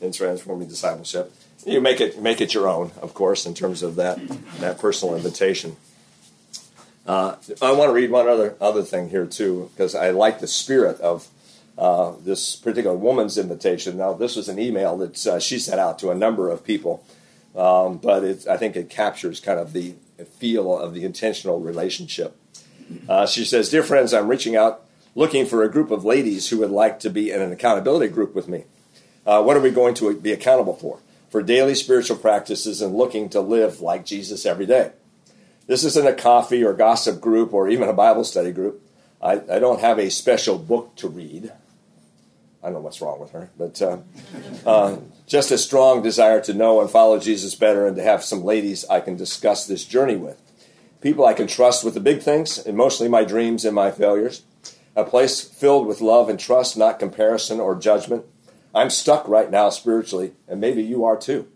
in 0.00 0.12
Transforming 0.12 0.68
Discipleship. 0.68 1.32
You 1.66 1.80
make 1.80 2.00
it 2.00 2.18
make 2.22 2.40
it 2.40 2.54
your 2.54 2.68
own, 2.68 2.92
of 3.02 3.12
course, 3.12 3.44
in 3.44 3.52
terms 3.52 3.82
of 3.82 3.96
that 3.96 4.18
that 4.60 4.78
personal 4.78 5.16
invitation. 5.16 5.76
Uh, 7.08 7.36
I 7.62 7.72
want 7.72 7.88
to 7.88 7.94
read 7.94 8.10
one 8.10 8.28
other 8.28 8.54
other 8.60 8.82
thing 8.82 9.08
here 9.08 9.24
too, 9.24 9.70
because 9.72 9.94
I 9.94 10.10
like 10.10 10.40
the 10.40 10.46
spirit 10.46 11.00
of 11.00 11.26
uh, 11.78 12.12
this 12.22 12.54
particular 12.54 12.94
woman's 12.94 13.38
invitation. 13.38 13.96
Now, 13.96 14.12
this 14.12 14.36
was 14.36 14.50
an 14.50 14.58
email 14.58 14.98
that 14.98 15.26
uh, 15.26 15.40
she 15.40 15.58
sent 15.58 15.80
out 15.80 15.98
to 16.00 16.10
a 16.10 16.14
number 16.14 16.50
of 16.50 16.62
people, 16.64 17.02
um, 17.56 17.96
but 17.96 18.24
it, 18.24 18.46
I 18.46 18.58
think 18.58 18.76
it 18.76 18.90
captures 18.90 19.40
kind 19.40 19.58
of 19.58 19.72
the 19.72 19.94
feel 20.38 20.76
of 20.76 20.92
the 20.92 21.04
intentional 21.04 21.60
relationship. 21.60 22.36
Uh, 23.08 23.26
she 23.26 23.46
says, 23.46 23.70
"Dear 23.70 23.82
friends, 23.82 24.12
I'm 24.12 24.28
reaching 24.28 24.54
out 24.54 24.82
looking 25.14 25.46
for 25.46 25.62
a 25.62 25.70
group 25.70 25.90
of 25.90 26.04
ladies 26.04 26.50
who 26.50 26.58
would 26.58 26.70
like 26.70 27.00
to 27.00 27.08
be 27.08 27.30
in 27.30 27.40
an 27.40 27.52
accountability 27.52 28.12
group 28.12 28.34
with 28.34 28.48
me. 28.48 28.64
Uh, 29.26 29.42
what 29.42 29.56
are 29.56 29.60
we 29.60 29.70
going 29.70 29.94
to 29.94 30.14
be 30.14 30.32
accountable 30.32 30.76
for? 30.76 30.98
For 31.30 31.42
daily 31.42 31.74
spiritual 31.74 32.18
practices 32.18 32.82
and 32.82 32.94
looking 32.94 33.30
to 33.30 33.40
live 33.40 33.80
like 33.80 34.04
Jesus 34.04 34.44
every 34.44 34.66
day." 34.66 34.92
This 35.68 35.84
isn't 35.84 36.06
a 36.06 36.14
coffee 36.14 36.64
or 36.64 36.72
gossip 36.72 37.20
group 37.20 37.52
or 37.52 37.68
even 37.68 37.88
a 37.88 37.92
Bible 37.92 38.24
study 38.24 38.52
group. 38.52 38.82
I, 39.22 39.34
I 39.34 39.58
don't 39.58 39.80
have 39.80 39.98
a 39.98 40.10
special 40.10 40.58
book 40.58 40.96
to 40.96 41.08
read. 41.08 41.52
I 42.62 42.66
don't 42.66 42.72
know 42.72 42.80
what's 42.80 43.02
wrong 43.02 43.20
with 43.20 43.32
her, 43.32 43.50
but 43.56 43.80
uh, 43.82 43.98
uh, 44.66 44.96
just 45.26 45.50
a 45.50 45.58
strong 45.58 46.02
desire 46.02 46.40
to 46.40 46.54
know 46.54 46.80
and 46.80 46.90
follow 46.90 47.18
Jesus 47.18 47.54
better 47.54 47.86
and 47.86 47.96
to 47.96 48.02
have 48.02 48.24
some 48.24 48.42
ladies 48.42 48.84
I 48.86 49.00
can 49.00 49.16
discuss 49.16 49.66
this 49.66 49.84
journey 49.84 50.16
with. 50.16 50.40
People 51.02 51.26
I 51.26 51.34
can 51.34 51.46
trust 51.46 51.84
with 51.84 51.94
the 51.94 52.00
big 52.00 52.22
things, 52.22 52.58
and 52.58 52.76
mostly 52.76 53.06
my 53.08 53.22
dreams 53.22 53.64
and 53.64 53.74
my 53.74 53.90
failures. 53.90 54.42
A 54.96 55.04
place 55.04 55.40
filled 55.40 55.86
with 55.86 56.00
love 56.00 56.28
and 56.28 56.40
trust, 56.40 56.76
not 56.76 56.98
comparison 56.98 57.60
or 57.60 57.76
judgment. 57.76 58.24
I'm 58.74 58.90
stuck 58.90 59.28
right 59.28 59.50
now 59.50 59.70
spiritually, 59.70 60.32
and 60.48 60.60
maybe 60.60 60.82
you 60.82 61.04
are 61.04 61.16
too. 61.16 61.46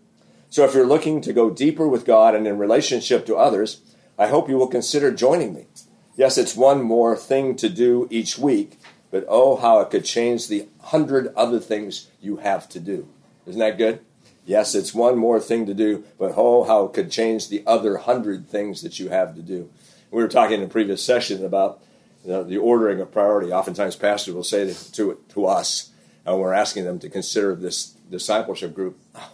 So 0.49 0.63
if 0.63 0.73
you're 0.73 0.85
looking 0.85 1.19
to 1.21 1.33
go 1.33 1.49
deeper 1.49 1.87
with 1.87 2.05
God 2.05 2.35
and 2.35 2.47
in 2.47 2.57
relationship 2.57 3.25
to 3.25 3.35
others, 3.35 3.81
I 4.17 4.27
hope 4.27 4.49
you 4.49 4.57
will 4.57 4.67
consider 4.67 5.11
joining 5.11 5.53
me. 5.53 5.67
Yes, 6.15 6.37
it's 6.37 6.55
one 6.55 6.81
more 6.81 7.17
thing 7.17 7.55
to 7.55 7.69
do 7.69 8.07
each 8.11 8.37
week, 8.37 8.79
but 9.09 9.25
oh, 9.27 9.55
how 9.55 9.79
it 9.79 9.89
could 9.89 10.05
change 10.05 10.47
the 10.47 10.67
hundred 10.81 11.33
other 11.35 11.59
things 11.59 12.09
you 12.21 12.37
have 12.37 12.69
to 12.69 12.79
do. 12.79 13.07
Isn't 13.47 13.59
that 13.59 13.77
good? 13.77 14.01
Yes, 14.45 14.75
it's 14.75 14.93
one 14.93 15.17
more 15.17 15.39
thing 15.39 15.65
to 15.65 15.73
do, 15.73 16.03
but 16.19 16.33
oh, 16.35 16.63
how 16.63 16.85
it 16.85 16.93
could 16.93 17.09
change 17.09 17.49
the 17.49 17.63
other 17.65 17.97
hundred 17.97 18.47
things 18.47 18.81
that 18.81 18.99
you 18.99 19.09
have 19.09 19.35
to 19.35 19.41
do. 19.41 19.69
We 20.11 20.21
were 20.21 20.29
talking 20.29 20.59
in 20.59 20.65
a 20.65 20.69
previous 20.69 21.03
session 21.03 21.43
about 21.43 21.81
you 22.23 22.31
know, 22.31 22.43
the 22.43 22.57
ordering 22.57 23.01
of 23.01 23.11
priority. 23.11 23.51
Oftentimes, 23.51 23.95
pastors 23.95 24.33
will 24.33 24.43
say 24.43 24.71
to, 24.71 24.91
to, 24.91 25.19
to 25.29 25.45
us, 25.45 25.91
and 26.25 26.39
we're 26.39 26.53
asking 26.53 26.83
them 26.85 26.99
to 26.99 27.09
consider 27.09 27.55
this 27.55 27.87
discipleship 28.11 28.75
group. 28.75 28.99
Oh, 29.15 29.33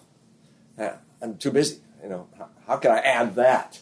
I'm 1.22 1.38
too 1.38 1.52
busy. 1.52 1.80
You 2.02 2.10
know, 2.10 2.28
how, 2.38 2.50
how 2.66 2.78
can 2.78 2.92
I 2.92 3.00
add 3.00 3.36
that? 3.36 3.82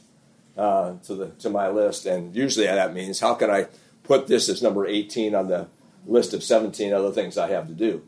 Uh, 0.57 0.93
to 1.05 1.15
the 1.15 1.27
to 1.39 1.49
my 1.49 1.69
list, 1.69 2.05
and 2.05 2.35
usually 2.35 2.65
that 2.65 2.93
means 2.93 3.19
how 3.19 3.35
can 3.35 3.49
I 3.49 3.67
put 4.03 4.27
this 4.27 4.49
as 4.49 4.63
number 4.63 4.87
18 4.87 5.35
on 5.35 5.47
the 5.47 5.67
list 6.05 6.33
of 6.33 6.43
17 6.43 6.93
other 6.93 7.11
things 7.11 7.37
I 7.37 7.49
have 7.49 7.67
to 7.67 7.73
do. 7.73 8.03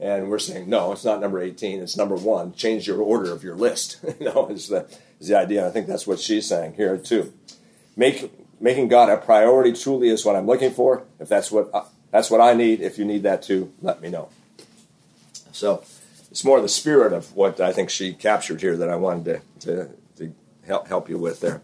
And 0.00 0.30
we're 0.30 0.38
saying 0.38 0.68
no, 0.68 0.92
it's 0.92 1.04
not 1.04 1.20
number 1.20 1.40
18. 1.40 1.80
It's 1.80 1.96
number 1.96 2.16
one. 2.16 2.54
Change 2.54 2.88
your 2.88 3.00
order 3.00 3.30
of 3.32 3.44
your 3.44 3.54
list. 3.54 3.98
you 4.20 4.26
know, 4.26 4.48
is 4.48 4.68
the 4.68 4.88
is 5.20 5.28
the 5.28 5.38
idea. 5.38 5.66
I 5.66 5.70
think 5.70 5.86
that's 5.86 6.06
what 6.06 6.18
she's 6.18 6.48
saying 6.48 6.74
here 6.74 6.96
too. 6.98 7.32
Make 7.96 8.32
making 8.60 8.88
God 8.88 9.10
a 9.10 9.16
priority 9.16 9.72
truly 9.72 10.08
is 10.08 10.24
what 10.24 10.34
I'm 10.34 10.46
looking 10.46 10.72
for. 10.72 11.04
If 11.20 11.28
that's 11.28 11.52
what 11.52 11.70
I, 11.72 11.84
that's 12.10 12.30
what 12.30 12.40
I 12.40 12.54
need. 12.54 12.80
If 12.80 12.98
you 12.98 13.04
need 13.04 13.22
that 13.22 13.42
too, 13.42 13.72
let 13.80 14.00
me 14.00 14.08
know. 14.08 14.28
So 15.52 15.84
it's 16.30 16.44
more 16.44 16.60
the 16.60 16.68
spirit 16.68 17.12
of 17.12 17.36
what 17.36 17.60
I 17.60 17.72
think 17.72 17.90
she 17.90 18.12
captured 18.12 18.60
here 18.60 18.76
that 18.76 18.88
I 18.88 18.96
wanted 18.96 19.42
to, 19.60 19.66
to, 19.66 19.90
to 20.16 20.34
help 20.66 20.88
help 20.88 21.08
you 21.08 21.18
with 21.18 21.40
there. 21.40 21.62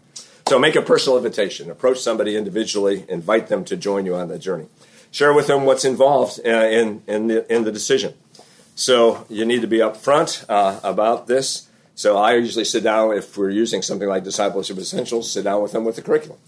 So 0.49 0.57
make 0.57 0.75
a 0.75 0.81
personal 0.81 1.15
invitation. 1.15 1.69
Approach 1.69 1.99
somebody 1.99 2.35
individually. 2.35 3.05
Invite 3.07 3.49
them 3.49 3.63
to 3.65 3.77
join 3.77 4.07
you 4.07 4.15
on 4.15 4.29
that 4.29 4.39
journey. 4.39 4.65
Share 5.11 5.31
with 5.31 5.45
them 5.45 5.63
what's 5.63 5.85
involved 5.85 6.39
uh, 6.43 6.49
in, 6.49 7.03
in, 7.05 7.27
the, 7.27 7.53
in 7.53 7.65
the 7.65 7.71
decision. 7.71 8.15
So 8.73 9.27
you 9.29 9.45
need 9.45 9.61
to 9.61 9.67
be 9.67 9.77
upfront 9.77 10.45
uh, 10.49 10.79
about 10.81 11.27
this. 11.27 11.67
So 11.93 12.17
I 12.17 12.33
usually 12.33 12.65
sit 12.65 12.81
down, 12.81 13.15
if 13.15 13.37
we're 13.37 13.51
using 13.51 13.83
something 13.83 14.09
like 14.09 14.23
Discipleship 14.23 14.79
Essentials, 14.79 15.31
sit 15.31 15.43
down 15.43 15.61
with 15.61 15.71
them 15.71 15.85
with 15.85 15.97
the 15.97 16.01
curriculum. 16.01 16.39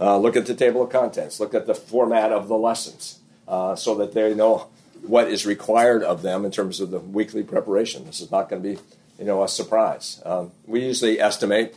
Uh, 0.00 0.16
look 0.16 0.36
at 0.36 0.46
the 0.46 0.54
table 0.54 0.82
of 0.82 0.88
contents. 0.88 1.38
Look 1.38 1.52
at 1.52 1.66
the 1.66 1.74
format 1.74 2.32
of 2.32 2.48
the 2.48 2.56
lessons 2.56 3.18
uh, 3.46 3.76
so 3.76 3.94
that 3.96 4.14
they 4.14 4.32
know 4.32 4.68
what 5.02 5.28
is 5.28 5.44
required 5.44 6.02
of 6.02 6.22
them 6.22 6.46
in 6.46 6.50
terms 6.50 6.80
of 6.80 6.90
the 6.90 6.98
weekly 6.98 7.42
preparation. 7.42 8.06
This 8.06 8.22
is 8.22 8.30
not 8.30 8.48
going 8.48 8.62
to 8.62 8.68
be, 8.70 8.80
you 9.18 9.26
know, 9.26 9.42
a 9.42 9.48
surprise. 9.48 10.22
Um, 10.24 10.52
we 10.66 10.82
usually 10.82 11.20
estimate 11.20 11.74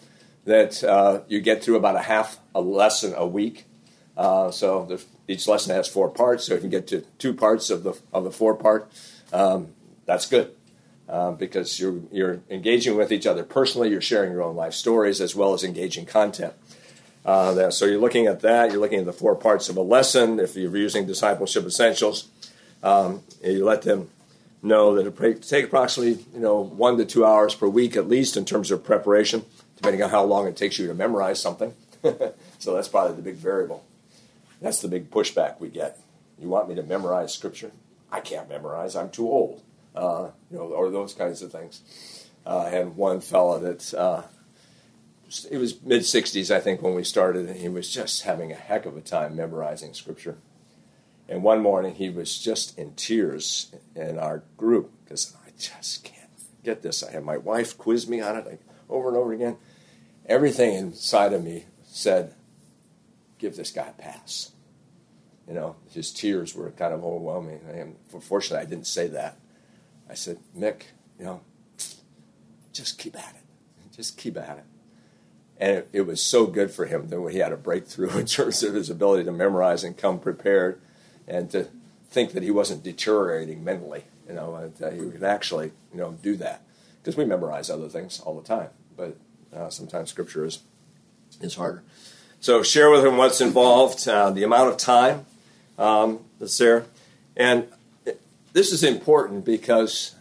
that 0.48 0.82
uh, 0.82 1.22
you 1.28 1.42
get 1.42 1.62
through 1.62 1.76
about 1.76 1.98
a 1.98 2.02
half 2.02 2.40
a 2.56 2.62
lesson 2.62 3.14
a 3.16 3.28
week. 3.28 3.66
Uh, 4.16 4.50
so 4.50 4.98
each 5.28 5.46
lesson 5.46 5.76
has 5.76 5.88
four 5.90 6.10
parts. 6.10 6.46
So 6.46 6.56
if 6.56 6.64
you 6.64 6.70
get 6.70 6.88
to 6.88 7.02
two 7.20 7.34
parts 7.34 7.70
of 7.70 7.84
the 7.84 8.00
of 8.14 8.24
the 8.24 8.32
four 8.32 8.56
part, 8.56 8.90
um, 9.34 9.68
that's 10.06 10.26
good 10.26 10.56
uh, 11.10 11.32
because 11.32 11.80
you're 11.80 12.00
you're 12.12 12.40
engaging 12.50 12.96
with 12.96 13.12
each 13.12 13.28
other 13.28 13.44
personally. 13.44 13.90
You're 13.90 14.02
sharing 14.02 14.32
your 14.32 14.42
own 14.42 14.56
life 14.56 14.74
stories 14.74 15.20
as 15.20 15.36
well 15.36 15.54
as 15.54 15.64
engaging 15.64 16.06
content. 16.06 16.54
Uh, 17.26 17.70
so 17.70 17.86
you're 17.86 18.00
looking 18.00 18.26
at 18.26 18.40
that. 18.40 18.72
You're 18.72 18.80
looking 18.80 19.00
at 19.00 19.06
the 19.06 19.12
four 19.12 19.36
parts 19.36 19.68
of 19.68 19.76
a 19.76 19.82
lesson. 19.82 20.40
If 20.40 20.56
you're 20.56 20.76
using 20.78 21.06
discipleship 21.06 21.66
essentials, 21.66 22.30
um, 22.82 23.22
you 23.44 23.66
let 23.66 23.82
them 23.82 24.10
know 24.64 24.96
that 24.96 25.06
it 25.06 25.44
take 25.44 25.66
approximately 25.66 26.26
you 26.34 26.40
know 26.40 26.62
one 26.62 26.98
to 26.98 27.06
two 27.06 27.26
hours 27.26 27.54
per 27.54 27.68
week 27.68 27.98
at 27.98 28.08
least 28.08 28.38
in 28.38 28.46
terms 28.46 28.72
of 28.72 28.84
preparation 28.84 29.44
depending 29.78 30.04
on 30.04 30.10
how 30.10 30.24
long 30.24 30.48
it 30.48 30.58
takes 30.58 30.78
you 30.78 30.88
to 30.88 30.94
memorize 30.94 31.42
something. 31.42 31.74
so 32.60 32.76
that's 32.76 32.90
probably 32.90 33.16
the 33.16 33.22
big 33.22 33.36
variable. 33.36 33.86
That's 34.62 34.82
the 34.82 34.88
big 34.88 35.10
pushback 35.10 35.60
we 35.60 35.70
get. 35.70 36.00
You 36.40 36.50
want 36.50 36.68
me 36.68 36.76
to 36.76 36.84
memorize 36.84 37.34
scripture? 37.34 37.72
I 38.12 38.20
can't 38.20 38.50
memorize. 38.50 38.96
I'm 38.96 39.10
too 39.10 39.28
old. 39.28 39.62
Uh, 39.96 40.30
you 40.52 40.58
know, 40.58 40.64
or 40.64 40.92
those 40.92 41.14
kinds 41.14 41.42
of 41.42 41.52
things. 41.52 42.28
Uh, 42.46 42.70
one 42.84 43.20
fellow 43.20 43.60
that 43.60 43.94
uh, 43.94 44.24
it 45.50 45.58
was 45.58 45.82
mid 45.84 46.02
60s, 46.02 46.54
I 46.54 46.60
think, 46.60 46.82
when 46.82 46.94
we 46.94 47.04
started, 47.04 47.48
and 47.48 47.58
he 47.58 47.70
was 47.70 47.92
just 47.92 48.24
having 48.24 48.52
a 48.52 48.56
heck 48.56 48.86
of 48.86 48.96
a 48.96 49.02
time 49.02 49.36
memorizing 49.36 49.94
scripture. 49.94 50.38
And 51.28 51.44
one 51.44 51.62
morning, 51.62 51.96
he 51.96 52.10
was 52.10 52.40
just 52.40 52.78
in 52.78 52.94
tears 52.94 53.72
in 53.96 54.18
our 54.18 54.44
group 54.56 54.92
because 55.04 55.36
I 55.46 55.52
just 55.60 56.04
can't 56.04 56.30
get 56.64 56.84
this. 56.84 57.04
I 57.04 57.12
had 57.12 57.26
my 57.26 57.38
wife 57.38 57.78
quiz 57.78 58.08
me 58.08 58.22
on 58.22 58.38
it 58.38 58.62
over 58.90 59.10
and 59.10 59.18
over 59.18 59.34
again. 59.34 59.58
Everything 60.28 60.74
inside 60.74 61.34
of 61.34 61.44
me 61.44 61.66
said, 61.86 62.34
give 63.40 63.56
this 63.56 63.72
guy 63.72 63.88
a 63.88 64.02
pass. 64.02 64.52
You 65.48 65.54
know, 65.54 65.76
his 65.92 66.12
tears 66.12 66.54
were 66.54 66.72
kind 66.72 66.94
of 66.94 67.04
overwhelming. 67.04 67.62
And 67.72 67.96
fortunately, 68.22 68.66
I 68.66 68.70
didn't 68.70 68.88
say 68.88 69.08
that. 69.08 69.38
I 70.10 70.14
said, 70.14 70.40
Mick, 70.58 70.84
you 71.18 71.26
know, 71.26 71.42
just 72.74 72.98
keep 72.98 73.16
at 73.16 73.36
it. 73.36 73.96
Just 73.96 74.18
keep 74.18 74.38
at 74.38 74.58
it. 74.58 74.66
And 75.60 75.78
it, 75.78 75.90
it 75.92 76.02
was 76.02 76.22
so 76.22 76.46
good 76.46 76.70
for 76.70 76.86
him 76.86 77.08
that 77.08 77.30
he 77.32 77.40
had 77.40 77.52
a 77.52 77.58
breakthrough 77.58 78.10
in 78.18 78.26
terms 78.26 78.62
of 78.64 78.74
his 78.74 78.90
ability 78.90 79.24
to 79.24 79.32
memorize 79.32 79.84
and 79.84 79.98
come 79.98 80.20
prepared 80.20 80.82
and 81.28 81.50
to 81.52 81.70
think 82.10 82.34
that 82.34 82.44
he 82.44 82.52
wasn't 82.52 82.84
deteriorating 82.84 83.64
mentally, 83.64 84.04
you 84.28 84.34
know, 84.34 84.72
that 84.80 84.94
he 84.94 85.00
could 85.00 85.24
actually, 85.24 85.72
you 85.92 86.00
know, 86.00 86.18
do 86.22 86.36
that. 86.38 86.64
Because 87.02 87.18
we 87.18 87.26
memorize 87.26 87.70
other 87.70 87.90
things 87.90 88.20
all 88.20 88.40
the 88.40 88.46
time, 88.46 88.70
but 88.96 89.18
uh, 89.58 89.70
sometimes 89.70 90.10
scripture 90.10 90.46
is, 90.46 90.60
is 91.42 91.56
harder. 91.56 91.84
So 92.40 92.62
share 92.64 92.90
with 92.90 93.04
him 93.04 93.18
what's 93.18 93.42
involved, 93.42 94.08
uh, 94.08 94.30
the 94.30 94.44
amount 94.44 94.70
of 94.70 94.78
time 94.78 95.26
um, 95.78 96.20
that's 96.40 96.58
there. 96.58 96.86
And 97.36 97.68
this 98.54 98.72
is 98.72 98.84
important 98.84 99.44
because 99.46 100.16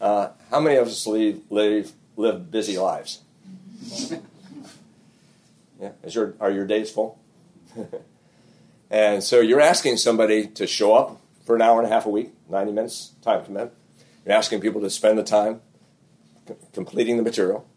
uh, 0.00 0.30
how 0.50 0.60
many 0.60 0.76
of 0.76 0.88
us 0.88 1.06
live, 1.06 1.40
live, 1.50 1.92
live 2.16 2.50
busy 2.50 2.78
lives? 2.78 3.20
yeah, 5.80 5.90
is 6.02 6.14
your, 6.14 6.34
are 6.40 6.50
your 6.50 6.66
days 6.66 6.90
full? 6.90 7.18
and 8.90 9.22
so 9.22 9.40
you're 9.40 9.60
asking 9.60 9.98
somebody 9.98 10.46
to 10.46 10.66
show 10.66 10.94
up 10.94 11.20
for 11.44 11.54
an 11.54 11.62
hour 11.62 11.80
and 11.80 11.90
a 11.90 11.92
half 11.92 12.06
a 12.06 12.10
week, 12.10 12.32
90 12.48 12.72
minutes 12.72 13.12
time 13.22 13.44
commitment. 13.44 13.72
You're 14.24 14.34
asking 14.34 14.60
people 14.60 14.80
to 14.80 14.90
spend 14.90 15.18
the 15.18 15.22
time 15.22 15.60
c- 16.46 16.54
completing 16.72 17.16
the 17.16 17.22
material. 17.22 17.67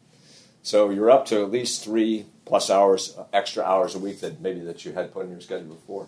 So 0.64 0.90
you're 0.90 1.10
up 1.10 1.26
to 1.28 1.44
at 1.44 1.52
least 1.52 1.84
three 1.84 2.26
plus 2.46 2.70
hours, 2.70 3.18
extra 3.34 3.64
hours 3.64 3.96
a 3.96 4.00
week 4.00 4.20
that 4.22 4.42
maybe 4.42 4.60
that 4.62 4.86
you 4.86 4.94
had 4.94 5.14
put 5.14 5.26
in 5.26 5.32
your 5.32 5.42
schedule 5.42 5.76
before. 5.76 6.08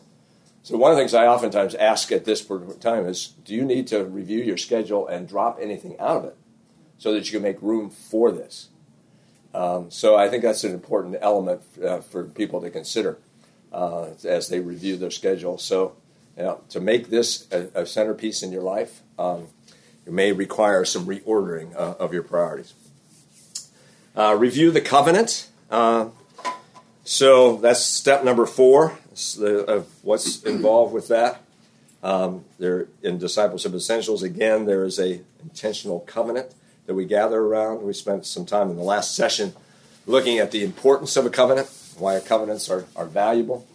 So 0.62 0.78
one 0.78 0.92
of 0.92 0.98
the 0.98 1.02
things 1.02 1.14
I 1.14 1.28
oftentimes 1.28 1.76
ask 1.76 2.12
at 2.12 2.26
this 2.26 2.46
time 2.80 3.06
is, 3.06 3.34
do 3.44 3.54
you 3.54 3.66
need 3.66 3.88
to 3.88 4.06
review 4.06 4.42
your 4.42 4.58
schedule 4.58 5.08
and 5.08 5.28
drop 5.28 5.58
anything 5.62 6.00
out 6.00 6.18
of 6.18 6.26
it 6.26 6.38
so 6.98 7.14
that 7.14 7.26
you 7.26 7.32
can 7.34 7.42
make 7.42 7.62
room 7.62 7.90
for 7.90 8.32
this? 8.32 8.70
Um, 9.54 9.92
so 9.92 10.16
I 10.16 10.30
think 10.30 10.44
that's 10.44 10.64
an 10.64 10.74
important 10.74 11.18
element 11.22 11.62
uh, 11.84 12.00
for 12.00 12.24
people 12.24 12.62
to 12.62 12.70
consider 12.70 13.18
uh, 13.72 14.10
as 14.24 14.50
they 14.50 14.60
review 14.60 14.98
their 14.98 15.12
schedule. 15.12 15.58
So 15.58 15.96
you 16.38 16.44
know, 16.44 16.62
to 16.70 16.80
make 16.80 17.10
this 17.10 17.48
a, 17.52 17.82
a, 17.82 17.86
centerpiece 17.86 18.42
in 18.42 18.52
your 18.52 18.64
life, 18.64 19.02
um, 19.20 19.48
you 20.06 20.12
may 20.12 20.32
require 20.32 20.84
some 20.84 21.06
reordering 21.06 21.76
uh, 21.76 21.96
of 22.00 22.14
your 22.14 22.24
priorities. 22.24 22.74
Uh, 24.16 24.36
review 24.38 24.70
the 24.72 24.82
covenant. 24.82 25.50
Uh, 25.72 26.10
so 27.04 27.58
that's 27.58 27.82
step 27.82 28.24
number 28.24 28.46
four 28.46 28.98
of 29.40 29.88
what's 30.04 30.44
involved 30.44 30.94
with 30.94 31.08
that. 31.08 31.42
Um, 32.04 32.44
there 32.60 32.88
in 33.02 33.18
discipleship 33.18 33.74
essentials 33.74 34.24
again, 34.24 34.66
there 34.66 34.84
is 34.84 35.00
a 35.00 35.22
intentional 35.42 36.02
covenant 36.02 36.54
that 36.86 36.94
we 36.94 37.06
gather 37.06 37.40
around. 37.40 37.82
We 37.82 37.94
spent 37.94 38.26
some 38.26 38.46
time 38.46 38.70
in 38.70 38.76
the 38.76 38.84
last 38.84 39.16
session 39.16 39.54
looking 40.06 40.38
at 40.38 40.52
the 40.52 40.64
importance 40.64 41.16
of 41.16 41.26
a 41.26 41.30
covenant, 41.30 41.70
why 41.98 42.20
covenants 42.20 42.70
are, 42.70 42.86
are 42.96 43.06
valuable. 43.06 43.66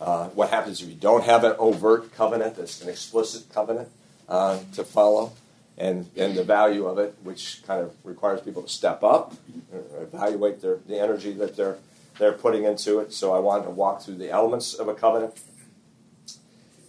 Uh, 0.00 0.28
what 0.28 0.50
happens 0.50 0.80
if 0.80 0.88
you 0.88 0.94
don't 0.94 1.24
have 1.24 1.44
an 1.44 1.54
overt 1.58 2.14
covenant, 2.14 2.56
that's 2.56 2.80
an 2.82 2.88
explicit 2.88 3.52
covenant 3.52 3.88
uh, 4.28 4.58
to 4.74 4.84
follow, 4.84 5.32
and, 5.78 6.10
and 6.16 6.34
the 6.34 6.44
value 6.44 6.86
of 6.86 6.98
it, 6.98 7.14
which 7.22 7.62
kind 7.66 7.80
of 7.80 7.94
requires 8.04 8.40
people 8.40 8.62
to 8.62 8.68
step 8.68 9.02
up, 9.02 9.34
evaluate 10.00 10.60
their, 10.60 10.78
the 10.86 10.98
energy 10.98 11.32
that 11.32 11.56
they're 11.56 11.78
they're 12.18 12.32
putting 12.32 12.64
into 12.64 12.98
it. 12.98 13.12
So 13.12 13.32
I 13.32 13.38
wanted 13.38 13.64
to 13.64 13.70
walk 13.70 14.02
through 14.02 14.16
the 14.16 14.30
elements 14.30 14.74
of 14.74 14.88
a 14.88 14.94
covenant. 14.94 15.40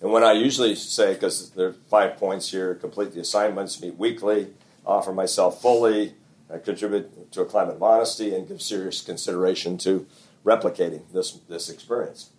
And 0.01 0.11
when 0.11 0.23
I 0.23 0.31
usually 0.31 0.75
say, 0.75 1.13
because 1.13 1.51
there 1.51 1.67
are 1.67 1.73
five 1.73 2.17
points 2.17 2.51
here 2.51 2.73
complete 2.75 3.13
the 3.13 3.19
assignments, 3.19 3.81
meet 3.81 3.97
weekly, 3.97 4.47
offer 4.85 5.11
myself 5.11 5.61
fully, 5.61 6.13
uh, 6.51 6.57
contribute 6.57 7.31
to 7.33 7.41
a 7.41 7.45
climate 7.45 7.75
of 7.75 7.83
honesty, 7.83 8.33
and 8.33 8.47
give 8.47 8.61
serious 8.61 9.01
consideration 9.01 9.77
to 9.79 10.07
replicating 10.45 11.01
this, 11.13 11.33
this 11.47 11.69
experience. 11.69 12.29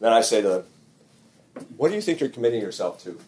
Then 0.00 0.12
I 0.12 0.20
say 0.20 0.42
to 0.42 0.48
them, 0.48 0.64
What 1.76 1.88
do 1.88 1.94
you 1.94 2.02
think 2.02 2.20
you're 2.20 2.28
committing 2.28 2.60
yourself 2.60 3.02
to 3.04 3.18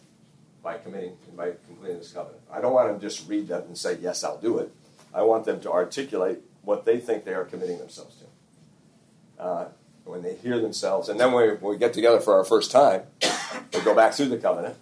by 0.61 0.77
committing 0.77 1.17
by 1.35 1.53
this 1.87 2.11
covenant? 2.11 2.41
I 2.51 2.61
don't 2.61 2.73
want 2.73 2.89
them 2.89 2.99
to 2.99 3.05
just 3.05 3.27
read 3.27 3.47
that 3.49 3.65
and 3.65 3.77
say, 3.77 3.97
Yes, 4.01 4.23
I'll 4.23 4.39
do 4.39 4.59
it. 4.59 4.71
I 5.13 5.23
want 5.23 5.45
them 5.45 5.59
to 5.61 5.71
articulate 5.71 6.39
what 6.63 6.85
they 6.85 6.99
think 6.99 7.25
they 7.25 7.33
are 7.33 7.45
committing 7.45 7.79
themselves 7.79 8.15
to 8.17 9.43
uh, 9.43 9.67
when 10.05 10.21
they 10.21 10.35
hear 10.35 10.59
themselves. 10.59 11.09
And 11.09 11.19
then 11.19 11.31
when 11.31 11.59
we 11.61 11.77
get 11.77 11.93
together 11.93 12.19
for 12.19 12.35
our 12.35 12.43
first 12.43 12.71
time, 12.71 13.03
we 13.73 13.81
go 13.81 13.95
back 13.95 14.13
through 14.13 14.29
the 14.29 14.37
covenant. 14.37 14.75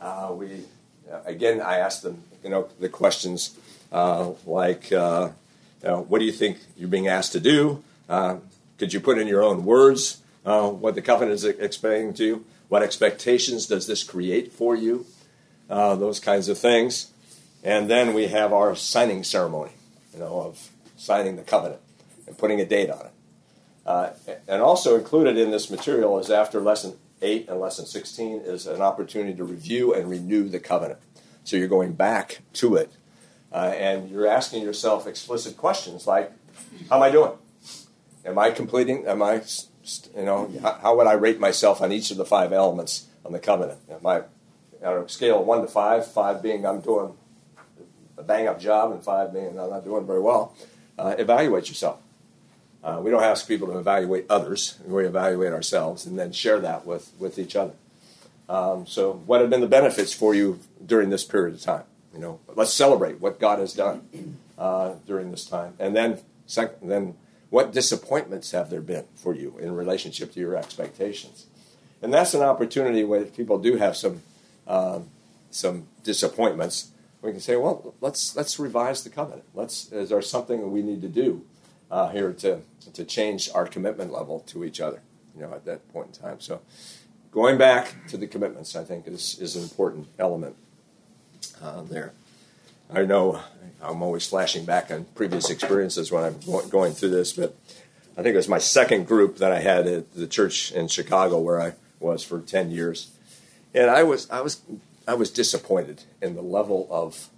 Uh, 0.00 0.32
we 0.32 0.64
uh, 1.10 1.20
again, 1.26 1.60
I 1.60 1.78
ask 1.78 2.02
them, 2.02 2.22
you 2.42 2.50
know, 2.50 2.68
the 2.78 2.88
questions 2.88 3.58
uh, 3.92 4.30
like, 4.46 4.92
uh, 4.92 5.30
you 5.82 5.88
know, 5.88 6.02
what 6.02 6.20
do 6.20 6.24
you 6.24 6.32
think 6.32 6.58
you're 6.76 6.88
being 6.88 7.08
asked 7.08 7.32
to 7.32 7.40
do? 7.40 7.82
Uh, 8.08 8.36
could 8.78 8.92
you 8.92 9.00
put 9.00 9.18
in 9.18 9.26
your 9.26 9.42
own 9.42 9.64
words 9.64 10.18
what 10.42 10.94
the 10.94 11.02
covenant 11.02 11.34
is 11.34 11.44
expecting 11.44 12.14
to 12.14 12.24
you? 12.24 12.44
What 12.68 12.82
expectations 12.82 13.66
does 13.66 13.86
this 13.86 14.04
create 14.04 14.52
for 14.52 14.76
you? 14.76 15.04
Those 15.70 16.20
kinds 16.20 16.48
of 16.48 16.58
things. 16.58 17.12
And 17.62 17.90
then 17.90 18.14
we 18.14 18.28
have 18.28 18.52
our 18.52 18.74
signing 18.74 19.22
ceremony, 19.22 19.72
you 20.12 20.20
know, 20.20 20.40
of 20.40 20.70
signing 20.96 21.36
the 21.36 21.42
covenant 21.42 21.80
and 22.26 22.36
putting 22.36 22.60
a 22.60 22.64
date 22.64 22.90
on 22.90 23.06
it. 23.06 23.12
Uh, 23.86 24.10
and 24.46 24.62
also 24.62 24.96
included 24.96 25.38
in 25.38 25.50
this 25.50 25.70
material 25.70 26.18
is 26.18 26.30
after 26.30 26.60
lesson 26.60 26.96
8 27.22 27.48
and 27.48 27.60
lesson 27.60 27.86
16 27.86 28.42
is 28.44 28.66
an 28.66 28.80
opportunity 28.80 29.34
to 29.36 29.44
review 29.44 29.94
and 29.94 30.08
renew 30.08 30.48
the 30.48 30.60
covenant. 30.60 31.00
So 31.44 31.56
you're 31.56 31.68
going 31.68 31.92
back 31.92 32.40
to 32.54 32.76
it 32.76 32.92
uh, 33.52 33.72
and 33.76 34.10
you're 34.10 34.26
asking 34.26 34.62
yourself 34.62 35.06
explicit 35.06 35.56
questions 35.56 36.06
like, 36.06 36.32
how 36.88 36.96
am 36.96 37.02
I 37.02 37.10
doing? 37.10 37.32
Am 38.24 38.38
I 38.38 38.50
completing? 38.50 39.06
Am 39.06 39.22
I, 39.22 39.42
you 40.16 40.24
know, 40.24 40.50
how 40.82 40.96
would 40.96 41.06
I 41.06 41.14
rate 41.14 41.40
myself 41.40 41.80
on 41.80 41.90
each 41.90 42.10
of 42.10 42.16
the 42.16 42.24
five 42.24 42.52
elements 42.52 43.06
on 43.24 43.32
the 43.32 43.38
covenant? 43.38 43.80
Am 43.90 44.06
I 44.06 44.22
on 44.84 45.04
a 45.04 45.08
scale 45.08 45.40
of 45.40 45.46
one 45.46 45.62
to 45.62 45.66
five, 45.66 46.10
five 46.10 46.42
being 46.42 46.66
I'm 46.66 46.80
doing 46.80 47.14
a 48.16 48.22
bang 48.22 48.48
up 48.48 48.60
job 48.60 48.92
and 48.92 49.02
five 49.02 49.32
being 49.32 49.58
I'm 49.58 49.70
not 49.70 49.84
doing 49.84 50.06
very 50.06 50.20
well? 50.20 50.54
Uh, 50.98 51.14
evaluate 51.18 51.68
yourself. 51.68 52.00
Uh, 52.82 53.00
we 53.02 53.10
don't 53.10 53.22
ask 53.22 53.46
people 53.46 53.68
to 53.68 53.78
evaluate 53.78 54.26
others. 54.30 54.78
We 54.86 55.04
evaluate 55.04 55.52
ourselves 55.52 56.06
and 56.06 56.18
then 56.18 56.32
share 56.32 56.60
that 56.60 56.86
with, 56.86 57.12
with 57.18 57.38
each 57.38 57.54
other. 57.54 57.74
Um, 58.48 58.86
so, 58.86 59.12
what 59.26 59.40
have 59.40 59.50
been 59.50 59.60
the 59.60 59.68
benefits 59.68 60.12
for 60.12 60.34
you 60.34 60.58
during 60.84 61.10
this 61.10 61.22
period 61.22 61.54
of 61.54 61.60
time? 61.60 61.84
You 62.12 62.18
know, 62.18 62.40
let's 62.56 62.72
celebrate 62.72 63.20
what 63.20 63.38
God 63.38 63.60
has 63.60 63.74
done 63.74 64.36
uh, 64.58 64.94
during 65.06 65.30
this 65.30 65.44
time, 65.44 65.74
and 65.78 65.94
then, 65.94 66.18
second, 66.46 66.90
then 66.90 67.14
what 67.50 67.72
disappointments 67.72 68.50
have 68.50 68.70
there 68.70 68.80
been 68.80 69.04
for 69.14 69.34
you 69.34 69.56
in 69.58 69.74
relationship 69.74 70.32
to 70.32 70.40
your 70.40 70.56
expectations? 70.56 71.46
And 72.02 72.12
that's 72.12 72.34
an 72.34 72.42
opportunity 72.42 73.04
where 73.04 73.24
people 73.24 73.58
do 73.58 73.76
have 73.76 73.96
some 73.96 74.22
um, 74.70 75.10
some 75.50 75.88
disappointments. 76.04 76.92
We 77.22 77.32
can 77.32 77.40
say, 77.40 77.56
well, 77.56 77.94
let's 78.00 78.34
let's 78.36 78.58
revise 78.58 79.02
the 79.02 79.10
covenant. 79.10 79.44
Let's 79.52 79.92
is 79.92 80.08
there 80.08 80.22
something 80.22 80.60
that 80.60 80.68
we 80.68 80.82
need 80.82 81.02
to 81.02 81.08
do 81.08 81.44
uh, 81.90 82.08
here 82.10 82.32
to 82.34 82.60
to 82.94 83.04
change 83.04 83.50
our 83.54 83.66
commitment 83.66 84.12
level 84.12 84.40
to 84.46 84.64
each 84.64 84.80
other. 84.80 85.02
You 85.36 85.42
know, 85.42 85.52
at 85.52 85.64
that 85.66 85.92
point 85.92 86.08
in 86.08 86.22
time. 86.22 86.40
So, 86.40 86.60
going 87.30 87.58
back 87.58 88.06
to 88.08 88.16
the 88.16 88.26
commitments, 88.26 88.74
I 88.74 88.84
think 88.84 89.06
is 89.06 89.38
is 89.38 89.56
an 89.56 89.62
important 89.62 90.08
element 90.18 90.56
uh, 91.60 91.82
there. 91.82 92.12
I 92.92 93.04
know 93.04 93.40
I'm 93.82 94.02
always 94.02 94.26
flashing 94.26 94.64
back 94.64 94.90
on 94.90 95.04
previous 95.14 95.50
experiences 95.50 96.10
when 96.10 96.24
I'm 96.24 96.68
going 96.68 96.92
through 96.92 97.10
this, 97.10 97.32
but 97.32 97.56
I 98.16 98.22
think 98.22 98.34
it 98.34 98.36
was 98.36 98.48
my 98.48 98.58
second 98.58 99.06
group 99.06 99.36
that 99.38 99.52
I 99.52 99.60
had 99.60 99.86
at 99.86 100.14
the 100.14 100.26
church 100.26 100.72
in 100.72 100.88
Chicago 100.88 101.38
where 101.38 101.60
I 101.60 101.74
was 102.00 102.24
for 102.24 102.40
10 102.40 102.70
years. 102.70 103.12
And 103.74 103.90
I 103.90 104.02
was, 104.02 104.28
I 104.30 104.40
was, 104.40 104.60
I 105.06 105.14
was 105.14 105.30
disappointed 105.30 106.02
in 106.20 106.34
the 106.34 106.42
level 106.42 106.88
of 106.90 107.28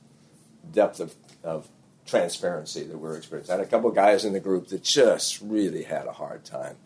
depth 0.70 1.00
of, 1.00 1.14
of 1.42 1.68
transparency 2.06 2.84
that 2.84 2.98
we're 2.98 3.16
experiencing. 3.16 3.54
I 3.54 3.58
had 3.58 3.66
a 3.66 3.70
couple 3.70 3.88
of 3.88 3.94
guys 3.94 4.24
in 4.24 4.32
the 4.32 4.40
group 4.40 4.68
that 4.68 4.82
just 4.82 5.40
really 5.40 5.84
had 5.84 6.06
a 6.06 6.12
hard 6.12 6.44
time 6.44 6.76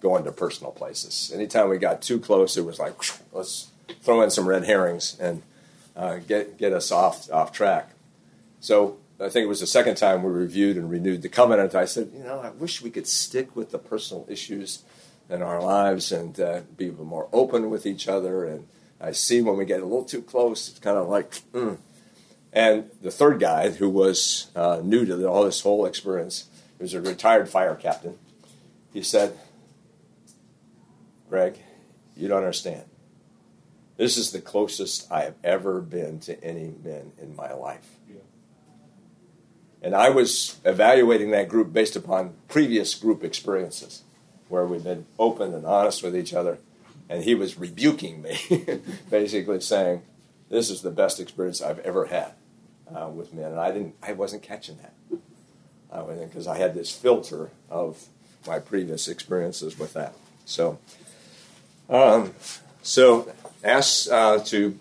going 0.00 0.24
to 0.24 0.32
personal 0.32 0.72
places. 0.72 1.32
Anytime 1.34 1.68
we 1.68 1.78
got 1.78 2.02
too 2.02 2.18
close, 2.18 2.56
it 2.56 2.64
was 2.64 2.78
like, 2.78 2.94
let's 3.32 3.70
throw 4.02 4.22
in 4.22 4.30
some 4.30 4.48
red 4.48 4.64
herrings 4.64 5.16
and 5.20 5.42
uh, 5.96 6.16
get 6.16 6.58
get 6.58 6.72
us 6.72 6.92
off 6.92 7.30
off 7.30 7.52
track. 7.52 7.90
So 8.60 8.98
I 9.18 9.28
think 9.30 9.44
it 9.44 9.48
was 9.48 9.60
the 9.60 9.66
second 9.66 9.96
time 9.96 10.22
we 10.22 10.30
reviewed 10.30 10.76
and 10.76 10.90
renewed 10.90 11.22
the 11.22 11.28
covenant. 11.28 11.74
I 11.74 11.86
said, 11.86 12.10
you 12.14 12.22
know, 12.22 12.40
I 12.40 12.50
wish 12.50 12.82
we 12.82 12.90
could 12.90 13.06
stick 13.06 13.56
with 13.56 13.70
the 13.70 13.78
personal 13.78 14.26
issues 14.28 14.82
in 15.30 15.42
our 15.42 15.62
lives 15.62 16.12
and 16.12 16.38
uh, 16.38 16.60
be 16.76 16.90
more 16.90 17.28
open 17.32 17.70
with 17.70 17.86
each 17.86 18.08
other. 18.08 18.44
And 18.44 18.66
I 19.00 19.12
see 19.12 19.42
when 19.42 19.56
we 19.56 19.64
get 19.64 19.80
a 19.80 19.84
little 19.84 20.04
too 20.04 20.22
close, 20.22 20.68
it's 20.68 20.78
kind 20.78 20.96
of 20.96 21.08
like, 21.08 21.30
mm, 21.52 21.78
and 22.52 22.90
the 23.02 23.10
third 23.10 23.38
guy, 23.40 23.70
who 23.70 23.88
was 23.88 24.50
uh, 24.56 24.80
new 24.82 25.04
to 25.04 25.16
the, 25.16 25.28
all 25.28 25.44
this 25.44 25.60
whole 25.60 25.84
experience, 25.84 26.48
he 26.78 26.84
was 26.84 26.94
a 26.94 27.00
retired 27.00 27.48
fire 27.48 27.74
captain. 27.74 28.18
He 28.92 29.02
said, 29.02 29.36
Greg, 31.28 31.58
you 32.16 32.28
don't 32.28 32.38
understand. 32.38 32.84
This 33.96 34.16
is 34.16 34.30
the 34.30 34.40
closest 34.40 35.10
I 35.10 35.22
have 35.22 35.34
ever 35.44 35.80
been 35.80 36.20
to 36.20 36.42
any 36.42 36.74
men 36.82 37.12
in 37.20 37.34
my 37.36 37.52
life. 37.52 37.96
And 39.82 39.94
I 39.94 40.10
was 40.10 40.58
evaluating 40.64 41.30
that 41.30 41.48
group 41.48 41.72
based 41.72 41.94
upon 41.94 42.34
previous 42.48 42.94
group 42.94 43.22
experiences 43.22 44.02
where 44.48 44.66
we've 44.66 44.82
been 44.82 45.06
open 45.18 45.54
and 45.54 45.64
honest 45.64 46.02
with 46.02 46.16
each 46.16 46.34
other. 46.34 46.58
And 47.08 47.22
he 47.22 47.34
was 47.34 47.58
rebuking 47.58 48.22
me, 48.22 48.38
basically 49.10 49.60
saying, 49.60 50.02
This 50.48 50.70
is 50.70 50.82
the 50.82 50.90
best 50.90 51.20
experience 51.20 51.62
I've 51.62 51.78
ever 51.80 52.06
had 52.06 52.32
uh, 52.94 53.08
with 53.08 53.32
men. 53.32 53.52
And 53.52 53.60
I, 53.60 53.70
didn't, 53.70 53.94
I 54.02 54.12
wasn't 54.12 54.42
catching 54.42 54.78
that 54.78 54.92
because 55.88 56.46
uh, 56.46 56.52
I 56.52 56.58
had 56.58 56.74
this 56.74 56.90
filter 56.90 57.50
of 57.70 58.06
my 58.46 58.58
previous 58.58 59.08
experiences 59.08 59.78
with 59.78 59.92
that. 59.94 60.14
So, 60.44 60.78
um, 61.88 62.34
so 62.82 63.32
ask 63.64 64.10
uh, 64.10 64.38
to 64.40 64.78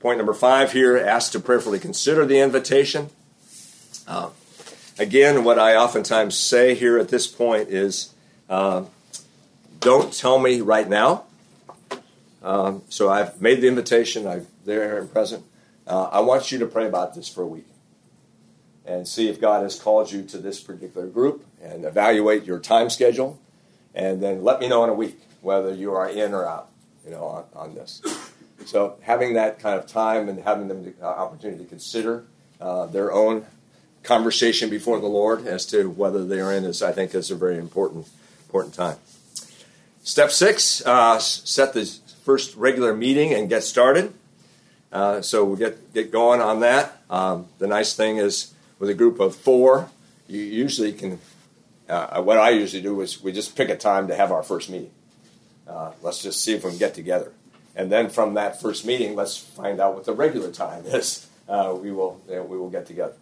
point 0.00 0.18
number 0.18 0.34
five 0.34 0.72
here 0.72 0.96
ask 0.96 1.32
to 1.32 1.40
prayerfully 1.40 1.78
consider 1.78 2.24
the 2.26 2.40
invitation. 2.40 3.10
Uh, 4.06 4.30
again, 4.98 5.44
what 5.44 5.58
I 5.58 5.76
oftentimes 5.76 6.36
say 6.36 6.74
here 6.74 6.98
at 6.98 7.08
this 7.08 7.26
point 7.26 7.68
is 7.68 8.12
uh, 8.48 8.84
don't 9.80 10.12
tell 10.12 10.38
me 10.38 10.60
right 10.60 10.88
now. 10.88 11.24
Um, 12.42 12.82
so 12.88 13.10
I've 13.10 13.40
made 13.40 13.60
the 13.60 13.68
invitation, 13.68 14.26
I'm 14.26 14.46
there 14.64 14.98
and 14.98 15.10
present. 15.10 15.44
Uh, 15.86 16.04
I 16.04 16.20
want 16.20 16.52
you 16.52 16.58
to 16.58 16.66
pray 16.66 16.86
about 16.86 17.14
this 17.14 17.28
for 17.28 17.42
a 17.42 17.46
week 17.46 17.66
and 18.86 19.06
see 19.06 19.28
if 19.28 19.40
God 19.40 19.62
has 19.62 19.78
called 19.78 20.10
you 20.12 20.22
to 20.24 20.38
this 20.38 20.60
particular 20.60 21.06
group 21.06 21.44
and 21.62 21.84
evaluate 21.84 22.44
your 22.44 22.58
time 22.58 22.90
schedule. 22.90 23.40
And 23.94 24.22
then 24.22 24.42
let 24.42 24.60
me 24.60 24.68
know 24.68 24.84
in 24.84 24.90
a 24.90 24.94
week 24.94 25.20
whether 25.40 25.74
you 25.74 25.92
are 25.92 26.08
in 26.08 26.32
or 26.32 26.46
out, 26.46 26.70
you 27.04 27.10
know, 27.10 27.24
on, 27.24 27.44
on 27.54 27.74
this. 27.74 28.02
So 28.66 28.96
having 29.02 29.34
that 29.34 29.58
kind 29.58 29.78
of 29.78 29.86
time 29.86 30.28
and 30.28 30.38
having 30.40 30.68
them 30.68 30.84
the 30.84 30.94
uh, 31.02 31.06
opportunity 31.06 31.64
to 31.64 31.68
consider 31.68 32.24
uh, 32.60 32.86
their 32.86 33.12
own 33.12 33.46
conversation 34.02 34.70
before 34.70 35.00
the 35.00 35.06
Lord 35.06 35.46
as 35.46 35.66
to 35.66 35.90
whether 35.90 36.24
they 36.24 36.40
are 36.40 36.52
in 36.52 36.64
is, 36.64 36.82
I 36.82 36.92
think, 36.92 37.14
is 37.14 37.30
a 37.30 37.36
very 37.36 37.58
important 37.58 38.08
important 38.46 38.74
time. 38.74 38.96
Step 40.10 40.32
six: 40.32 40.84
uh, 40.84 41.20
set 41.20 41.72
the 41.72 41.84
first 42.24 42.56
regular 42.56 42.92
meeting 42.92 43.32
and 43.32 43.48
get 43.48 43.62
started. 43.62 44.12
Uh, 44.90 45.22
so 45.22 45.44
we'll 45.44 45.54
get 45.54 45.94
get 45.94 46.10
going 46.10 46.40
on 46.40 46.58
that. 46.58 47.00
Um, 47.08 47.46
the 47.60 47.68
nice 47.68 47.94
thing 47.94 48.16
is 48.16 48.52
with 48.80 48.90
a 48.90 48.94
group 48.94 49.20
of 49.20 49.36
four, 49.36 49.88
you 50.26 50.40
usually 50.40 50.92
can. 50.92 51.20
Uh, 51.88 52.20
what 52.22 52.38
I 52.38 52.50
usually 52.50 52.82
do 52.82 53.00
is 53.02 53.22
we 53.22 53.30
just 53.30 53.54
pick 53.54 53.68
a 53.68 53.76
time 53.76 54.08
to 54.08 54.16
have 54.16 54.32
our 54.32 54.42
first 54.42 54.68
meeting. 54.68 54.90
Uh, 55.68 55.92
let's 56.02 56.20
just 56.20 56.42
see 56.42 56.54
if 56.54 56.64
we 56.64 56.70
can 56.70 56.80
get 56.80 56.92
together, 56.92 57.30
and 57.76 57.92
then 57.92 58.10
from 58.10 58.34
that 58.34 58.60
first 58.60 58.84
meeting, 58.84 59.14
let's 59.14 59.36
find 59.36 59.78
out 59.78 59.94
what 59.94 60.06
the 60.06 60.12
regular 60.12 60.50
time 60.50 60.84
is. 60.86 61.28
Uh, 61.48 61.72
we 61.80 61.92
will 61.92 62.20
we 62.26 62.58
will 62.58 62.70
get 62.70 62.84
together. 62.84 63.14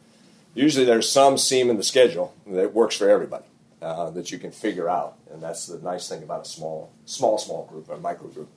Usually, 0.55 0.87
there's 0.87 1.13
some 1.13 1.37
seam 1.37 1.69
in 1.69 1.77
the 1.77 1.85
schedule 1.85 2.33
that 2.47 2.73
works 2.73 2.97
for 2.97 3.11
everybody 3.11 3.45
uh, 3.81 4.11
that 4.11 4.31
you 4.33 4.39
can 4.39 4.51
figure 4.51 4.89
out, 4.89 5.17
and 5.33 5.43
that's 5.43 5.67
the 5.67 5.79
nice 5.79 6.09
thing 6.09 6.23
about 6.23 6.47
a 6.47 6.49
small 6.49 6.91
small 7.05 7.39
small 7.39 7.67
group, 7.67 7.89
a 7.91 7.97
micro 7.97 8.29
group 8.29 8.49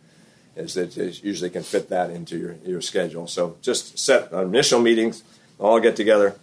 is 0.56 0.74
that 0.74 0.98
it 0.98 1.24
usually 1.24 1.50
can 1.50 1.64
fit 1.64 1.90
that 1.90 2.10
into 2.10 2.38
your, 2.38 2.56
your 2.66 2.82
schedule. 2.82 3.28
So 3.28 3.58
just 3.62 3.98
set 3.98 4.32
initial 4.34 4.82
meetings, 4.82 5.24
all 5.60 5.80
get 5.80 5.96
together, 5.96 6.36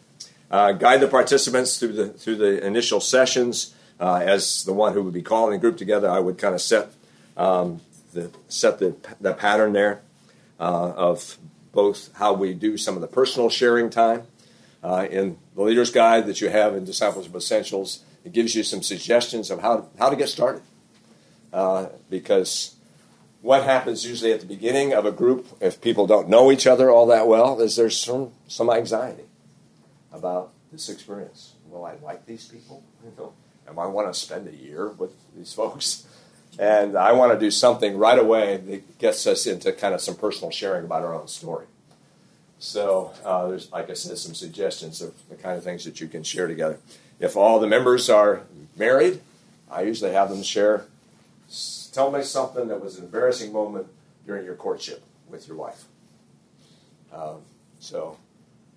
uh, 0.51 0.72
guide 0.72 1.01
the 1.01 1.09
participants 1.09 1.79
through 1.79 1.93
the 1.93 2.09
through 2.11 2.37
the 2.37 2.64
initial 2.64 3.01
sessions. 3.01 3.74
Uh, 4.01 4.22
as 4.24 4.64
the 4.64 4.72
one 4.72 4.93
who 4.93 5.03
would 5.03 5.12
be 5.12 5.22
calling 5.22 5.53
the 5.53 5.59
group 5.59 5.76
together, 5.76 6.09
I 6.09 6.20
would 6.20 6.39
kind 6.39 6.55
of 6.55 6.61
set 6.61 6.93
um, 7.37 7.81
the 8.12 8.31
set 8.49 8.79
the 8.79 8.95
the 9.20 9.35
pattern 9.35 9.72
there 9.72 10.01
uh, 10.61 10.93
of 10.97 11.37
both 11.72 12.11
how 12.14 12.33
we 12.33 12.55
do 12.55 12.76
some 12.76 12.95
of 12.95 13.01
the 13.01 13.09
personal 13.09 13.51
sharing 13.51 13.91
time 13.91 14.22
uh, 14.83 15.07
in 15.11 15.37
the 15.55 15.62
leader's 15.62 15.91
guide 15.91 16.26
that 16.26 16.41
you 16.41 16.49
have 16.49 16.74
in 16.74 16.85
Discipleship 16.85 17.35
Essentials. 17.35 18.05
It 18.25 18.33
gives 18.33 18.55
you 18.55 18.62
some 18.62 18.83
suggestions 18.83 19.51
of 19.51 19.61
how 19.61 19.89
how 19.99 20.11
to 20.11 20.16
get 20.16 20.29
started 20.29 20.62
uh, 21.53 21.87
because 22.11 22.75
what 23.41 23.62
happens 23.62 24.05
usually 24.05 24.33
at 24.33 24.41
the 24.41 24.47
beginning 24.47 24.93
of 24.93 25.07
a 25.07 25.12
group 25.12 25.47
if 25.61 25.81
people 25.81 26.07
don't 26.07 26.29
know 26.29 26.51
each 26.51 26.66
other 26.66 26.91
all 26.91 27.07
that 27.07 27.29
well 27.29 27.61
is 27.61 27.77
there's 27.77 27.99
some 27.99 28.33
some 28.49 28.69
anxiety 28.71 29.25
about 30.12 30.53
this 30.73 30.89
experience. 30.89 31.55
Will 31.69 31.85
I 31.85 31.95
like 32.03 32.27
these 32.27 32.47
people? 32.47 32.83
You 33.05 33.12
know, 33.16 33.33
am 33.69 33.79
I 33.79 33.87
want 33.87 34.12
to 34.12 34.19
spend 34.19 34.49
a 34.49 34.55
year 34.55 34.89
with 34.89 35.12
these 35.37 35.53
folks? 35.53 36.07
And 36.59 36.97
I 36.97 37.12
want 37.12 37.33
to 37.33 37.39
do 37.39 37.51
something 37.51 37.97
right 37.97 38.19
away 38.19 38.57
that 38.57 38.99
gets 38.99 39.25
us 39.27 39.47
into 39.47 39.73
kind 39.73 39.95
of 39.95 40.01
some 40.01 40.16
personal 40.16 40.51
sharing 40.51 40.85
about 40.85 41.05
our 41.05 41.14
own 41.14 41.29
story. 41.29 41.66
So 42.59 43.12
uh, 43.25 43.47
there's, 43.47 43.71
like 43.71 43.89
I 43.89 43.95
said, 43.95 44.19
some 44.19 44.35
suggestions 44.35 45.01
of 45.01 45.14
the 45.29 45.37
kind 45.37 45.57
of 45.57 45.62
things 45.62 45.85
that 45.85 46.01
you 46.01 46.09
can 46.09 46.25
share 46.25 46.49
together. 46.49 46.81
If 47.21 47.37
all 47.37 47.59
the 47.59 47.66
members 47.66 48.09
are 48.09 48.43
married, 48.77 49.21
I 49.71 49.83
usually 49.83 50.12
have 50.12 50.31
them 50.31 50.43
share. 50.43 50.85
Tell 51.93 52.11
me 52.11 52.23
something 52.23 52.69
that 52.69 52.81
was 52.83 52.97
an 52.99 53.05
embarrassing 53.05 53.53
moment 53.53 53.89
during 54.27 54.45
your 54.45 54.55
courtship 54.55 55.03
with 55.29 55.49
your 55.49 55.57
wife. 55.57 55.85
Um, 57.12 57.43
so 57.81 58.19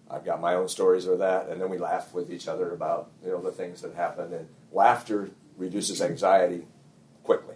I've 0.09 0.25
got 0.25 0.41
my 0.41 0.55
own 0.55 0.67
stories 0.67 1.05
of 1.05 1.19
that, 1.19 1.49
and 1.49 1.61
then 1.61 1.69
we 1.69 1.77
laugh 1.77 2.13
with 2.13 2.31
each 2.31 2.47
other 2.47 2.71
about 2.71 3.09
you 3.23 3.31
know 3.31 3.41
the 3.41 3.51
things 3.51 3.81
that 3.81 3.93
happen. 3.93 4.33
And 4.33 4.47
laughter 4.71 5.29
reduces 5.57 6.01
anxiety 6.01 6.65
quickly, 7.23 7.55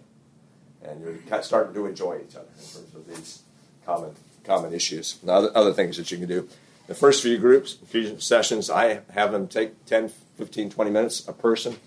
and 0.83 1.01
you're 1.01 1.41
starting 1.41 1.73
to 1.73 1.85
enjoy 1.85 2.19
each 2.27 2.35
other 2.35 2.47
in 2.57 2.63
terms 2.63 2.95
of 2.95 3.07
these 3.07 3.41
common 3.85 4.11
common 4.43 4.73
issues 4.73 5.17
and 5.21 5.29
other, 5.31 5.51
other 5.55 5.73
things 5.73 5.97
that 5.97 6.11
you 6.11 6.17
can 6.17 6.27
do. 6.27 6.47
The 6.87 6.95
first 6.95 7.23
few 7.23 7.37
groups, 7.37 7.73
few 7.73 8.19
sessions, 8.19 8.69
I 8.69 9.01
have 9.11 9.31
them 9.31 9.47
take 9.47 9.85
10, 9.85 10.09
15, 10.37 10.69
20 10.69 10.91
minutes 10.91 11.27
a 11.27 11.33
person 11.33 11.77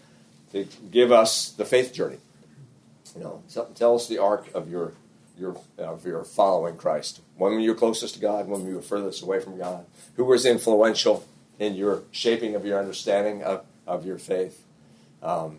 to 0.52 0.66
give 0.90 1.12
us 1.12 1.50
the 1.50 1.64
faith 1.64 1.92
journey. 1.92 2.18
You 3.16 3.22
know, 3.22 3.42
tell 3.74 3.94
us 3.94 4.08
the 4.08 4.18
arc 4.18 4.52
of 4.54 4.70
your 4.70 4.92
your 5.38 5.56
of 5.78 6.04
your 6.04 6.24
following 6.24 6.76
Christ. 6.76 7.20
When 7.36 7.52
were 7.52 7.60
you 7.60 7.74
closest 7.74 8.14
to 8.14 8.20
God? 8.20 8.48
When 8.48 8.64
were 8.64 8.70
you 8.70 8.80
furthest 8.80 9.22
away 9.22 9.40
from 9.40 9.56
God? 9.56 9.86
Who 10.16 10.24
was 10.24 10.44
influential 10.44 11.24
in 11.58 11.74
your 11.74 12.02
shaping 12.10 12.54
of 12.54 12.64
your 12.64 12.78
understanding 12.78 13.42
of, 13.42 13.64
of 13.86 14.04
your 14.04 14.18
faith? 14.18 14.64
Um, 15.22 15.58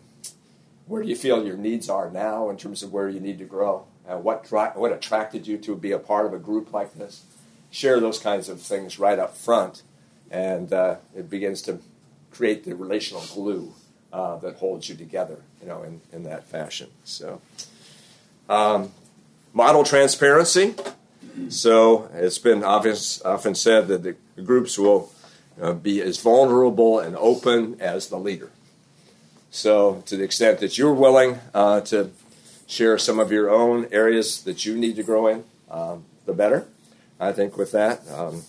where 0.86 1.02
do 1.02 1.08
you 1.08 1.16
feel 1.16 1.44
your 1.44 1.56
needs 1.56 1.88
are 1.88 2.10
now 2.10 2.50
in 2.50 2.56
terms 2.56 2.82
of 2.82 2.92
where 2.92 3.08
you 3.08 3.20
need 3.20 3.38
to 3.38 3.44
grow? 3.44 3.86
Uh, 4.08 4.18
what 4.18 4.50
what 4.50 4.92
attracted 4.92 5.46
you 5.46 5.56
to 5.58 5.76
be 5.76 5.92
a 5.92 5.98
part 5.98 6.26
of 6.26 6.34
a 6.34 6.38
group 6.38 6.72
like 6.72 6.94
this? 6.94 7.24
Share 7.70 8.00
those 8.00 8.18
kinds 8.18 8.48
of 8.48 8.60
things 8.60 8.98
right 8.98 9.18
up 9.18 9.36
front, 9.36 9.82
and 10.30 10.72
uh, 10.72 10.96
it 11.16 11.30
begins 11.30 11.62
to 11.62 11.78
create 12.30 12.64
the 12.64 12.74
relational 12.74 13.22
glue 13.32 13.72
uh, 14.12 14.36
that 14.38 14.56
holds 14.56 14.88
you 14.88 14.94
together, 14.94 15.38
you 15.60 15.68
know, 15.68 15.82
in, 15.82 16.00
in 16.12 16.24
that 16.24 16.44
fashion. 16.44 16.88
So, 17.04 17.40
um, 18.48 18.92
model 19.52 19.84
transparency. 19.84 20.74
So 21.48 22.10
it's 22.14 22.38
been 22.38 22.64
obvious, 22.64 23.22
often 23.22 23.54
said 23.54 23.88
that 23.88 24.02
the 24.02 24.16
groups 24.42 24.78
will 24.78 25.12
uh, 25.60 25.72
be 25.72 26.00
as 26.02 26.20
vulnerable 26.20 26.98
and 26.98 27.16
open 27.16 27.80
as 27.80 28.08
the 28.08 28.18
leader. 28.18 28.50
So, 29.50 30.02
to 30.06 30.16
the 30.16 30.24
extent 30.24 30.60
that 30.60 30.78
you're 30.78 30.94
willing 30.94 31.38
uh, 31.54 31.80
to 31.82 32.10
share 32.66 32.98
some 32.98 33.18
of 33.18 33.32
your 33.32 33.50
own 33.50 33.86
areas 33.90 34.42
that 34.42 34.64
you 34.64 34.76
need 34.76 34.96
to 34.96 35.02
grow 35.02 35.26
in, 35.26 35.44
um, 35.70 36.04
the 36.24 36.32
better. 36.32 36.66
I 37.20 37.32
think 37.32 37.58
with 37.58 37.72
that, 37.72 38.10
um, 38.10 38.44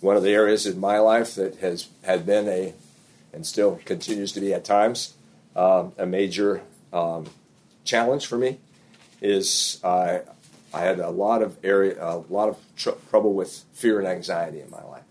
one 0.00 0.16
of 0.16 0.22
the 0.22 0.30
areas 0.30 0.66
in 0.66 0.80
my 0.80 0.98
life 0.98 1.36
that 1.36 1.56
has 1.58 1.88
had 2.02 2.26
been 2.26 2.48
a, 2.48 2.74
and 3.32 3.46
still 3.46 3.80
continues 3.84 4.32
to 4.32 4.40
be 4.40 4.52
at 4.52 4.64
times, 4.64 5.14
um, 5.54 5.92
a 5.96 6.06
major 6.06 6.62
um, 6.92 7.26
challenge 7.84 8.26
for 8.26 8.36
me 8.36 8.58
is 9.20 9.80
I 9.84 10.22
I 10.72 10.80
had 10.80 10.98
a 10.98 11.10
lot 11.10 11.42
of 11.42 11.56
area 11.62 11.96
a 12.02 12.18
lot 12.28 12.48
of 12.48 12.58
tr- 12.76 12.98
trouble 13.10 13.34
with 13.34 13.64
fear 13.72 13.98
and 13.98 14.08
anxiety 14.08 14.60
in 14.60 14.70
my 14.70 14.82
life, 14.82 15.04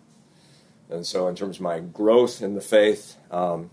and 0.90 1.06
so 1.06 1.28
in 1.28 1.36
terms 1.36 1.58
of 1.58 1.62
my 1.62 1.80
growth 1.80 2.42
in 2.42 2.56
the 2.56 2.62
faith, 2.62 3.16
um, 3.32 3.70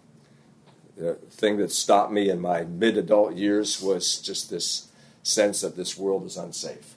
the 0.96 1.14
thing 1.14 1.56
that 1.58 1.72
stopped 1.72 2.12
me 2.12 2.30
in 2.30 2.40
my 2.40 2.62
mid 2.62 2.96
adult 2.96 3.34
years 3.34 3.82
was 3.82 4.20
just 4.20 4.50
this 4.50 4.88
sense 5.22 5.62
that 5.62 5.76
this 5.76 5.96
world 5.96 6.24
is 6.24 6.36
unsafe. 6.36 6.95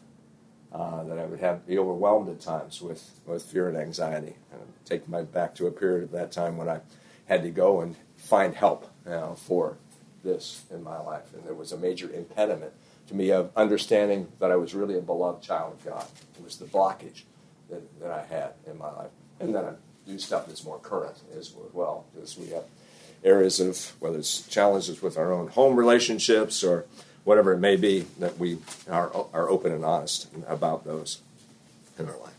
Uh, 0.71 1.03
that 1.03 1.17
I 1.17 1.25
would 1.25 1.39
have 1.39 1.65
be 1.65 1.79
overwhelmed 1.79 2.29
at 2.29 2.39
times 2.39 2.79
with, 2.79 3.19
with 3.25 3.41
fear 3.41 3.67
and 3.67 3.75
anxiety. 3.75 4.35
And 4.51 4.61
take 4.85 5.09
my 5.09 5.23
back 5.23 5.55
to 5.55 5.65
a 5.65 5.71
period 5.71 6.03
of 6.03 6.11
that 6.11 6.31
time 6.31 6.57
when 6.57 6.69
I 6.69 6.81
had 7.25 7.41
to 7.41 7.49
go 7.49 7.81
and 7.81 7.95
find 8.17 8.53
help 8.53 8.87
you 9.03 9.11
know, 9.11 9.35
for 9.35 9.77
this 10.23 10.65
in 10.69 10.83
my 10.83 10.99
life, 10.99 11.33
and 11.33 11.43
there 11.43 11.55
was 11.55 11.71
a 11.71 11.77
major 11.77 12.11
impediment 12.11 12.73
to 13.07 13.15
me 13.15 13.31
of 13.31 13.49
understanding 13.55 14.27
that 14.39 14.51
I 14.51 14.57
was 14.57 14.75
really 14.75 14.95
a 14.95 15.01
beloved 15.01 15.41
child 15.41 15.73
of 15.73 15.85
God. 15.85 16.05
It 16.37 16.43
was 16.43 16.57
the 16.57 16.65
blockage 16.65 17.23
that, 17.69 17.99
that 17.99 18.11
I 18.11 18.23
had 18.25 18.53
in 18.67 18.77
my 18.77 18.91
life. 18.91 19.11
And 19.39 19.55
then 19.55 19.65
I 19.65 19.71
do 20.05 20.19
stuff 20.19 20.45
that's 20.45 20.63
more 20.63 20.77
current 20.77 21.17
as 21.35 21.53
well, 21.73 22.05
because 22.13 22.37
we 22.37 22.47
have 22.49 22.65
areas 23.23 23.59
of 23.59 23.93
whether 23.99 24.19
it's 24.19 24.45
challenges 24.47 25.01
with 25.01 25.17
our 25.17 25.33
own 25.33 25.47
home 25.47 25.75
relationships 25.75 26.63
or 26.63 26.85
whatever 27.29 27.53
it 27.53 27.59
may 27.59 27.75
be, 27.75 28.07
that 28.17 28.39
we 28.39 28.57
are, 28.89 29.11
are 29.35 29.47
open 29.47 29.71
and 29.71 29.85
honest 29.85 30.27
about 30.47 30.83
those 30.83 31.21
in 31.99 32.07
our 32.07 32.17
life. 32.17 32.33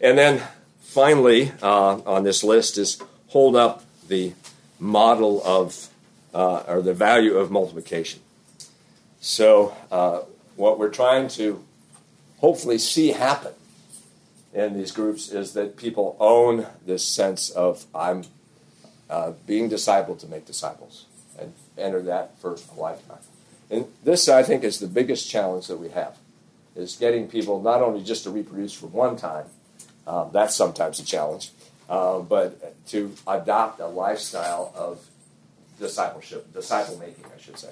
And 0.00 0.18
then 0.18 0.42
finally, 0.80 1.52
uh, 1.62 2.00
on 2.04 2.24
this 2.24 2.42
list 2.42 2.76
is 2.76 3.00
hold 3.28 3.54
up 3.54 3.84
the 4.08 4.32
model 4.80 5.40
of 5.44 5.90
uh, 6.34 6.64
or 6.66 6.82
the 6.82 6.92
value 6.92 7.36
of 7.36 7.52
multiplication. 7.52 8.18
So, 9.20 9.76
uh, 9.92 10.22
what 10.56 10.76
we're 10.76 10.90
trying 10.90 11.28
to 11.28 11.64
hopefully 12.38 12.78
see 12.78 13.12
happen 13.12 13.52
in 14.52 14.76
these 14.76 14.90
groups 14.90 15.28
is 15.28 15.52
that 15.52 15.76
people 15.76 16.16
own 16.18 16.66
this 16.84 17.06
sense 17.06 17.48
of 17.48 17.86
I'm 17.94 18.24
uh, 19.08 19.34
being 19.46 19.70
discipled 19.70 20.18
to 20.18 20.26
make 20.26 20.46
disciples 20.46 21.06
and 21.38 21.54
enter 21.78 22.02
that 22.02 22.36
for 22.40 22.56
a 22.76 22.80
lifetime. 22.80 23.18
And 23.70 23.86
this, 24.02 24.28
I 24.28 24.42
think, 24.42 24.64
is 24.64 24.80
the 24.80 24.88
biggest 24.88 25.30
challenge 25.30 25.68
that 25.68 25.78
we 25.78 25.90
have, 25.90 26.16
is 26.74 26.96
getting 26.96 27.28
people 27.28 27.62
not 27.62 27.82
only 27.82 28.02
just 28.02 28.24
to 28.24 28.30
reproduce 28.30 28.72
for 28.72 28.86
one 28.86 29.16
time, 29.16 29.46
um, 30.06 30.30
that's 30.32 30.56
sometimes 30.56 30.98
a 30.98 31.04
challenge, 31.04 31.52
uh, 31.88 32.18
but 32.18 32.86
to 32.88 33.14
adopt 33.26 33.80
a 33.80 33.86
lifestyle 33.86 34.72
of 34.74 35.06
discipleship, 35.78 36.52
disciple 36.52 36.98
making, 36.98 37.24
I 37.24 37.40
should 37.40 37.58
say, 37.58 37.70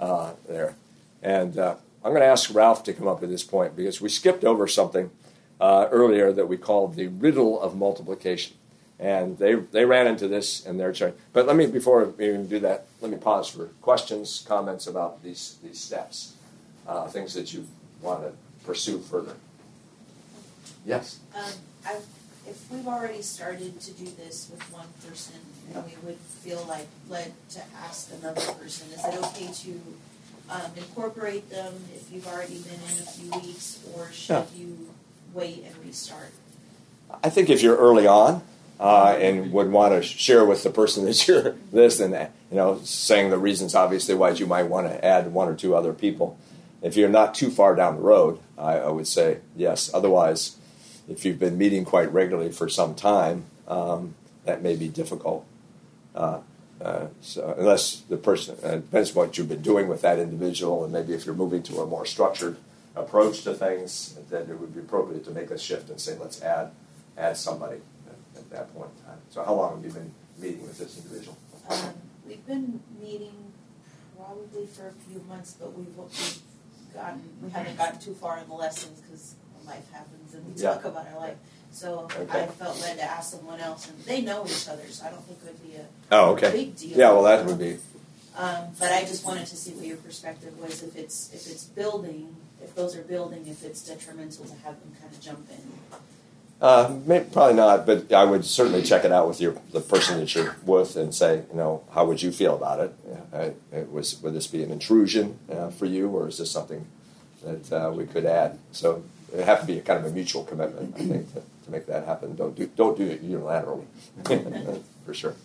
uh, 0.00 0.32
there. 0.48 0.74
And 1.22 1.56
uh, 1.56 1.76
I'm 2.04 2.12
going 2.12 2.22
to 2.22 2.26
ask 2.26 2.52
Ralph 2.54 2.82
to 2.84 2.92
come 2.92 3.08
up 3.08 3.22
at 3.22 3.28
this 3.28 3.44
point 3.44 3.76
because 3.76 4.00
we 4.00 4.08
skipped 4.08 4.44
over 4.44 4.66
something 4.66 5.10
uh, 5.60 5.88
earlier 5.90 6.32
that 6.32 6.48
we 6.48 6.56
called 6.56 6.94
the 6.94 7.08
riddle 7.08 7.60
of 7.60 7.76
multiplication. 7.76 8.56
And 9.00 9.38
they, 9.38 9.54
they 9.54 9.84
ran 9.84 10.08
into 10.08 10.26
this 10.26 10.66
in 10.66 10.76
their 10.76 10.92
chart. 10.92 11.16
But 11.32 11.46
let 11.46 11.54
me, 11.54 11.66
before 11.66 12.04
we 12.04 12.28
even 12.28 12.48
do 12.48 12.58
that, 12.60 12.86
let 13.00 13.10
me 13.12 13.16
pause 13.16 13.48
for 13.48 13.66
questions, 13.80 14.44
comments 14.46 14.86
about 14.88 15.22
these, 15.22 15.56
these 15.62 15.78
steps, 15.78 16.34
uh, 16.86 17.06
things 17.06 17.32
that 17.34 17.52
you 17.54 17.64
want 18.02 18.22
to 18.22 18.32
pursue 18.66 18.98
further. 18.98 19.34
Yes? 20.84 21.20
Um, 21.36 21.52
if 22.48 22.70
we've 22.72 22.88
already 22.88 23.22
started 23.22 23.78
to 23.80 23.90
do 23.92 24.06
this 24.06 24.48
with 24.50 24.62
one 24.72 24.86
person 25.06 25.34
and 25.74 25.84
we 25.84 25.92
would 26.04 26.16
feel 26.16 26.64
like 26.68 26.86
led 27.08 27.32
to 27.50 27.60
ask 27.84 28.10
another 28.20 28.40
person, 28.54 28.88
is 28.92 29.04
it 29.04 29.24
okay 29.26 29.52
to 29.52 29.80
um, 30.50 30.72
incorporate 30.76 31.48
them 31.50 31.74
if 31.94 32.10
you've 32.10 32.26
already 32.26 32.58
been 32.58 32.80
in 32.90 32.98
a 33.02 33.06
few 33.06 33.30
weeks, 33.40 33.80
or 33.94 34.10
should 34.12 34.32
Yeah. 34.32 34.44
you 34.56 34.88
wait 35.34 35.64
and 35.66 35.76
restart? 35.84 36.30
I 37.22 37.28
think 37.28 37.50
if 37.50 37.62
you're 37.62 37.76
early 37.76 38.06
on 38.06 38.42
uh, 38.80 39.16
and 39.18 39.52
would 39.52 39.70
want 39.70 39.92
to 39.92 40.02
share 40.02 40.44
with 40.44 40.62
the 40.62 40.70
person 40.70 41.04
that 41.04 41.26
you're 41.26 41.56
this 41.72 42.00
and 42.00 42.12
you 42.50 42.56
know, 42.56 42.80
saying 42.84 43.30
the 43.30 43.38
reasons 43.38 43.74
obviously 43.74 44.14
why 44.14 44.30
you 44.30 44.46
might 44.46 44.64
want 44.64 44.86
to 44.86 45.04
add 45.04 45.32
one 45.32 45.48
or 45.48 45.54
two 45.54 45.74
other 45.74 45.92
people. 45.92 46.38
If 46.80 46.96
you're 46.96 47.08
not 47.08 47.34
too 47.34 47.50
far 47.50 47.74
down 47.74 47.96
the 47.96 48.02
road, 48.02 48.38
I, 48.56 48.78
I 48.78 48.88
would 48.88 49.08
say 49.08 49.38
yes. 49.56 49.92
Otherwise, 49.92 50.56
if 51.08 51.24
you've 51.24 51.38
been 51.38 51.58
meeting 51.58 51.84
quite 51.84 52.12
regularly 52.12 52.52
for 52.52 52.68
some 52.68 52.94
time, 52.94 53.46
um, 53.66 54.14
that 54.44 54.62
may 54.62 54.76
be 54.76 54.88
difficult. 54.88 55.44
Uh, 56.14 56.40
uh, 56.80 57.08
so 57.20 57.54
unless 57.58 57.96
the 58.08 58.16
person 58.16 58.56
uh, 58.62 58.76
depends 58.76 59.12
what 59.12 59.36
you've 59.36 59.48
been 59.48 59.62
doing 59.62 59.88
with 59.88 60.02
that 60.02 60.20
individual, 60.20 60.84
and 60.84 60.92
maybe 60.92 61.12
if 61.12 61.26
you're 61.26 61.34
moving 61.34 61.62
to 61.64 61.80
a 61.80 61.86
more 61.86 62.06
structured 62.06 62.56
approach 62.94 63.42
to 63.42 63.54
things, 63.54 64.16
then 64.30 64.42
it 64.48 64.60
would 64.60 64.72
be 64.72 64.80
appropriate 64.80 65.24
to 65.24 65.32
make 65.32 65.50
a 65.50 65.58
shift 65.58 65.90
and 65.90 66.00
say, 66.00 66.16
let's 66.16 66.40
add 66.42 66.70
add 67.16 67.36
somebody 67.36 67.80
at, 68.52 68.58
at 68.58 68.66
that 68.66 68.74
point 68.74 68.90
in 68.98 69.04
time. 69.04 69.18
So, 69.30 69.42
how 69.44 69.54
long 69.54 69.76
have 69.76 69.84
you 69.84 69.90
been 69.92 70.12
meeting 70.38 70.62
with 70.62 70.78
this 70.78 70.96
individual? 70.98 71.36
Um, 71.70 71.94
we've 72.26 72.46
been 72.46 72.80
meeting 73.00 73.52
probably 74.16 74.66
for 74.66 74.88
a 74.88 74.92
few 74.92 75.22
months, 75.28 75.56
but 75.58 75.76
we've, 75.76 75.94
we've 75.96 76.38
gotten 76.94 77.22
we 77.42 77.50
haven't 77.50 77.76
gotten 77.78 77.98
too 78.00 78.14
far 78.14 78.38
in 78.38 78.48
the 78.48 78.54
lessons 78.54 79.00
because 79.00 79.34
life 79.66 79.90
happens 79.92 80.34
and 80.34 80.44
we 80.46 80.60
Yeah. 80.62 80.74
talk 80.74 80.84
about 80.86 81.06
our 81.12 81.18
life. 81.20 81.36
So 81.70 82.08
Okay. 82.20 82.42
I 82.44 82.46
felt 82.46 82.80
led 82.80 82.96
to 82.96 83.04
ask 83.04 83.32
someone 83.36 83.60
else, 83.60 83.88
and 83.88 83.98
they 84.04 84.22
know 84.22 84.44
each 84.46 84.68
other, 84.68 84.86
so 84.88 85.06
I 85.06 85.10
don't 85.10 85.22
think 85.24 85.38
it 85.44 85.46
would 85.52 85.62
be 85.62 85.76
a 85.76 85.86
Oh, 86.10 86.30
okay. 86.32 86.50
big 86.50 86.76
deal. 86.76 86.96
Yeah, 86.98 87.10
well, 87.12 87.22
that 87.24 87.44
would 87.44 87.58
be 87.58 87.78
Um, 88.36 88.68
but 88.78 88.92
I 88.92 89.00
just 89.04 89.24
wanted 89.24 89.46
to 89.48 89.56
see 89.56 89.72
what 89.72 89.84
your 89.84 89.96
perspective 89.96 90.56
was. 90.60 90.82
If 90.82 90.96
it's 90.96 91.28
if 91.34 91.50
it's 91.50 91.64
building, 91.64 92.36
if 92.62 92.72
those 92.74 92.94
are 92.96 93.02
building, 93.02 93.46
if 93.48 93.64
it's 93.64 93.82
detrimental 93.82 94.44
to 94.44 94.54
have 94.64 94.80
them 94.80 94.94
kind 95.00 95.12
of 95.12 95.20
jump 95.20 95.50
in. 95.50 95.98
Uh, 96.60 96.98
may, 97.06 97.20
probably 97.20 97.54
not, 97.54 97.86
but 97.86 98.12
I 98.12 98.24
would 98.24 98.44
certainly 98.44 98.82
check 98.82 99.04
it 99.04 99.12
out 99.12 99.28
with 99.28 99.40
your 99.40 99.54
the 99.72 99.80
person 99.80 100.18
that 100.18 100.34
you're 100.34 100.56
with 100.66 100.96
and 100.96 101.14
say, 101.14 101.44
you 101.50 101.56
know, 101.56 101.84
how 101.92 102.04
would 102.04 102.20
you 102.20 102.32
feel 102.32 102.56
about 102.56 102.80
it? 102.80 102.92
Yeah, 103.08 103.20
I, 103.32 103.76
it 103.76 103.92
was 103.92 104.20
would 104.22 104.34
this 104.34 104.48
be 104.48 104.64
an 104.64 104.72
intrusion 104.72 105.38
uh, 105.50 105.70
for 105.70 105.86
you, 105.86 106.08
or 106.08 106.26
is 106.26 106.38
this 106.38 106.50
something 106.50 106.84
that 107.44 107.72
uh, 107.72 107.92
we 107.92 108.06
could 108.06 108.26
add? 108.26 108.58
So 108.72 109.04
it 109.32 109.44
have 109.44 109.60
to 109.60 109.66
be 109.66 109.78
a 109.78 109.82
kind 109.82 110.04
of 110.04 110.10
a 110.10 110.14
mutual 110.14 110.42
commitment, 110.42 110.96
I 110.96 110.98
think, 110.98 111.32
to, 111.34 111.42
to 111.64 111.70
make 111.70 111.86
that 111.86 112.04
happen. 112.06 112.34
Don't 112.34 112.56
do 112.56 112.68
don't 112.74 112.98
do 112.98 113.06
it 113.06 113.24
unilaterally, 113.24 113.84
for 115.06 115.14
sure. 115.14 115.36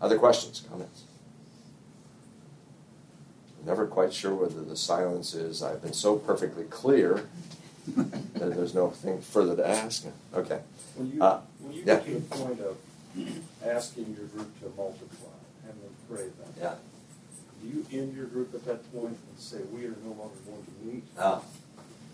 Other 0.00 0.18
questions, 0.18 0.64
comments? 0.70 1.02
Never 3.64 3.86
quite 3.86 4.12
sure 4.12 4.34
whether 4.34 4.60
the 4.62 4.76
silence 4.76 5.34
is. 5.34 5.62
I've 5.62 5.82
been 5.82 5.92
so 5.92 6.16
perfectly 6.16 6.64
clear 6.64 7.26
there's 8.34 8.74
no 8.74 8.90
thing 8.90 9.20
further 9.20 9.56
to 9.56 9.68
ask. 9.68 10.06
Okay. 10.34 10.60
When 10.96 11.12
you, 11.12 11.22
Uh, 11.22 11.40
when 11.60 11.72
you 11.72 11.82
yeah. 11.84 11.96
get 11.96 12.06
to 12.06 12.14
the 12.14 12.20
point 12.36 12.60
of 12.60 12.76
asking 13.64 14.16
your 14.16 14.26
group 14.26 14.58
to 14.60 14.66
multiply, 14.76 15.28
having 15.66 15.80
them 15.82 15.94
pray 16.08 16.24
about 16.24 16.52
Yeah. 16.60 16.74
do 17.62 17.68
you 17.68 17.86
end 18.00 18.16
your 18.16 18.26
group 18.26 18.54
at 18.54 18.64
that 18.66 18.92
point 18.92 19.16
and 19.30 19.38
say, 19.38 19.58
we 19.72 19.84
are 19.86 19.94
no 20.04 20.10
longer 20.10 20.36
going 20.46 20.64
to 20.64 20.86
meet? 20.86 21.02
Uh, 21.18 21.40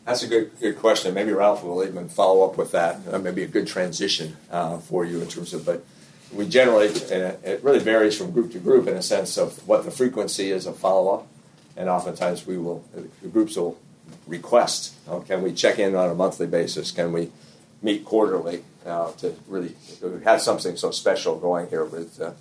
that's 0.04 0.22
a 0.22 0.26
good 0.26 0.50
good 0.60 0.78
question. 0.78 1.12
Maybe 1.14 1.32
Ralph 1.32 1.62
will 1.62 1.84
even 1.84 2.08
follow 2.08 2.44
up 2.48 2.56
with 2.56 2.72
that. 2.72 3.00
Uh, 3.10 3.18
maybe 3.18 3.42
a 3.42 3.46
good 3.46 3.66
transition 3.66 4.36
uh, 4.50 4.78
for 4.78 5.04
you 5.04 5.20
in 5.20 5.28
terms 5.28 5.52
of, 5.52 5.64
but 5.66 5.84
we 6.32 6.46
generally, 6.46 6.88
and 6.88 7.36
it 7.44 7.62
really 7.62 7.78
varies 7.78 8.16
from 8.16 8.30
group 8.30 8.52
to 8.52 8.58
group 8.58 8.86
in 8.86 8.94
a 8.96 9.02
sense 9.02 9.36
of 9.36 9.66
what 9.68 9.84
the 9.84 9.90
frequency 9.90 10.50
is 10.50 10.66
of 10.66 10.76
follow 10.76 11.14
up. 11.14 11.26
And 11.76 11.88
oftentimes 11.88 12.46
we 12.46 12.58
will, 12.58 12.82
the 13.22 13.28
groups 13.28 13.56
will 13.56 13.78
request, 14.28 14.94
can 15.26 15.42
we 15.42 15.52
check 15.52 15.78
in 15.78 15.94
on 15.94 16.10
a 16.10 16.14
monthly 16.14 16.46
basis? 16.46 16.92
Can 16.92 17.12
we 17.12 17.32
meet 17.82 18.04
quarterly 18.04 18.62
uh, 18.86 19.12
to 19.12 19.34
really 19.48 19.74
have 20.24 20.40
something 20.42 20.76
so 20.76 20.90
special 20.90 21.38
going 21.38 21.68
here 21.68 21.84
with, 21.84 22.20
uh, 22.20 22.32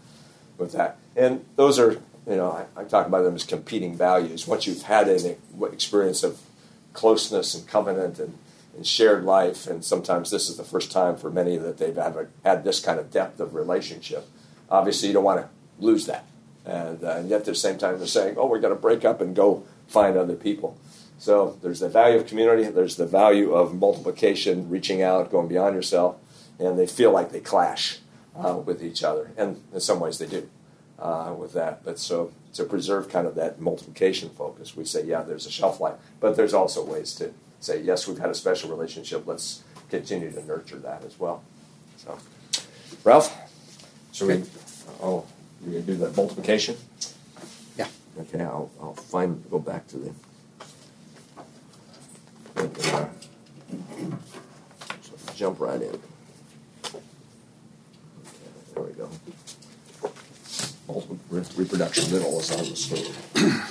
with 0.58 0.74
that? 0.74 0.98
And 1.16 1.46
those 1.56 1.80
are, 1.80 1.94
you 1.94 2.36
know, 2.36 2.52
I, 2.52 2.82
I 2.82 2.84
talk 2.84 3.08
about 3.08 3.24
them 3.24 3.36
as 3.36 3.44
competing 3.44 3.96
values. 3.96 4.48
Once 4.48 4.68
you've 4.68 4.84
had 4.84 5.08
an 5.08 5.38
experience 5.72 6.24
of 6.24 6.40
closeness 6.94 7.56
and 7.56 7.68
covenant 7.68 8.20
and, 8.20 8.38
and 8.76 8.86
shared 8.86 9.24
life, 9.24 9.66
and 9.66 9.84
sometimes 9.84 10.30
this 10.30 10.50
is 10.50 10.58
the 10.58 10.64
first 10.64 10.92
time 10.92 11.16
for 11.16 11.32
many 11.32 11.58
that 11.58 11.78
they've 11.78 11.96
had, 11.96 12.28
had 12.44 12.64
this 12.64 12.80
kind 12.80 13.00
of 13.00 13.12
depth 13.12 13.40
of 13.40 13.56
relationship. 13.56 14.28
Obviously, 14.70 15.08
you 15.08 15.14
don't 15.14 15.24
want 15.24 15.42
to 15.42 15.50
lose 15.80 16.06
that. 16.08 16.26
And, 16.66 17.02
uh, 17.04 17.12
and 17.12 17.30
yet, 17.30 17.40
at 17.40 17.46
the 17.46 17.56
same 17.56 17.78
time, 17.78 17.98
they're 17.98 18.08
saying, 18.08 18.36
oh, 18.38 18.48
we're 18.48 18.60
going 18.60 18.76
to 18.76 18.82
break 18.82 19.06
up 19.06 19.22
and 19.22 19.34
go 19.34 19.64
find 19.88 20.18
other 20.18 20.36
people. 20.36 20.78
So 21.18 21.58
there's 21.62 21.80
the 21.80 21.90
value 21.90 22.18
of 22.18 22.28
community, 22.28 22.64
there's 22.70 22.96
the 22.96 23.08
value 23.08 23.54
of 23.54 23.74
multiplication, 23.76 24.70
reaching 24.70 25.02
out, 25.02 25.32
going 25.32 25.48
beyond 25.48 25.76
yourself, 25.76 26.18
and 26.60 26.78
they 26.78 26.88
feel 26.88 27.12
like 27.12 27.32
they 27.32 27.40
clash 27.40 28.00
uh, 28.36 28.56
with 28.56 28.84
each 28.84 29.04
other. 29.04 29.32
And 29.38 29.62
in 29.74 29.80
some 29.80 30.00
ways, 30.00 30.20
they 30.20 30.28
do 30.28 30.50
uh, 31.00 31.34
with 31.38 31.54
that. 31.54 31.84
But 31.84 32.00
so 32.00 32.32
to 32.54 32.64
preserve 32.64 33.10
kind 33.10 33.28
of 33.28 33.36
that 33.36 33.60
multiplication 33.60 34.30
focus, 34.30 34.76
we 34.76 34.86
say, 34.86 35.06
yeah, 35.06 35.22
there's 35.22 35.46
a 35.46 35.52
shelf 35.52 35.80
life, 35.80 35.96
but 36.20 36.36
there's 36.36 36.54
also 36.54 36.84
ways 36.84 37.14
to 37.16 37.34
say, 37.60 37.82
yes, 37.82 38.08
we've 38.08 38.20
had 38.20 38.30
a 38.30 38.36
special 38.36 38.70
relationship. 38.70 39.26
Let's 39.26 39.64
continue 39.90 40.32
to 40.32 40.46
nurture 40.46 40.78
that 40.78 41.04
as 41.04 41.20
well. 41.20 41.44
So, 41.98 42.18
Ralph, 43.04 43.36
should 44.12 44.28
we? 44.28 44.44
Oh, 45.02 45.26
we 45.66 45.74
gonna 45.74 45.84
do 45.84 45.96
the 45.96 46.12
multiplication? 46.12 46.78
Yeah. 47.78 47.88
Okay, 48.20 48.42
I'll, 48.42 48.70
I'll 48.82 48.94
find 48.94 49.44
go 49.50 49.60
back 49.60 49.88
to 49.88 49.98
the. 49.98 50.14
So 52.58 53.10
jump 55.36 55.60
right 55.60 55.82
in. 55.82 55.90
Okay, 55.90 57.00
there 58.74 58.84
we 58.84 58.92
go. 58.94 59.10
Multiple 60.88 61.20
re- 61.30 61.44
reproduction 61.56 62.12
middle 62.12 62.40
is 62.40 62.52
on 62.52 62.70
the 62.70 62.76
screen. 62.76 63.14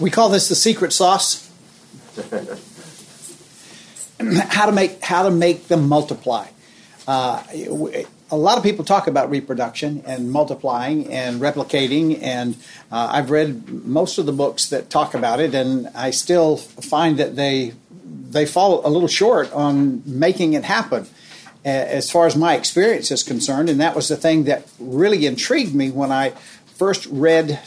We 0.00 0.10
call 0.10 0.28
this 0.28 0.48
the 0.48 0.54
secret 0.54 0.92
sauce. 0.92 1.50
how 4.20 4.66
to 4.66 4.72
make 4.72 5.02
how 5.02 5.24
to 5.24 5.30
make 5.30 5.66
them 5.66 5.88
multiply. 5.88 6.46
Uh, 7.06 7.42
a 8.30 8.36
lot 8.36 8.58
of 8.58 8.64
people 8.64 8.84
talk 8.84 9.06
about 9.06 9.30
reproduction 9.30 10.02
and 10.06 10.30
multiplying 10.30 11.12
and 11.12 11.40
replicating, 11.40 12.22
and 12.22 12.56
uh, 12.92 13.08
I've 13.10 13.30
read 13.30 13.68
most 13.86 14.18
of 14.18 14.26
the 14.26 14.32
books 14.32 14.66
that 14.68 14.90
talk 14.90 15.14
about 15.14 15.40
it, 15.40 15.54
and 15.54 15.88
I 15.94 16.10
still 16.10 16.56
find 16.56 17.18
that 17.18 17.36
they 17.36 17.72
they 18.30 18.44
fall 18.44 18.86
a 18.86 18.90
little 18.90 19.08
short 19.08 19.50
on 19.52 20.02
making 20.04 20.52
it 20.52 20.64
happen. 20.64 21.06
as 21.64 22.10
far 22.10 22.26
as 22.26 22.36
my 22.36 22.54
experience 22.54 23.10
is 23.10 23.22
concerned, 23.22 23.68
and 23.68 23.80
that 23.80 23.94
was 23.94 24.08
the 24.08 24.16
thing 24.16 24.44
that 24.44 24.66
really 24.78 25.26
intrigued 25.26 25.74
me 25.74 25.90
when 25.90 26.12
I 26.12 26.30
first 26.76 27.06
read 27.10 27.60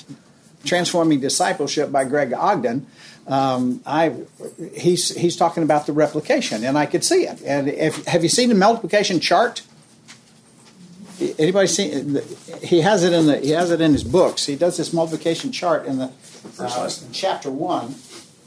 Transforming 0.63 1.19
Discipleship 1.19 1.91
by 1.91 2.05
Greg 2.05 2.33
Ogden. 2.33 2.85
Um, 3.27 3.81
I 3.85 4.15
he's 4.75 5.15
he's 5.15 5.35
talking 5.35 5.63
about 5.63 5.85
the 5.85 5.93
replication, 5.93 6.63
and 6.63 6.77
I 6.77 6.85
could 6.85 7.03
see 7.03 7.27
it. 7.27 7.41
And 7.43 7.67
if, 7.67 8.05
have 8.05 8.23
you 8.23 8.29
seen 8.29 8.49
the 8.49 8.55
multiplication 8.55 9.19
chart? 9.19 9.61
Anybody 11.37 11.67
seen? 11.67 12.19
He 12.63 12.81
has 12.81 13.03
it 13.03 13.13
in 13.13 13.27
the 13.27 13.37
he 13.39 13.51
has 13.51 13.69
it 13.69 13.79
in 13.79 13.93
his 13.93 14.03
books. 14.03 14.45
He 14.45 14.55
does 14.55 14.77
this 14.77 14.91
multiplication 14.91 15.51
chart 15.51 15.85
in 15.85 15.99
the 15.99 16.11
uh, 16.59 16.89
chapter 17.11 17.51
one, 17.51 17.95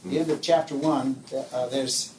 the 0.05 0.19
end 0.19 0.31
of 0.31 0.41
chapter 0.43 0.75
one. 0.75 1.23
Uh, 1.53 1.67
there's 1.69 2.13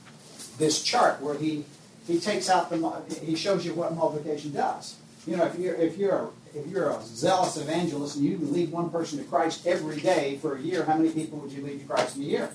this 0.57 0.81
chart 0.81 1.21
where 1.21 1.35
he 1.35 1.65
he 2.07 2.19
takes 2.19 2.49
out 2.49 2.69
the 2.69 3.01
he 3.21 3.35
shows 3.35 3.65
you 3.65 3.73
what 3.73 3.93
multiplication 3.95 4.53
does. 4.53 4.95
You 5.27 5.35
know, 5.37 5.45
if 5.45 5.59
you're 5.59 5.75
if 5.75 5.97
you're 5.97 6.29
if 6.53 6.67
you're 6.67 6.89
a 6.89 7.01
zealous 7.03 7.57
evangelist 7.57 8.15
and 8.15 8.25
you 8.25 8.37
lead 8.37 8.71
one 8.71 8.89
person 8.89 9.17
to 9.17 9.25
Christ 9.25 9.67
every 9.67 9.99
day 9.99 10.37
for 10.41 10.55
a 10.55 10.61
year, 10.61 10.85
how 10.85 10.95
many 10.95 11.09
people 11.09 11.39
would 11.39 11.51
you 11.51 11.63
lead 11.63 11.81
to 11.81 11.85
Christ 11.85 12.15
in 12.15 12.21
a 12.21 12.25
year? 12.25 12.49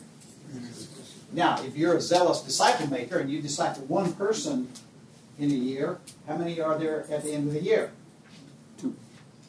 Now, 1.33 1.63
if 1.63 1.77
you're 1.77 1.97
a 1.97 2.01
zealous 2.01 2.41
disciple 2.41 2.89
maker 2.89 3.19
and 3.19 3.31
you 3.31 3.43
disciple 3.43 3.85
one 3.85 4.15
person 4.15 4.69
in 5.41 5.51
a 5.51 5.55
year, 5.55 5.99
how 6.27 6.37
many 6.37 6.61
are 6.61 6.79
there 6.79 7.07
at 7.11 7.25
the 7.25 7.33
end 7.33 7.49
of 7.49 7.55
the 7.55 7.63
year? 7.63 7.91
Two. 8.79 8.95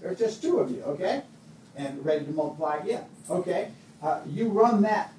There's 0.02 0.18
just 0.18 0.42
two 0.42 0.60
of 0.60 0.72
you, 0.72 0.82
okay? 0.84 1.24
And 1.76 2.04
ready 2.06 2.26
to 2.26 2.32
multiply 2.32 2.78
again. 2.78 3.06
Okay? 3.30 3.72
Uh, 4.02 4.22
you 4.26 4.50
run 4.50 4.82
that 4.82 5.14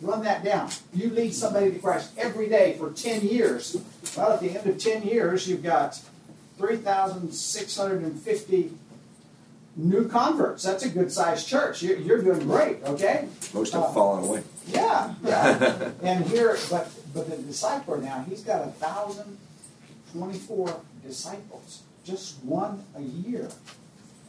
Run 0.00 0.24
that 0.24 0.42
down. 0.42 0.70
You 0.94 1.10
lead 1.10 1.34
somebody 1.34 1.70
to 1.72 1.78
Christ 1.78 2.12
every 2.16 2.48
day 2.48 2.74
for 2.78 2.90
10 2.90 3.26
years. 3.26 3.76
Well, 4.16 4.32
at 4.32 4.40
the 4.40 4.58
end 4.58 4.66
of 4.66 4.78
10 4.78 5.02
years, 5.02 5.46
you've 5.46 5.62
got 5.62 6.00
3,650 6.56 8.72
new 9.76 10.08
converts. 10.08 10.62
That's 10.62 10.84
a 10.84 10.88
good 10.88 11.12
sized 11.12 11.46
church. 11.46 11.82
You're, 11.82 11.98
you're, 11.98 12.22
doing 12.22 12.46
great, 12.46 12.82
okay? 12.84 13.28
Most 13.52 13.74
have 13.74 13.82
uh, 13.82 13.92
fallen 13.92 14.24
away. 14.24 14.42
Yeah, 14.68 15.12
yeah. 15.22 15.90
and 16.02 16.24
here, 16.24 16.56
but 16.70 16.90
but 17.12 17.28
the 17.28 17.36
discipler 17.36 18.00
now, 18.02 18.24
he's 18.28 18.42
got 18.42 18.66
a 18.66 18.70
thousand 18.70 19.36
twenty-four 20.12 20.80
disciples, 21.06 21.82
just 22.04 22.42
one 22.44 22.84
a 22.96 23.02
year. 23.02 23.48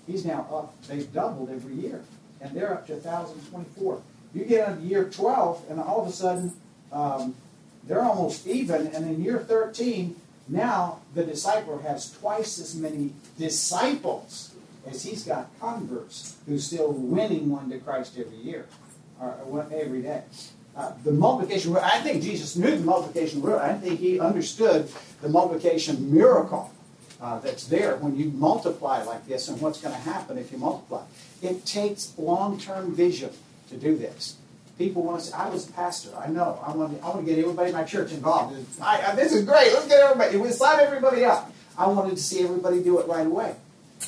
He's 0.07 0.25
now 0.25 0.47
up. 0.51 0.81
They've 0.87 1.11
doubled 1.13 1.49
every 1.49 1.75
year, 1.75 2.01
and 2.41 2.55
they're 2.55 2.73
up 2.73 2.87
to 2.87 2.95
thousand 2.95 3.41
twenty-four. 3.49 4.01
You 4.33 4.45
get 4.45 4.69
into 4.69 4.83
year 4.87 5.05
12, 5.05 5.65
and 5.69 5.79
all 5.79 6.01
of 6.01 6.07
a 6.07 6.11
sudden, 6.11 6.53
um, 6.91 7.35
they're 7.83 8.03
almost 8.03 8.47
even. 8.47 8.87
And 8.87 9.05
in 9.05 9.21
year 9.21 9.39
13, 9.39 10.15
now 10.47 10.99
the 11.13 11.23
disciple 11.23 11.79
has 11.79 12.11
twice 12.11 12.59
as 12.59 12.75
many 12.75 13.11
disciples 13.37 14.53
as 14.87 15.03
he's 15.03 15.23
got 15.23 15.49
converts 15.59 16.37
who's 16.47 16.65
still 16.65 16.91
winning 16.91 17.49
one 17.49 17.69
to 17.69 17.77
Christ 17.79 18.17
every 18.17 18.37
year, 18.37 18.67
or 19.19 19.67
every 19.71 20.01
day. 20.01 20.23
Uh, 20.75 20.93
the 21.03 21.11
multiplication, 21.11 21.75
I 21.75 21.99
think 21.99 22.23
Jesus 22.23 22.55
knew 22.55 22.71
the 22.71 22.83
multiplication 22.83 23.41
rule. 23.41 23.59
I 23.59 23.73
think 23.73 23.99
he 23.99 24.19
understood 24.19 24.89
the 25.21 25.29
multiplication 25.29 26.13
miracle 26.13 26.71
uh, 27.21 27.39
that's 27.39 27.67
there 27.67 27.97
when 27.97 28.15
you 28.15 28.31
multiply 28.31 29.03
like 29.03 29.25
this 29.27 29.47
and 29.47 29.61
what's 29.61 29.79
going 29.79 29.93
to 29.93 30.01
happen 30.01 30.37
if 30.37 30.51
you 30.51 30.57
multiply. 30.57 31.03
It 31.41 31.65
takes 31.65 32.13
long 32.17 32.59
term 32.59 32.93
vision 32.93 33.29
to 33.69 33.77
do 33.77 33.95
this. 33.95 34.37
People 34.77 35.03
want 35.03 35.19
to 35.21 35.27
say, 35.27 35.37
I 35.37 35.49
was 35.49 35.69
a 35.69 35.71
pastor. 35.73 36.09
I 36.17 36.27
know. 36.27 36.59
I 36.65 36.75
want 36.75 36.97
to, 36.97 37.05
I 37.05 37.09
want 37.09 37.25
to 37.25 37.31
get 37.31 37.39
everybody 37.39 37.69
in 37.69 37.75
my 37.75 37.83
church 37.83 38.11
involved. 38.11 38.55
I, 38.81 39.11
I, 39.11 39.15
this 39.15 39.31
is 39.31 39.45
great. 39.45 39.71
Let's 39.71 39.87
get 39.87 39.99
everybody. 39.99 40.37
We 40.37 40.49
sign 40.49 40.79
everybody 40.79 41.23
up. 41.23 41.51
I 41.77 41.87
wanted 41.87 42.17
to 42.17 42.23
see 42.23 42.43
everybody 42.43 42.81
do 42.81 42.99
it 42.99 43.07
right 43.07 43.27
away. 43.27 43.55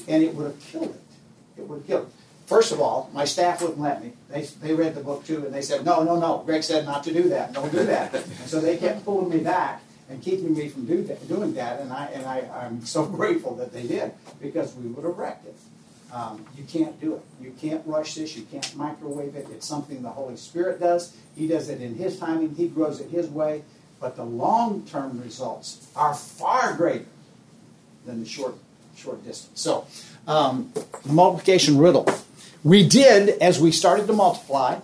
And 0.07 0.23
it 0.23 0.33
would 0.33 0.47
have 0.47 0.59
killed 0.59 0.95
it. 0.95 1.61
It 1.61 1.67
would 1.67 1.79
have 1.79 1.87
killed 1.87 2.07
it. 2.07 2.13
First 2.47 2.71
of 2.71 2.81
all, 2.81 3.09
my 3.13 3.25
staff 3.25 3.61
wouldn't 3.61 3.79
let 3.79 4.03
me. 4.03 4.13
They, 4.29 4.41
they 4.41 4.73
read 4.73 4.95
the 4.95 5.01
book 5.01 5.23
too, 5.25 5.45
and 5.45 5.53
they 5.53 5.61
said, 5.61 5.85
no, 5.85 6.03
no, 6.03 6.19
no. 6.19 6.43
Greg 6.45 6.63
said 6.63 6.85
not 6.85 7.03
to 7.03 7.13
do 7.13 7.29
that. 7.29 7.53
Don't 7.53 7.71
do 7.71 7.85
that. 7.85 8.13
and 8.13 8.25
so 8.47 8.59
they 8.59 8.77
kept 8.77 9.05
pulling 9.05 9.29
me 9.29 9.43
back 9.43 9.81
and 10.13 10.21
keeping 10.21 10.53
me 10.53 10.69
from 10.69 10.85
do 10.85 11.01
that, 11.03 11.27
doing 11.27 11.53
that. 11.55 11.79
And, 11.79 11.91
I, 11.91 12.05
and 12.05 12.25
I, 12.25 12.47
I'm 12.63 12.85
so 12.85 13.05
grateful 13.19 13.55
that 13.55 13.73
they 13.73 13.83
did 13.87 14.13
because 14.39 14.75
we 14.75 14.87
would 14.87 15.03
have 15.03 15.17
wrecked 15.17 15.47
it. 15.47 15.55
Um, 16.13 16.45
you 16.55 16.63
can't 16.65 16.99
do 17.01 17.15
it. 17.15 17.21
You 17.41 17.51
can't 17.59 17.81
rush 17.87 18.13
this. 18.13 18.37
You 18.37 18.43
can't 18.43 18.75
microwave 18.75 19.35
it. 19.35 19.47
It's 19.51 19.67
something 19.67 20.03
the 20.03 20.09
Holy 20.09 20.37
Spirit 20.37 20.79
does. 20.79 21.17
He 21.35 21.47
does 21.47 21.69
it 21.69 21.81
in 21.81 21.95
His 21.95 22.19
timing. 22.19 22.53
He 22.53 22.67
grows 22.67 23.01
it 23.01 23.09
His 23.09 23.27
way. 23.27 23.63
But 23.99 24.15
the 24.15 24.23
long-term 24.23 25.19
results 25.21 25.87
are 25.95 26.13
far 26.13 26.73
greater 26.73 27.05
than 28.05 28.19
the 28.19 28.29
short 28.29 28.55
short 28.95 29.25
distance. 29.25 29.59
So, 29.59 29.87
um, 30.27 30.71
multiplication 31.05 31.79
riddle. 31.79 32.07
We 32.63 32.87
did 32.87 33.29
as 33.41 33.59
we 33.59 33.71
started 33.71 34.05
to 34.05 34.13
multiply 34.13 34.79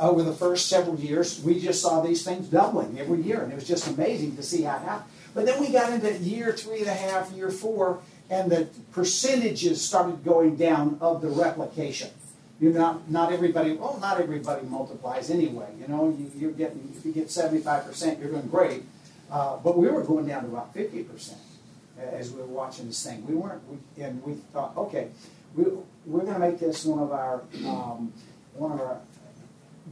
over 0.00 0.22
the 0.22 0.32
first 0.32 0.68
several 0.68 0.96
years. 0.96 1.40
We 1.42 1.60
just 1.60 1.82
saw 1.82 2.00
these 2.00 2.24
things 2.24 2.48
doubling 2.48 2.98
every 2.98 3.22
year, 3.22 3.42
and 3.42 3.52
it 3.52 3.54
was 3.54 3.68
just 3.68 3.86
amazing 3.86 4.36
to 4.36 4.42
see 4.42 4.62
how 4.62 4.76
it 4.76 4.82
happened. 4.82 5.10
But 5.34 5.46
then 5.46 5.60
we 5.60 5.70
got 5.70 5.92
into 5.92 6.12
year 6.18 6.52
three 6.52 6.80
and 6.80 6.88
a 6.88 6.94
half, 6.94 7.32
year 7.32 7.50
four, 7.50 8.00
and 8.30 8.50
the 8.50 8.68
percentages 8.92 9.82
started 9.82 10.24
going 10.24 10.56
down 10.56 10.98
of 11.00 11.20
the 11.20 11.28
replication. 11.28 12.10
You 12.60 12.72
not 12.72 13.10
not 13.10 13.32
everybody. 13.32 13.72
Well, 13.72 13.98
not 14.00 14.20
everybody 14.20 14.64
multiplies 14.66 15.28
anyway. 15.28 15.68
You 15.78 15.88
know, 15.88 16.16
you, 16.16 16.30
you're 16.36 16.52
getting 16.52 16.92
if 16.96 17.04
you 17.04 17.12
get 17.12 17.30
seventy 17.30 17.60
five 17.60 17.84
percent, 17.84 18.20
you're 18.20 18.30
doing 18.30 18.46
great. 18.46 18.84
Uh, 19.30 19.56
but 19.56 19.76
we 19.76 19.88
were 19.88 20.02
going 20.02 20.26
down 20.26 20.44
to 20.44 20.48
about 20.48 20.72
fifty 20.72 21.02
percent 21.02 21.40
as 21.98 22.30
we 22.30 22.40
were 22.40 22.46
watching 22.46 22.86
this 22.86 23.04
thing. 23.04 23.26
We 23.26 23.34
weren't, 23.34 23.62
we, 23.68 24.02
and 24.02 24.22
we 24.22 24.34
thought, 24.52 24.76
okay, 24.76 25.08
we, 25.54 25.64
we're 26.06 26.22
going 26.22 26.34
to 26.34 26.38
make 26.38 26.58
this 26.58 26.84
one 26.84 27.00
of 27.00 27.12
our 27.12 27.42
um, 27.66 28.12
one 28.54 28.72
of 28.72 28.80
our 28.80 29.00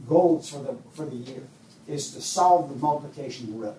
goals 0.07 0.49
for 0.49 0.59
the 0.59 0.75
for 0.93 1.05
the 1.05 1.15
year 1.15 1.43
is 1.87 2.11
to 2.11 2.21
solve 2.21 2.69
the 2.69 2.75
multiplication 2.75 3.59
riddle. 3.59 3.77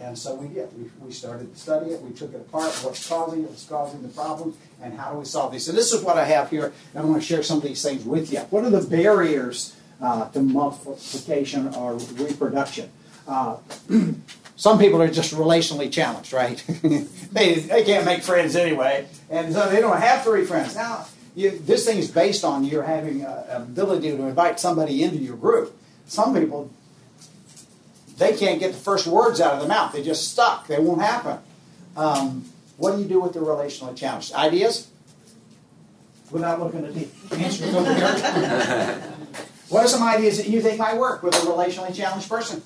And 0.00 0.18
so 0.18 0.34
we 0.34 0.48
did. 0.48 0.68
We, 0.78 0.90
we 1.04 1.12
started 1.12 1.52
to 1.52 1.60
study 1.60 1.90
it. 1.90 2.00
We 2.00 2.12
took 2.12 2.32
it 2.32 2.36
apart. 2.36 2.72
What's 2.82 3.06
causing 3.06 3.44
it? 3.44 3.50
What's 3.50 3.66
causing 3.66 4.02
the 4.02 4.08
problems? 4.08 4.56
And 4.82 4.98
how 4.98 5.12
do 5.12 5.18
we 5.18 5.24
solve 5.26 5.52
these? 5.52 5.66
So 5.66 5.72
this 5.72 5.92
is 5.92 6.02
what 6.02 6.16
I 6.16 6.24
have 6.24 6.48
here. 6.48 6.72
And 6.94 7.04
I 7.04 7.06
want 7.06 7.20
to 7.20 7.26
share 7.26 7.42
some 7.42 7.58
of 7.58 7.62
these 7.62 7.82
things 7.82 8.04
with 8.04 8.32
you. 8.32 8.40
What 8.40 8.64
are 8.64 8.70
the 8.70 8.80
barriers 8.80 9.76
uh, 10.00 10.30
to 10.30 10.40
multiplication 10.40 11.74
or 11.74 11.94
reproduction? 11.94 12.90
Uh, 13.28 13.58
some 14.56 14.78
people 14.78 15.02
are 15.02 15.10
just 15.10 15.34
relationally 15.34 15.92
challenged, 15.92 16.32
right? 16.32 16.64
they, 17.32 17.54
they 17.56 17.84
can't 17.84 18.06
make 18.06 18.22
friends 18.22 18.56
anyway. 18.56 19.06
And 19.28 19.52
so 19.52 19.68
they 19.68 19.82
don't 19.82 20.00
have 20.00 20.24
three 20.24 20.46
friends. 20.46 20.76
Now, 20.76 21.06
you, 21.34 21.58
this 21.58 21.84
thing 21.86 21.98
is 21.98 22.10
based 22.10 22.44
on 22.44 22.64
your 22.64 22.82
having 22.82 23.22
an 23.22 23.62
ability 23.62 24.10
to 24.10 24.22
invite 24.26 24.58
somebody 24.60 25.02
into 25.02 25.18
your 25.18 25.36
group. 25.36 25.76
Some 26.06 26.34
people 26.34 26.70
they 28.20 28.36
can't 28.36 28.60
get 28.60 28.72
the 28.72 28.78
first 28.78 29.06
words 29.06 29.40
out 29.40 29.54
of 29.54 29.60
their 29.60 29.68
mouth. 29.68 29.92
They 29.92 30.02
just 30.02 30.30
stuck. 30.30 30.66
They 30.66 30.78
won't 30.78 31.00
happen. 31.00 31.38
Um, 31.96 32.44
what 32.76 32.94
do 32.94 33.02
you 33.02 33.08
do 33.08 33.18
with 33.18 33.32
the 33.32 33.40
relationally 33.40 33.96
challenged? 33.96 34.34
Ideas? 34.34 34.88
We're 36.30 36.40
not 36.40 36.60
looking 36.60 36.84
at 36.84 36.94
the 36.94 37.08
answers 37.36 37.74
over 37.74 37.92
here. 37.92 39.14
what 39.70 39.84
are 39.84 39.88
some 39.88 40.02
ideas 40.02 40.36
that 40.36 40.48
you 40.48 40.60
think 40.60 40.78
might 40.78 40.98
work 40.98 41.22
with 41.22 41.34
a 41.34 41.38
relationally 41.38 41.94
challenged 41.94 42.28
person? 42.28 42.62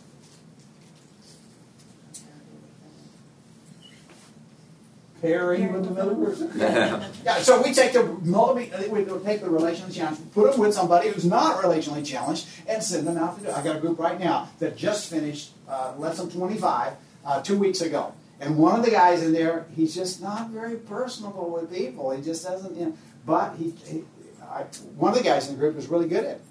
Pairing 5.24 5.72
with 5.72 5.86
another 5.86 6.14
person. 6.14 6.50
yeah, 6.56 7.38
so 7.38 7.62
we 7.62 7.72
take 7.72 7.92
the 7.92 8.04
multi, 8.22 8.70
we 8.90 9.04
take 9.04 9.40
the 9.40 9.46
relationally 9.46 9.94
challenged, 9.94 10.32
put 10.32 10.50
them 10.50 10.60
with 10.60 10.74
somebody 10.74 11.08
who's 11.08 11.24
not 11.24 11.62
relationally 11.62 12.04
challenged, 12.04 12.46
and 12.68 12.82
send 12.82 13.06
them 13.06 13.16
out 13.16 13.38
to 13.38 13.44
do. 13.44 13.50
I 13.50 13.62
got 13.62 13.76
a 13.76 13.80
group 13.80 13.98
right 13.98 14.20
now 14.20 14.50
that 14.58 14.76
just 14.76 15.08
finished 15.08 15.52
uh, 15.66 15.94
lesson 15.96 16.30
25 16.30 16.92
uh, 17.24 17.42
two 17.42 17.58
weeks 17.58 17.80
ago, 17.80 18.12
and 18.38 18.58
one 18.58 18.78
of 18.78 18.84
the 18.84 18.90
guys 18.90 19.22
in 19.22 19.32
there, 19.32 19.66
he's 19.74 19.94
just 19.94 20.20
not 20.20 20.50
very 20.50 20.76
personable 20.76 21.50
with 21.50 21.72
people. 21.72 22.10
He 22.10 22.22
just 22.22 22.44
doesn't. 22.44 22.76
You 22.76 22.86
know, 22.86 22.98
but 23.24 23.56
he, 23.56 23.70
he 23.86 24.04
I, 24.42 24.64
one 24.96 25.12
of 25.12 25.18
the 25.18 25.24
guys 25.24 25.48
in 25.48 25.54
the 25.54 25.58
group 25.58 25.78
is 25.78 25.86
really 25.86 26.08
good 26.08 26.24
at 26.24 26.36
it, 26.36 26.42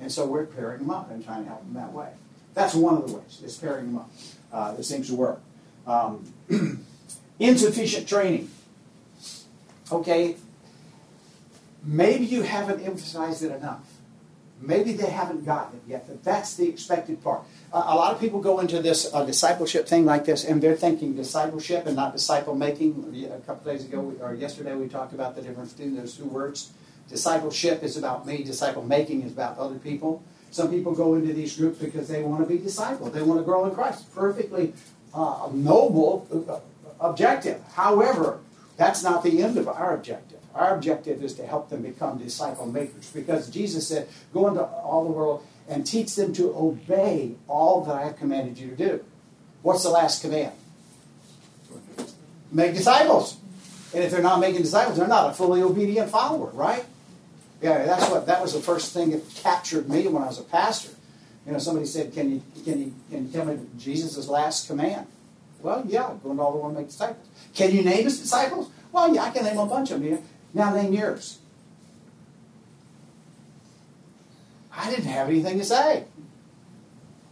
and 0.00 0.12
so 0.12 0.24
we're 0.24 0.46
pairing 0.46 0.78
them 0.78 0.90
up 0.90 1.10
and 1.10 1.24
trying 1.24 1.42
to 1.42 1.48
help 1.48 1.64
them 1.64 1.74
that 1.74 1.92
way. 1.92 2.10
That's 2.54 2.74
one 2.74 2.96
of 2.96 3.08
the 3.08 3.16
ways. 3.16 3.42
Is 3.44 3.56
pairing 3.56 3.86
them 3.86 3.98
up. 3.98 4.10
Uh, 4.52 4.74
this 4.74 4.88
seems 4.88 5.08
to 5.08 5.16
work. 5.16 5.40
Um, 5.84 6.32
Insufficient 7.40 8.06
training. 8.06 8.50
Okay, 9.90 10.36
maybe 11.82 12.26
you 12.26 12.42
haven't 12.42 12.80
emphasized 12.80 13.42
it 13.42 13.50
enough. 13.50 13.80
Maybe 14.60 14.92
they 14.92 15.08
haven't 15.08 15.46
gotten 15.46 15.78
it 15.78 15.82
yet, 15.88 16.04
but 16.06 16.22
that's 16.22 16.54
the 16.54 16.68
expected 16.68 17.24
part. 17.24 17.40
Uh, 17.72 17.82
a 17.86 17.96
lot 17.96 18.12
of 18.12 18.20
people 18.20 18.40
go 18.40 18.60
into 18.60 18.82
this 18.82 19.12
uh, 19.14 19.24
discipleship 19.24 19.88
thing 19.88 20.04
like 20.04 20.26
this, 20.26 20.44
and 20.44 20.62
they're 20.62 20.76
thinking 20.76 21.16
discipleship 21.16 21.86
and 21.86 21.96
not 21.96 22.12
disciple 22.12 22.54
making. 22.54 23.30
A 23.32 23.40
couple 23.46 23.72
days 23.72 23.86
ago, 23.86 24.14
or 24.20 24.34
yesterday, 24.34 24.74
we 24.74 24.86
talked 24.86 25.14
about 25.14 25.34
the 25.34 25.40
difference 25.40 25.72
between 25.72 25.96
those 25.96 26.14
two 26.14 26.26
words. 26.26 26.72
Discipleship 27.08 27.82
is 27.82 27.96
about 27.96 28.26
me, 28.26 28.44
disciple 28.44 28.82
making 28.84 29.22
is 29.22 29.32
about 29.32 29.56
other 29.56 29.78
people. 29.78 30.22
Some 30.50 30.68
people 30.68 30.94
go 30.94 31.14
into 31.14 31.32
these 31.32 31.56
groups 31.56 31.78
because 31.78 32.08
they 32.08 32.22
want 32.22 32.46
to 32.46 32.54
be 32.54 32.62
discipled, 32.62 33.12
they 33.14 33.22
want 33.22 33.40
to 33.40 33.44
grow 33.44 33.64
in 33.64 33.74
Christ. 33.74 34.14
Perfectly 34.14 34.74
uh, 35.14 35.48
noble, 35.52 36.28
uh, 36.48 36.58
objective. 37.00 37.62
However, 37.74 38.40
that's 38.76 39.02
not 39.02 39.22
the 39.22 39.42
end 39.42 39.58
of 39.58 39.68
our 39.68 39.94
objective. 39.94 40.38
Our 40.54 40.74
objective 40.74 41.22
is 41.22 41.34
to 41.34 41.46
help 41.46 41.70
them 41.70 41.82
become 41.82 42.18
disciple 42.18 42.66
makers 42.66 43.10
because 43.10 43.48
Jesus 43.50 43.86
said, 43.86 44.08
Go 44.32 44.48
into 44.48 44.62
all 44.62 45.04
the 45.04 45.12
world 45.12 45.44
and 45.68 45.86
teach 45.86 46.14
them 46.16 46.32
to 46.34 46.54
obey 46.56 47.36
all 47.46 47.84
that 47.84 47.94
I 47.94 48.04
have 48.04 48.16
commanded 48.16 48.58
you 48.58 48.70
to 48.70 48.76
do. 48.76 49.04
What's 49.62 49.82
the 49.84 49.90
last 49.90 50.22
command? 50.22 50.52
Make 52.50 52.74
disciples. 52.74 53.36
And 53.94 54.02
if 54.02 54.10
they're 54.10 54.22
not 54.22 54.40
making 54.40 54.62
disciples, 54.62 54.98
they're 54.98 55.06
not 55.06 55.30
a 55.30 55.32
fully 55.34 55.62
obedient 55.62 56.10
follower, 56.10 56.50
right? 56.50 56.84
Yeah, 57.62 57.84
that's 57.84 58.08
what 58.10 58.26
that 58.26 58.40
was 58.40 58.54
the 58.54 58.60
first 58.60 58.92
thing 58.92 59.10
that 59.10 59.22
captured 59.34 59.88
me 59.88 60.08
when 60.08 60.22
I 60.22 60.26
was 60.26 60.38
a 60.38 60.44
pastor. 60.44 60.92
You 61.46 61.52
know, 61.52 61.58
somebody 61.58 61.86
said, 61.86 62.12
"Can 62.12 62.30
you 62.30 62.42
can 62.64 62.80
you 62.80 62.94
can 63.10 63.26
you 63.26 63.32
tell 63.32 63.44
me 63.44 63.58
Jesus' 63.76 64.26
last 64.28 64.66
command?" 64.66 65.06
Well, 65.62 65.84
yeah, 65.86 66.14
going 66.22 66.32
into 66.32 66.42
all 66.42 66.52
the 66.52 66.58
world 66.58 66.76
make 66.76 66.86
disciples. 66.86 67.26
Can 67.54 67.74
you 67.74 67.82
name 67.82 68.04
his 68.04 68.20
disciples? 68.20 68.70
Well, 68.92 69.14
yeah, 69.14 69.24
I 69.24 69.30
can 69.30 69.44
name 69.44 69.58
a 69.58 69.66
bunch 69.66 69.90
of 69.90 70.02
them. 70.02 70.22
Now 70.54 70.74
name 70.74 70.92
yours. 70.92 71.38
I 74.72 74.90
didn't 74.90 75.06
have 75.06 75.28
anything 75.28 75.58
to 75.58 75.64
say. 75.64 76.04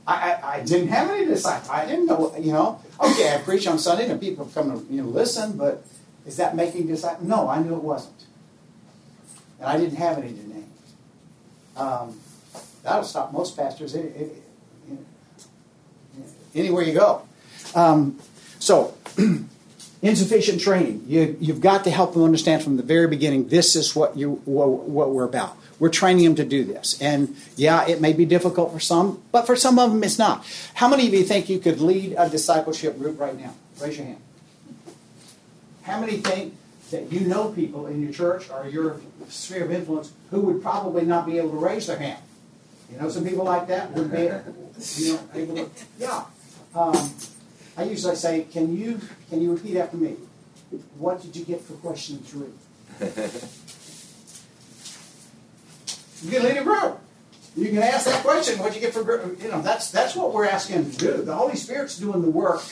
I, 0.06 0.32
I, 0.32 0.54
I, 0.54 0.60
didn't 0.62 0.88
have 0.88 1.10
any 1.10 1.26
disciples. 1.26 1.68
I 1.70 1.86
didn't 1.86 2.06
know, 2.06 2.34
you 2.38 2.52
know. 2.52 2.80
Okay, 3.00 3.34
I 3.34 3.38
preach 3.38 3.66
on 3.66 3.78
Sunday 3.78 4.08
and 4.08 4.20
people 4.20 4.46
come 4.46 4.70
to 4.70 4.92
you 4.92 5.02
know, 5.02 5.08
listen, 5.08 5.56
but 5.56 5.84
is 6.26 6.36
that 6.36 6.56
making 6.56 6.86
disciples? 6.86 7.28
No, 7.28 7.48
I 7.48 7.62
knew 7.62 7.74
it 7.74 7.82
wasn't. 7.82 8.24
And 9.60 9.68
I 9.68 9.78
didn't 9.78 9.96
have 9.96 10.18
any 10.18 10.32
to 10.32 10.48
name. 10.48 10.72
Um, 11.76 12.18
that'll 12.82 13.04
stop 13.04 13.32
most 13.32 13.56
pastors 13.56 13.94
any, 13.94 14.10
any, 14.14 14.98
anywhere 16.54 16.82
you 16.82 16.94
go. 16.94 17.27
Um, 17.74 18.18
so, 18.58 18.94
insufficient 20.02 20.60
training. 20.60 21.04
You, 21.06 21.36
you've 21.40 21.60
got 21.60 21.84
to 21.84 21.90
help 21.90 22.14
them 22.14 22.22
understand 22.22 22.62
from 22.62 22.76
the 22.76 22.82
very 22.82 23.08
beginning 23.08 23.48
this 23.48 23.74
is 23.74 23.96
what, 23.96 24.16
you, 24.16 24.40
what, 24.44 24.68
what 24.68 25.10
we're 25.10 25.24
about. 25.24 25.56
We're 25.78 25.90
training 25.90 26.24
them 26.24 26.34
to 26.36 26.44
do 26.44 26.64
this. 26.64 27.00
And 27.00 27.36
yeah, 27.56 27.86
it 27.86 28.00
may 28.00 28.12
be 28.12 28.24
difficult 28.24 28.72
for 28.72 28.80
some, 28.80 29.22
but 29.32 29.46
for 29.46 29.56
some 29.56 29.78
of 29.78 29.90
them 29.90 30.02
it's 30.02 30.18
not. 30.18 30.44
How 30.74 30.88
many 30.88 31.06
of 31.06 31.14
you 31.14 31.22
think 31.24 31.48
you 31.48 31.58
could 31.58 31.80
lead 31.80 32.14
a 32.18 32.28
discipleship 32.28 32.98
group 32.98 33.18
right 33.18 33.38
now? 33.38 33.54
Raise 33.80 33.96
your 33.96 34.06
hand. 34.06 34.22
How 35.82 36.00
many 36.00 36.18
think 36.18 36.54
that 36.90 37.12
you 37.12 37.20
know 37.20 37.50
people 37.50 37.86
in 37.86 38.02
your 38.02 38.12
church 38.12 38.50
or 38.50 38.68
your 38.68 39.00
sphere 39.28 39.64
of 39.64 39.72
influence 39.72 40.12
who 40.30 40.40
would 40.40 40.62
probably 40.62 41.04
not 41.04 41.26
be 41.26 41.38
able 41.38 41.50
to 41.50 41.56
raise 41.56 41.86
their 41.86 41.98
hand? 41.98 42.22
You 42.90 42.98
know 42.98 43.08
some 43.08 43.24
people 43.24 43.44
like 43.44 43.68
that 43.68 43.92
would 43.92 44.10
be 44.10 44.30
you 44.96 45.14
know, 45.14 45.20
able 45.34 45.54
to, 45.56 45.70
yeah. 45.98 46.24
Um, 46.74 47.12
I 47.78 47.84
usually 47.84 48.16
say, 48.16 48.44
can 48.50 48.76
you 48.76 49.00
can 49.30 49.40
you 49.40 49.54
repeat 49.54 49.76
after 49.76 49.96
me? 49.96 50.16
What 50.98 51.22
did 51.22 51.36
you 51.36 51.44
get 51.44 51.62
for 51.62 51.74
question 51.74 52.18
three? 52.18 52.52
You 56.22 56.32
can 56.32 56.42
lead 56.42 56.56
a 56.56 56.64
group. 56.64 56.98
You 57.56 57.68
can 57.68 57.78
ask 57.78 58.06
that 58.06 58.22
question. 58.24 58.58
What 58.58 58.72
did 58.72 58.76
you 58.76 58.80
get 58.80 58.92
for 58.92 59.02
you 59.40 59.50
know? 59.50 59.62
That's 59.62 59.90
that's 59.90 60.14
what 60.16 60.32
we're 60.32 60.46
asking 60.46 60.90
to 60.90 60.96
do. 60.96 61.22
The 61.22 61.34
Holy 61.34 61.56
Spirit's 61.56 61.96
doing 61.96 62.22
the 62.22 62.30
work. 62.30 62.62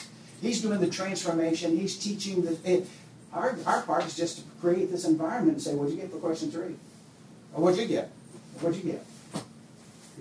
He's 0.41 0.61
doing 0.61 0.79
the 0.79 0.89
transformation. 0.89 1.77
He's 1.77 1.97
teaching 1.97 2.43
the. 2.43 2.57
It, 2.63 2.87
our, 3.33 3.57
our 3.65 3.81
part 3.83 4.05
is 4.05 4.15
just 4.15 4.39
to 4.39 4.43
create 4.61 4.91
this 4.91 5.05
environment 5.05 5.53
and 5.53 5.61
say, 5.61 5.73
"What'd 5.73 5.93
you 5.93 6.01
get 6.01 6.11
for 6.11 6.17
question 6.17 6.51
three? 6.51 6.75
Or 7.53 7.63
what'd 7.63 7.79
you 7.79 7.87
get? 7.87 8.11
What'd 8.59 8.83
you 8.83 8.91
get?" 8.91 9.05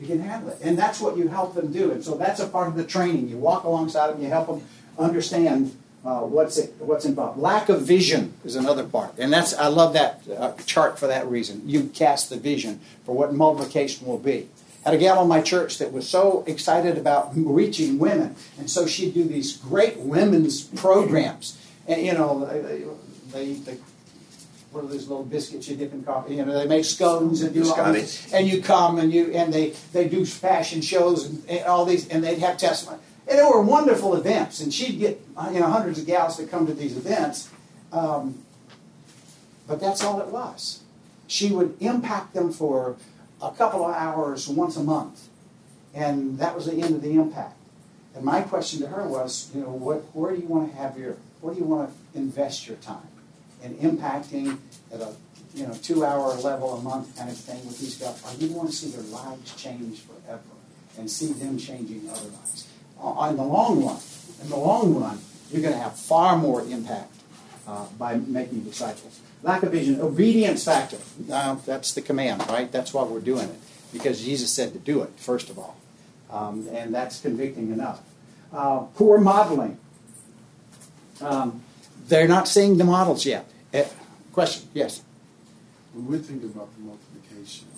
You 0.00 0.06
can 0.06 0.20
handle 0.20 0.50
it, 0.50 0.58
and 0.62 0.78
that's 0.78 1.00
what 1.00 1.16
you 1.16 1.28
help 1.28 1.54
them 1.54 1.72
do. 1.72 1.90
And 1.90 2.04
so 2.04 2.16
that's 2.16 2.40
a 2.40 2.46
part 2.46 2.68
of 2.68 2.74
the 2.74 2.84
training. 2.84 3.28
You 3.28 3.38
walk 3.38 3.64
alongside 3.64 4.12
them. 4.12 4.22
You 4.22 4.28
help 4.28 4.46
them 4.46 4.62
understand 4.98 5.76
uh, 6.04 6.20
what's 6.20 6.58
it, 6.58 6.74
what's 6.78 7.04
involved. 7.04 7.38
Lack 7.38 7.68
of 7.68 7.82
vision 7.82 8.34
is 8.44 8.56
another 8.56 8.84
part, 8.84 9.14
and 9.18 9.32
that's 9.32 9.54
I 9.54 9.68
love 9.68 9.94
that 9.94 10.22
uh, 10.36 10.52
chart 10.66 10.98
for 10.98 11.06
that 11.06 11.26
reason. 11.26 11.62
You 11.64 11.84
cast 11.84 12.30
the 12.30 12.36
vision 12.36 12.80
for 13.04 13.14
what 13.14 13.34
multiplication 13.34 14.06
will 14.06 14.18
be. 14.18 14.48
Had 14.84 14.94
a 14.94 14.98
gal 14.98 15.20
in 15.22 15.28
my 15.28 15.40
church 15.40 15.78
that 15.78 15.92
was 15.92 16.08
so 16.08 16.44
excited 16.46 16.96
about 16.96 17.32
reaching 17.34 17.98
women, 17.98 18.36
and 18.58 18.70
so 18.70 18.86
she'd 18.86 19.14
do 19.14 19.24
these 19.24 19.56
great 19.56 19.96
women's 19.98 20.62
programs. 20.62 21.60
And 21.88 22.04
you 22.04 22.12
know, 22.12 22.44
they, 23.32 23.54
they 23.54 23.78
what 24.76 24.84
are 24.84 24.88
those 24.88 25.08
little 25.08 25.24
biscuits 25.24 25.68
you 25.68 25.76
dip 25.76 25.92
in 25.94 26.04
coffee? 26.04 26.36
You 26.36 26.44
know, 26.44 26.52
they 26.52 26.66
make 26.66 26.84
scones 26.84 27.40
and 27.40 27.54
do 27.54 27.72
all 27.72 27.92
these, 27.92 28.30
and 28.32 28.46
you 28.46 28.62
come 28.62 28.98
and 28.98 29.10
you 29.10 29.32
and 29.32 29.52
they 29.52 29.70
they 29.92 30.06
do 30.06 30.26
fashion 30.26 30.82
shows 30.82 31.24
and, 31.24 31.48
and 31.48 31.64
all 31.64 31.86
these, 31.86 32.06
and 32.08 32.22
they'd 32.22 32.38
have 32.38 32.58
testimony. 32.58 33.00
And 33.26 33.38
they 33.38 33.42
were 33.42 33.62
wonderful 33.62 34.14
events, 34.14 34.60
and 34.60 34.72
she'd 34.72 34.98
get 34.98 35.20
you 35.52 35.60
know 35.60 35.68
hundreds 35.68 35.98
of 35.98 36.06
gals 36.06 36.36
to 36.36 36.46
come 36.46 36.66
to 36.66 36.74
these 36.74 36.96
events. 36.96 37.48
Um, 37.90 38.42
but 39.66 39.80
that's 39.80 40.04
all 40.04 40.20
it 40.20 40.28
was. 40.28 40.82
She 41.26 41.50
would 41.50 41.76
impact 41.80 42.34
them 42.34 42.52
for 42.52 42.96
a 43.42 43.50
couple 43.50 43.84
of 43.84 43.94
hours 43.94 44.46
once 44.46 44.76
a 44.76 44.84
month, 44.84 45.28
and 45.94 46.38
that 46.38 46.54
was 46.54 46.66
the 46.66 46.74
end 46.74 46.94
of 46.94 47.02
the 47.02 47.12
impact. 47.12 47.56
And 48.14 48.24
my 48.24 48.42
question 48.42 48.80
to 48.80 48.88
her 48.88 49.08
was, 49.08 49.50
you 49.54 49.62
know, 49.62 49.70
what, 49.70 50.02
where 50.14 50.34
do 50.34 50.40
you 50.40 50.46
want 50.46 50.70
to 50.70 50.76
have 50.78 50.96
your, 50.96 51.16
where 51.40 51.52
do 51.52 51.60
you 51.60 51.66
want 51.66 51.90
to 51.90 52.18
invest 52.18 52.66
your 52.66 52.76
time 52.76 53.08
in 53.66 53.96
impacting 53.96 54.58
at 54.92 55.00
a, 55.00 55.12
you 55.54 55.66
know, 55.66 55.74
two-hour 55.82 56.34
level 56.34 56.74
a 56.74 56.82
month 56.82 57.16
kind 57.16 57.30
of 57.30 57.36
thing 57.36 57.64
with 57.66 57.78
these 57.78 57.96
guys? 57.96 58.22
Or 58.24 58.34
you 58.38 58.52
want 58.54 58.70
to 58.70 58.76
see 58.76 58.90
their 58.90 59.02
lives 59.02 59.54
change 59.56 60.02
forever 60.02 60.42
and 60.98 61.10
see 61.10 61.32
them 61.32 61.58
changing 61.58 62.08
other 62.10 62.28
lives? 62.28 62.68
in 62.98 63.36
the 63.36 63.44
long 63.44 63.84
run, 63.84 63.98
in 64.42 64.48
the 64.48 64.56
long 64.56 64.94
run, 64.98 65.18
you're 65.50 65.62
going 65.62 65.74
to 65.74 65.80
have 65.80 65.96
far 65.98 66.36
more 66.36 66.62
impact 66.62 67.12
uh, 67.66 67.84
by 67.98 68.16
making 68.16 68.60
disciples. 68.62 69.20
Lack 69.42 69.62
of 69.62 69.72
vision, 69.72 70.00
obedience 70.00 70.64
factor. 70.64 70.98
Uh, 71.30 71.56
that's 71.66 71.92
the 71.92 72.00
command, 72.00 72.46
right? 72.48 72.72
That's 72.72 72.94
why 72.94 73.04
we're 73.04 73.20
doing 73.20 73.48
it 73.48 73.58
because 73.92 74.24
Jesus 74.24 74.52
said 74.52 74.72
to 74.72 74.78
do 74.78 75.02
it 75.02 75.10
first 75.16 75.50
of 75.50 75.58
all, 75.58 75.76
um, 76.30 76.68
and 76.72 76.94
that's 76.94 77.20
convicting 77.20 77.72
enough. 77.72 78.00
Uh, 78.52 78.80
poor 78.94 79.18
modeling. 79.18 79.78
Um, 81.20 81.62
they're 82.08 82.28
not 82.28 82.46
seeing 82.46 82.78
the 82.78 82.84
models 82.84 83.26
yet. 83.26 83.50
Uh, 83.76 83.84
question? 84.32 84.68
Yes. 84.72 85.02
When 85.92 86.06
we're 86.06 86.18
thinking 86.18 86.48
about 86.48 86.72
the 86.74 86.80
multiplication, 86.80 87.68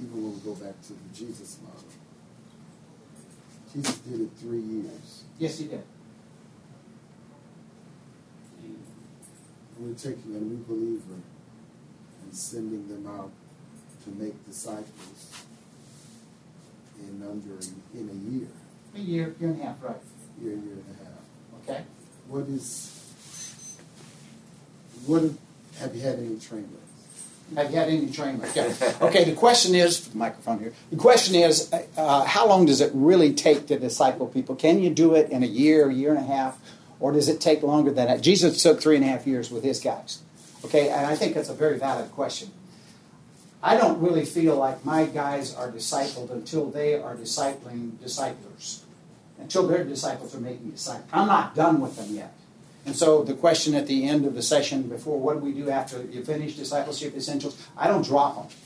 even 0.00 0.22
when 0.22 0.34
we 0.34 0.40
go 0.40 0.54
back 0.54 0.80
to 0.82 0.92
the 0.92 1.14
Jesus 1.14 1.58
model, 1.62 1.84
Jesus 3.72 3.98
did 3.98 4.22
it 4.22 4.30
three 4.38 4.60
years. 4.60 5.24
Yes, 5.38 5.58
he 5.58 5.66
did. 5.66 5.82
We're 9.78 9.94
taking 9.94 10.34
a 10.34 10.40
new 10.40 10.64
believer 10.66 11.20
and 12.22 12.34
sending 12.34 12.88
them 12.88 13.06
out 13.06 13.30
to 14.04 14.10
make 14.10 14.44
disciples 14.46 15.44
in 16.98 17.22
under 17.22 17.58
in 17.94 18.08
a 18.08 18.30
year. 18.32 18.48
A 18.94 18.98
year, 18.98 19.34
year 19.38 19.50
and 19.50 19.60
a 19.60 19.64
half, 19.64 19.82
right? 19.82 19.96
Year, 20.40 20.54
year 20.54 20.72
and 20.72 20.96
a 20.98 21.04
half. 21.04 21.68
Okay. 21.68 21.84
What 22.28 22.48
is 22.48 22.95
what 25.04 25.22
have 25.78 25.94
you 25.94 26.00
had 26.00 26.18
any 26.18 26.38
training? 26.38 26.70
Have 27.54 27.70
you 27.70 27.76
had 27.76 27.88
any 27.88 28.10
training? 28.10 28.42
Okay. 28.42 28.74
okay, 29.00 29.24
the 29.24 29.36
question 29.36 29.74
is, 29.74 30.08
the 30.08 30.18
microphone 30.18 30.58
here. 30.58 30.72
The 30.90 30.96
question 30.96 31.36
is, 31.36 31.72
uh, 31.96 32.24
how 32.24 32.48
long 32.48 32.66
does 32.66 32.80
it 32.80 32.90
really 32.92 33.32
take 33.32 33.68
to 33.68 33.78
disciple 33.78 34.26
people? 34.26 34.56
Can 34.56 34.82
you 34.82 34.90
do 34.90 35.14
it 35.14 35.30
in 35.30 35.44
a 35.44 35.46
year, 35.46 35.88
a 35.88 35.94
year 35.94 36.10
and 36.10 36.18
a 36.18 36.26
half, 36.26 36.58
or 36.98 37.12
does 37.12 37.28
it 37.28 37.40
take 37.40 37.62
longer 37.62 37.92
than 37.92 38.08
that? 38.08 38.20
Jesus 38.20 38.62
took 38.62 38.80
three 38.80 38.96
and 38.96 39.04
a 39.04 39.08
half 39.08 39.26
years 39.26 39.50
with 39.50 39.62
his 39.62 39.78
guys. 39.78 40.22
Okay, 40.64 40.88
and 40.88 41.06
I 41.06 41.14
think 41.14 41.34
that's 41.34 41.48
a 41.48 41.54
very 41.54 41.78
valid 41.78 42.10
question. 42.12 42.50
I 43.62 43.76
don't 43.76 44.00
really 44.00 44.24
feel 44.24 44.56
like 44.56 44.84
my 44.84 45.06
guys 45.06 45.54
are 45.54 45.70
discipled 45.70 46.30
until 46.30 46.70
they 46.70 46.94
are 46.94 47.14
discipling 47.14 48.00
disciples, 48.00 48.84
until 49.38 49.66
their 49.68 49.84
disciples 49.84 50.34
are 50.34 50.40
making 50.40 50.70
disciples. 50.70 51.08
I'm 51.12 51.28
not 51.28 51.54
done 51.54 51.80
with 51.80 51.96
them 51.96 52.14
yet. 52.14 52.34
And 52.86 52.94
so 52.94 53.24
the 53.24 53.34
question 53.34 53.74
at 53.74 53.88
the 53.88 54.08
end 54.08 54.24
of 54.26 54.34
the 54.34 54.42
session 54.42 54.84
before, 54.84 55.18
what 55.18 55.34
do 55.34 55.40
we 55.40 55.52
do 55.52 55.68
after 55.70 56.04
you 56.04 56.24
finish 56.24 56.54
discipleship 56.54 57.16
essentials? 57.16 57.60
I 57.76 57.88
don't 57.88 58.04
drop 58.04 58.36
them. 58.36 58.58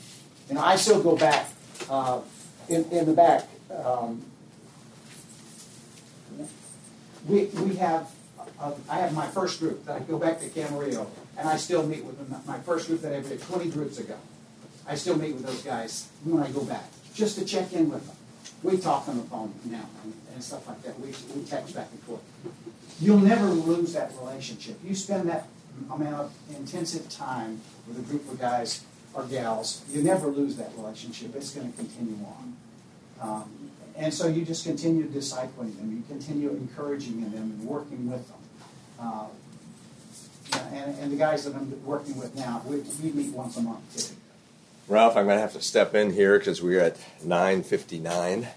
You 0.47 0.55
know, 0.55 0.61
I 0.61 0.75
still 0.75 1.01
go 1.01 1.17
back 1.17 1.49
uh, 1.89 2.21
in, 2.69 2.85
in 2.91 3.07
the 3.07 3.13
back. 3.13 3.47
Um, 3.83 4.23
we, 7.27 7.45
we 7.45 7.75
have, 7.77 8.11
uh, 8.59 8.73
I 8.87 8.99
have 8.99 9.13
my 9.13 9.27
first 9.27 9.59
group 9.59 9.85
that 9.85 9.95
I 9.95 9.99
go 10.01 10.19
back 10.19 10.39
to 10.41 10.47
Camarillo, 10.49 11.07
and 11.35 11.49
I 11.49 11.57
still 11.57 11.85
meet 11.85 12.05
with 12.05 12.17
them. 12.17 12.39
My 12.45 12.59
first 12.59 12.87
group 12.87 13.01
that 13.01 13.13
I 13.13 13.21
did 13.21 13.41
20 13.41 13.71
groups 13.71 13.97
ago. 13.97 14.17
I 14.87 14.95
still 14.95 15.17
meet 15.17 15.33
with 15.33 15.45
those 15.45 15.63
guys 15.63 16.09
when 16.23 16.43
I 16.43 16.51
go 16.51 16.63
back, 16.63 16.85
just 17.15 17.39
to 17.39 17.45
check 17.45 17.73
in 17.73 17.89
with 17.89 18.05
them. 18.05 18.15
We 18.61 18.77
talk 18.77 19.07
on 19.07 19.17
the 19.17 19.23
phone 19.23 19.53
now 19.65 19.87
and, 20.03 20.13
and 20.33 20.43
stuff 20.43 20.67
like 20.67 20.83
that. 20.83 20.99
We, 20.99 21.07
we 21.35 21.43
text 21.45 21.75
back 21.75 21.87
and 21.91 22.01
forth. 22.01 22.21
You'll 23.01 23.19
never 23.19 23.47
lose 23.47 23.93
that 23.93 24.11
relationship. 24.21 24.77
You 24.83 24.95
spend 24.95 25.27
that 25.29 25.47
amount 25.91 26.15
of 26.15 26.33
intensive 26.55 27.09
time 27.09 27.61
with 27.87 27.97
a 27.99 28.01
group 28.01 28.29
of 28.31 28.39
guys 28.39 28.83
or 29.13 29.23
gals, 29.25 29.83
you 29.89 30.03
never 30.03 30.27
lose 30.27 30.55
that 30.57 30.71
relationship. 30.77 31.35
It's 31.35 31.51
going 31.53 31.71
to 31.71 31.77
continue 31.77 32.17
on. 32.25 32.57
Um, 33.21 33.71
and 33.95 34.13
so 34.13 34.27
you 34.27 34.45
just 34.45 34.65
continue 34.65 35.07
discipling 35.07 35.77
them. 35.77 35.91
You 35.91 36.03
continue 36.07 36.49
encouraging 36.51 37.21
them 37.21 37.33
and 37.33 37.63
working 37.65 38.09
with 38.09 38.27
them. 38.27 38.37
Uh, 38.99 39.25
and, 40.73 40.97
and 40.99 41.11
the 41.11 41.17
guys 41.17 41.45
that 41.45 41.55
I'm 41.55 41.85
working 41.85 42.17
with 42.17 42.35
now, 42.35 42.61
we, 42.65 42.77
we 43.03 43.11
meet 43.11 43.33
once 43.33 43.57
a 43.57 43.61
month 43.61 44.09
too. 44.09 44.15
Ralph, 44.87 45.15
I'm 45.15 45.25
going 45.25 45.37
to 45.37 45.41
have 45.41 45.53
to 45.53 45.61
step 45.61 45.93
in 45.93 46.11
here 46.13 46.37
because 46.37 46.61
we're 46.61 46.81
at 46.81 46.97
9:59. 47.23 48.47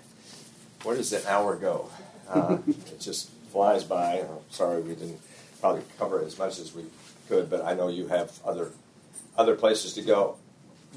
Where 0.82 0.97
does 0.97 1.11
that 1.11 1.26
hour 1.26 1.57
go? 1.57 1.90
Uh, 2.28 2.59
it 2.66 3.01
just 3.01 3.30
flies 3.55 3.84
by. 3.84 4.18
I'm 4.18 4.50
sorry 4.50 4.82
we 4.82 4.96
didn't 4.96 5.20
probably 5.61 5.82
cover 5.96 6.20
as 6.24 6.36
much 6.36 6.59
as 6.59 6.74
we 6.74 6.84
could, 7.28 7.48
but 7.48 7.64
I 7.64 7.74
know 7.74 7.88
you 7.88 8.09
have 8.09 8.32
other 8.44 8.72
other 9.38 9.55
places 9.55 9.94
to 9.94 10.02
go. 10.02 10.36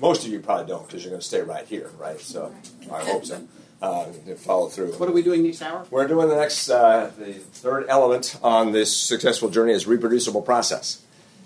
Most 0.01 0.26
of 0.26 0.32
you 0.32 0.39
probably 0.39 0.66
don't 0.66 0.86
because 0.86 1.03
you're 1.03 1.12
going 1.12 1.22
to 1.22 1.28
stay 1.28 1.41
right 1.41 1.66
here, 1.68 1.89
right? 1.99 2.20
So 2.20 2.53
I 2.91 3.03
hope 3.03 3.26
so. 3.26 3.47
Uh, 3.80 4.05
follow 4.38 4.70
through. 4.70 4.93
What 4.93 5.08
are 5.08 5.12
we 5.12 5.22
doing 5.22 5.43
next 5.43 5.62
hour? 5.62 5.86
We're 5.91 6.08
doing 6.08 6.30
the 6.30 6.36
next, 6.36 6.68
uh, 6.68 7.12
the 7.16 7.34
third 7.34 7.86
element 7.88 8.36
on 8.41 8.72
this 8.72 8.97
successful 8.97 9.49
journey 9.51 9.74
is 9.74 9.86
reproducible 9.86 10.41
process, 10.41 11.03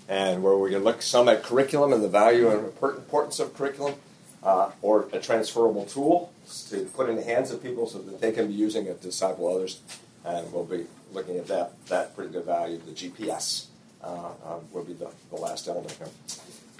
and 0.08 0.42
where 0.42 0.56
we're 0.56 0.70
going 0.70 0.80
to 0.82 0.88
look 0.88 1.02
some 1.02 1.28
at 1.28 1.42
curriculum 1.42 1.92
and 1.92 2.02
the 2.02 2.08
value 2.08 2.48
and 2.48 2.64
importance 2.64 3.38
of 3.38 3.52
curriculum, 3.52 3.96
uh, 4.42 4.70
or 4.80 5.08
a 5.12 5.18
transferable 5.18 5.84
tool 5.84 6.32
to 6.70 6.86
put 6.96 7.10
in 7.10 7.16
the 7.16 7.22
hands 7.22 7.50
of 7.50 7.62
people 7.62 7.86
so 7.86 7.98
that 7.98 8.18
they 8.22 8.32
can 8.32 8.48
be 8.48 8.54
using 8.54 8.86
it 8.86 9.02
to 9.02 9.08
disciple 9.08 9.54
others, 9.54 9.80
and 10.24 10.50
we'll 10.54 10.64
be 10.64 10.86
looking 11.12 11.36
at 11.36 11.46
that 11.48 11.86
that 11.86 12.14
pretty 12.14 12.32
good 12.32 12.44
value. 12.44 12.78
The 12.78 12.92
GPS 12.92 13.66
uh, 14.02 14.06
uh, 14.06 14.58
will 14.72 14.84
be 14.84 14.94
the, 14.94 15.10
the 15.30 15.36
last 15.36 15.68
element 15.68 15.92
here. 15.92 16.08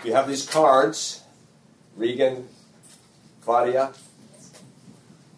You 0.04 0.12
have 0.14 0.28
these 0.28 0.46
cards, 0.48 1.22
Regan, 1.96 2.48
Claudia. 3.44 3.92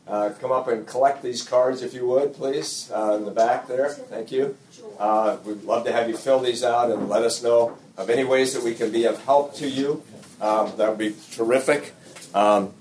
Uh, 0.07 0.31
come 0.39 0.53
up 0.53 0.69
and 0.69 0.87
collect 0.87 1.23
these 1.23 1.43
cards 1.43 1.81
if 1.81 1.95
you 1.95 2.07
would, 2.07 2.35
please, 2.35 2.91
uh, 2.95 3.15
in 3.17 3.25
the 3.25 3.31
back 3.31 3.67
there. 3.67 3.89
Thank 3.89 4.31
you. 4.31 4.55
Uh, 4.99 5.39
we'd 5.47 5.63
love 5.63 5.85
to 5.87 5.93
have 5.93 6.11
you 6.11 6.17
fill 6.17 6.41
these 6.41 6.63
out 6.63 6.91
and 6.91 7.09
let 7.09 7.23
us 7.23 7.43
know 7.43 7.79
of 7.97 8.11
any 8.11 8.23
ways 8.23 8.53
that 8.53 8.63
we 8.63 8.75
can 8.75 8.93
be 8.93 9.07
of 9.07 9.23
help 9.25 9.55
to 9.55 9.69
you. 9.69 10.03
Um, 10.43 10.73
that 10.77 10.91
would 10.91 10.99
be 10.99 11.15
terrific. 11.33 11.95
Um, 12.35 12.75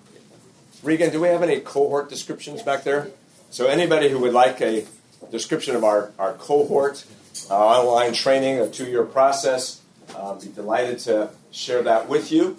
Regan, 0.82 1.12
do 1.12 1.22
we 1.22 1.30
have 1.30 1.42
any 1.42 1.62
cohort 1.62 2.10
descriptions 2.10 2.62
back 2.62 2.84
there? 2.84 3.10
So, 3.52 3.68
anybody 3.68 4.10
who 4.10 4.20
would 4.20 4.34
like 4.34 4.60
a 4.60 4.86
description 5.32 5.76
of 5.76 5.84
our, 5.84 6.12
our 6.20 6.34
cohort, 6.34 7.06
online 7.50 8.14
training, 8.14 8.60
a 8.60 8.70
two 8.70 8.86
year 8.86 9.04
process, 9.04 9.82
uh, 10.16 10.36
be 10.36 10.48
delighted 10.48 11.00
to 11.00 11.30
share 11.52 11.84
that 11.84 12.08
with 12.08 12.32
you. 12.32 12.58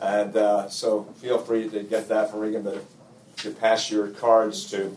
And 0.00 0.34
uh, 0.36 0.68
so, 0.68 1.04
feel 1.20 1.38
free 1.38 1.68
to 1.68 1.82
get 1.82 2.08
that 2.08 2.30
from 2.30 2.40
Regan. 2.40 2.62
But 2.62 2.84
to 3.38 3.50
pass 3.50 3.90
your 3.90 4.08
cards 4.08 4.70
to 4.70 4.96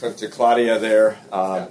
to 0.00 0.28
Claudia 0.28 0.78
there. 0.78 1.18
Um, 1.32 1.68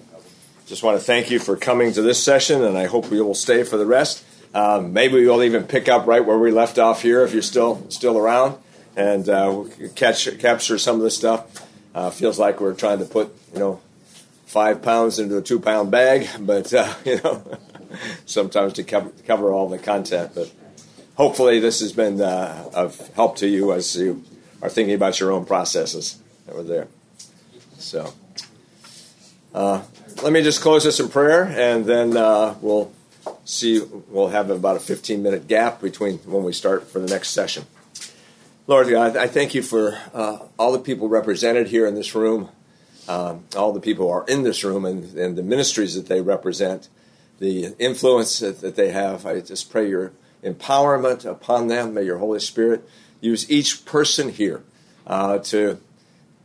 just 0.65 0.83
want 0.83 0.99
to 0.99 1.03
thank 1.03 1.29
you 1.29 1.39
for 1.39 1.55
coming 1.55 1.93
to 1.93 2.01
this 2.01 2.21
session, 2.21 2.63
and 2.63 2.77
I 2.77 2.85
hope 2.87 3.09
we 3.09 3.21
will 3.21 3.35
stay 3.35 3.63
for 3.63 3.77
the 3.77 3.85
rest. 3.85 4.23
Um, 4.53 4.91
maybe 4.91 5.25
we'll 5.25 5.43
even 5.43 5.63
pick 5.63 5.87
up 5.87 6.07
right 6.07 6.25
where 6.25 6.37
we 6.37 6.51
left 6.51 6.77
off 6.77 7.01
here 7.01 7.23
if 7.23 7.33
you're 7.33 7.41
still 7.41 7.85
still 7.89 8.17
around, 8.17 8.57
and 8.95 9.27
uh, 9.29 9.63
catch 9.95 10.37
capture 10.39 10.77
some 10.77 10.97
of 10.97 11.01
the 11.01 11.11
stuff. 11.11 11.65
Uh, 11.95 12.09
feels 12.09 12.37
like 12.37 12.59
we're 12.59 12.73
trying 12.73 12.99
to 12.99 13.05
put 13.05 13.33
you 13.53 13.59
know 13.59 13.81
five 14.47 14.81
pounds 14.81 15.19
into 15.19 15.37
a 15.37 15.41
two 15.41 15.59
pound 15.59 15.91
bag, 15.91 16.27
but 16.39 16.73
uh, 16.73 16.93
you 17.05 17.21
know 17.23 17.43
sometimes 18.25 18.73
to 18.73 18.83
cover, 18.83 19.11
cover 19.25 19.51
all 19.51 19.69
the 19.69 19.77
content. 19.77 20.31
But 20.33 20.51
hopefully, 21.15 21.59
this 21.59 21.81
has 21.81 21.93
been 21.93 22.19
uh, 22.19 22.69
of 22.73 22.97
help 23.13 23.37
to 23.37 23.47
you 23.47 23.71
as 23.73 23.95
you 23.95 24.23
are 24.61 24.69
thinking 24.69 24.95
about 24.95 25.19
your 25.19 25.31
own 25.31 25.45
processes 25.45 26.19
were 26.47 26.63
there. 26.63 26.87
So, 27.77 28.13
uh, 29.53 29.83
let 30.23 30.33
me 30.33 30.41
just 30.41 30.61
close 30.61 30.83
this 30.83 30.99
in 30.99 31.09
prayer, 31.09 31.43
and 31.43 31.85
then 31.85 32.17
uh, 32.17 32.55
we'll 32.61 32.91
see. 33.45 33.81
We'll 34.09 34.29
have 34.29 34.49
about 34.49 34.77
a 34.77 34.79
15 34.79 35.21
minute 35.21 35.47
gap 35.47 35.81
between 35.81 36.17
when 36.19 36.43
we 36.43 36.53
start 36.53 36.87
for 36.87 36.99
the 36.99 37.07
next 37.07 37.29
session. 37.29 37.65
Lord 38.65 38.89
God, 38.89 39.15
I 39.15 39.27
thank 39.27 39.55
you 39.55 39.61
for 39.61 39.97
uh, 40.13 40.39
all 40.59 40.73
the 40.73 40.79
people 40.79 41.07
represented 41.07 41.67
here 41.67 41.85
in 41.85 41.95
this 41.95 42.13
room, 42.15 42.49
um, 43.07 43.45
all 43.55 43.71
the 43.71 43.79
people 43.79 44.05
who 44.07 44.11
are 44.11 44.25
in 44.27 44.43
this 44.43 44.63
room, 44.63 44.85
and, 44.85 45.13
and, 45.15 45.37
the 45.37 45.43
ministries 45.43 45.95
that 45.95 46.07
they 46.07 46.21
represent, 46.21 46.89
the 47.39 47.75
influence 47.79 48.39
that, 48.39 48.61
that 48.61 48.75
they 48.75 48.91
have. 48.91 49.25
I 49.25 49.39
just 49.39 49.71
pray 49.71 49.87
your 49.87 50.11
empowerment 50.43 51.25
upon 51.25 51.67
them. 51.67 51.93
May 51.93 52.03
your 52.03 52.17
Holy 52.17 52.39
Spirit 52.39 52.87
use 53.21 53.49
each 53.49 53.85
person 53.85 54.29
here 54.29 54.63
uh, 55.05 55.39
to 55.39 55.79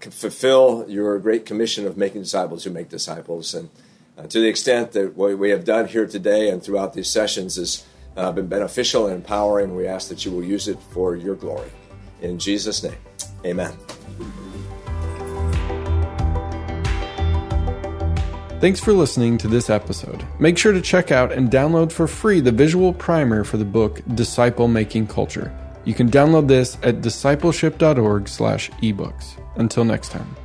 fulfill 0.00 0.84
your 0.88 1.18
great 1.18 1.46
commission 1.46 1.86
of 1.86 1.96
making 1.96 2.22
disciples 2.22 2.64
who 2.64 2.70
make 2.70 2.88
disciples. 2.88 3.54
And 3.54 3.70
uh, 4.18 4.26
to 4.26 4.40
the 4.40 4.48
extent 4.48 4.92
that 4.92 5.16
what 5.16 5.38
we 5.38 5.50
have 5.50 5.64
done 5.64 5.88
here 5.88 6.06
today 6.06 6.50
and 6.50 6.62
throughout 6.62 6.94
these 6.94 7.08
sessions 7.08 7.56
has 7.56 7.84
uh, 8.16 8.32
been 8.32 8.46
beneficial 8.46 9.06
and 9.06 9.16
empowering, 9.16 9.74
we 9.74 9.86
ask 9.86 10.08
that 10.08 10.24
you 10.24 10.32
will 10.32 10.44
use 10.44 10.68
it 10.68 10.78
for 10.90 11.16
your 11.16 11.34
glory. 11.34 11.70
In 12.20 12.38
Jesus' 12.38 12.82
name, 12.82 12.98
amen. 13.44 13.72
Thanks 18.62 18.78
for 18.78 18.92
listening 18.92 19.38
to 19.38 19.48
this 19.48 19.68
episode. 19.68 20.24
Make 20.38 20.56
sure 20.56 20.72
to 20.72 20.80
check 20.80 21.10
out 21.10 21.32
and 21.32 21.50
download 21.50 21.90
for 21.90 22.06
free 22.06 22.38
the 22.38 22.52
visual 22.52 22.92
primer 22.92 23.42
for 23.42 23.56
the 23.56 23.64
book 23.64 24.00
Disciple 24.14 24.68
Making 24.68 25.08
Culture. 25.08 25.52
You 25.84 25.94
can 25.94 26.08
download 26.08 26.46
this 26.46 26.78
at 26.84 27.00
discipleship.org/ebooks. 27.00 29.24
Until 29.56 29.84
next 29.84 30.12
time. 30.12 30.36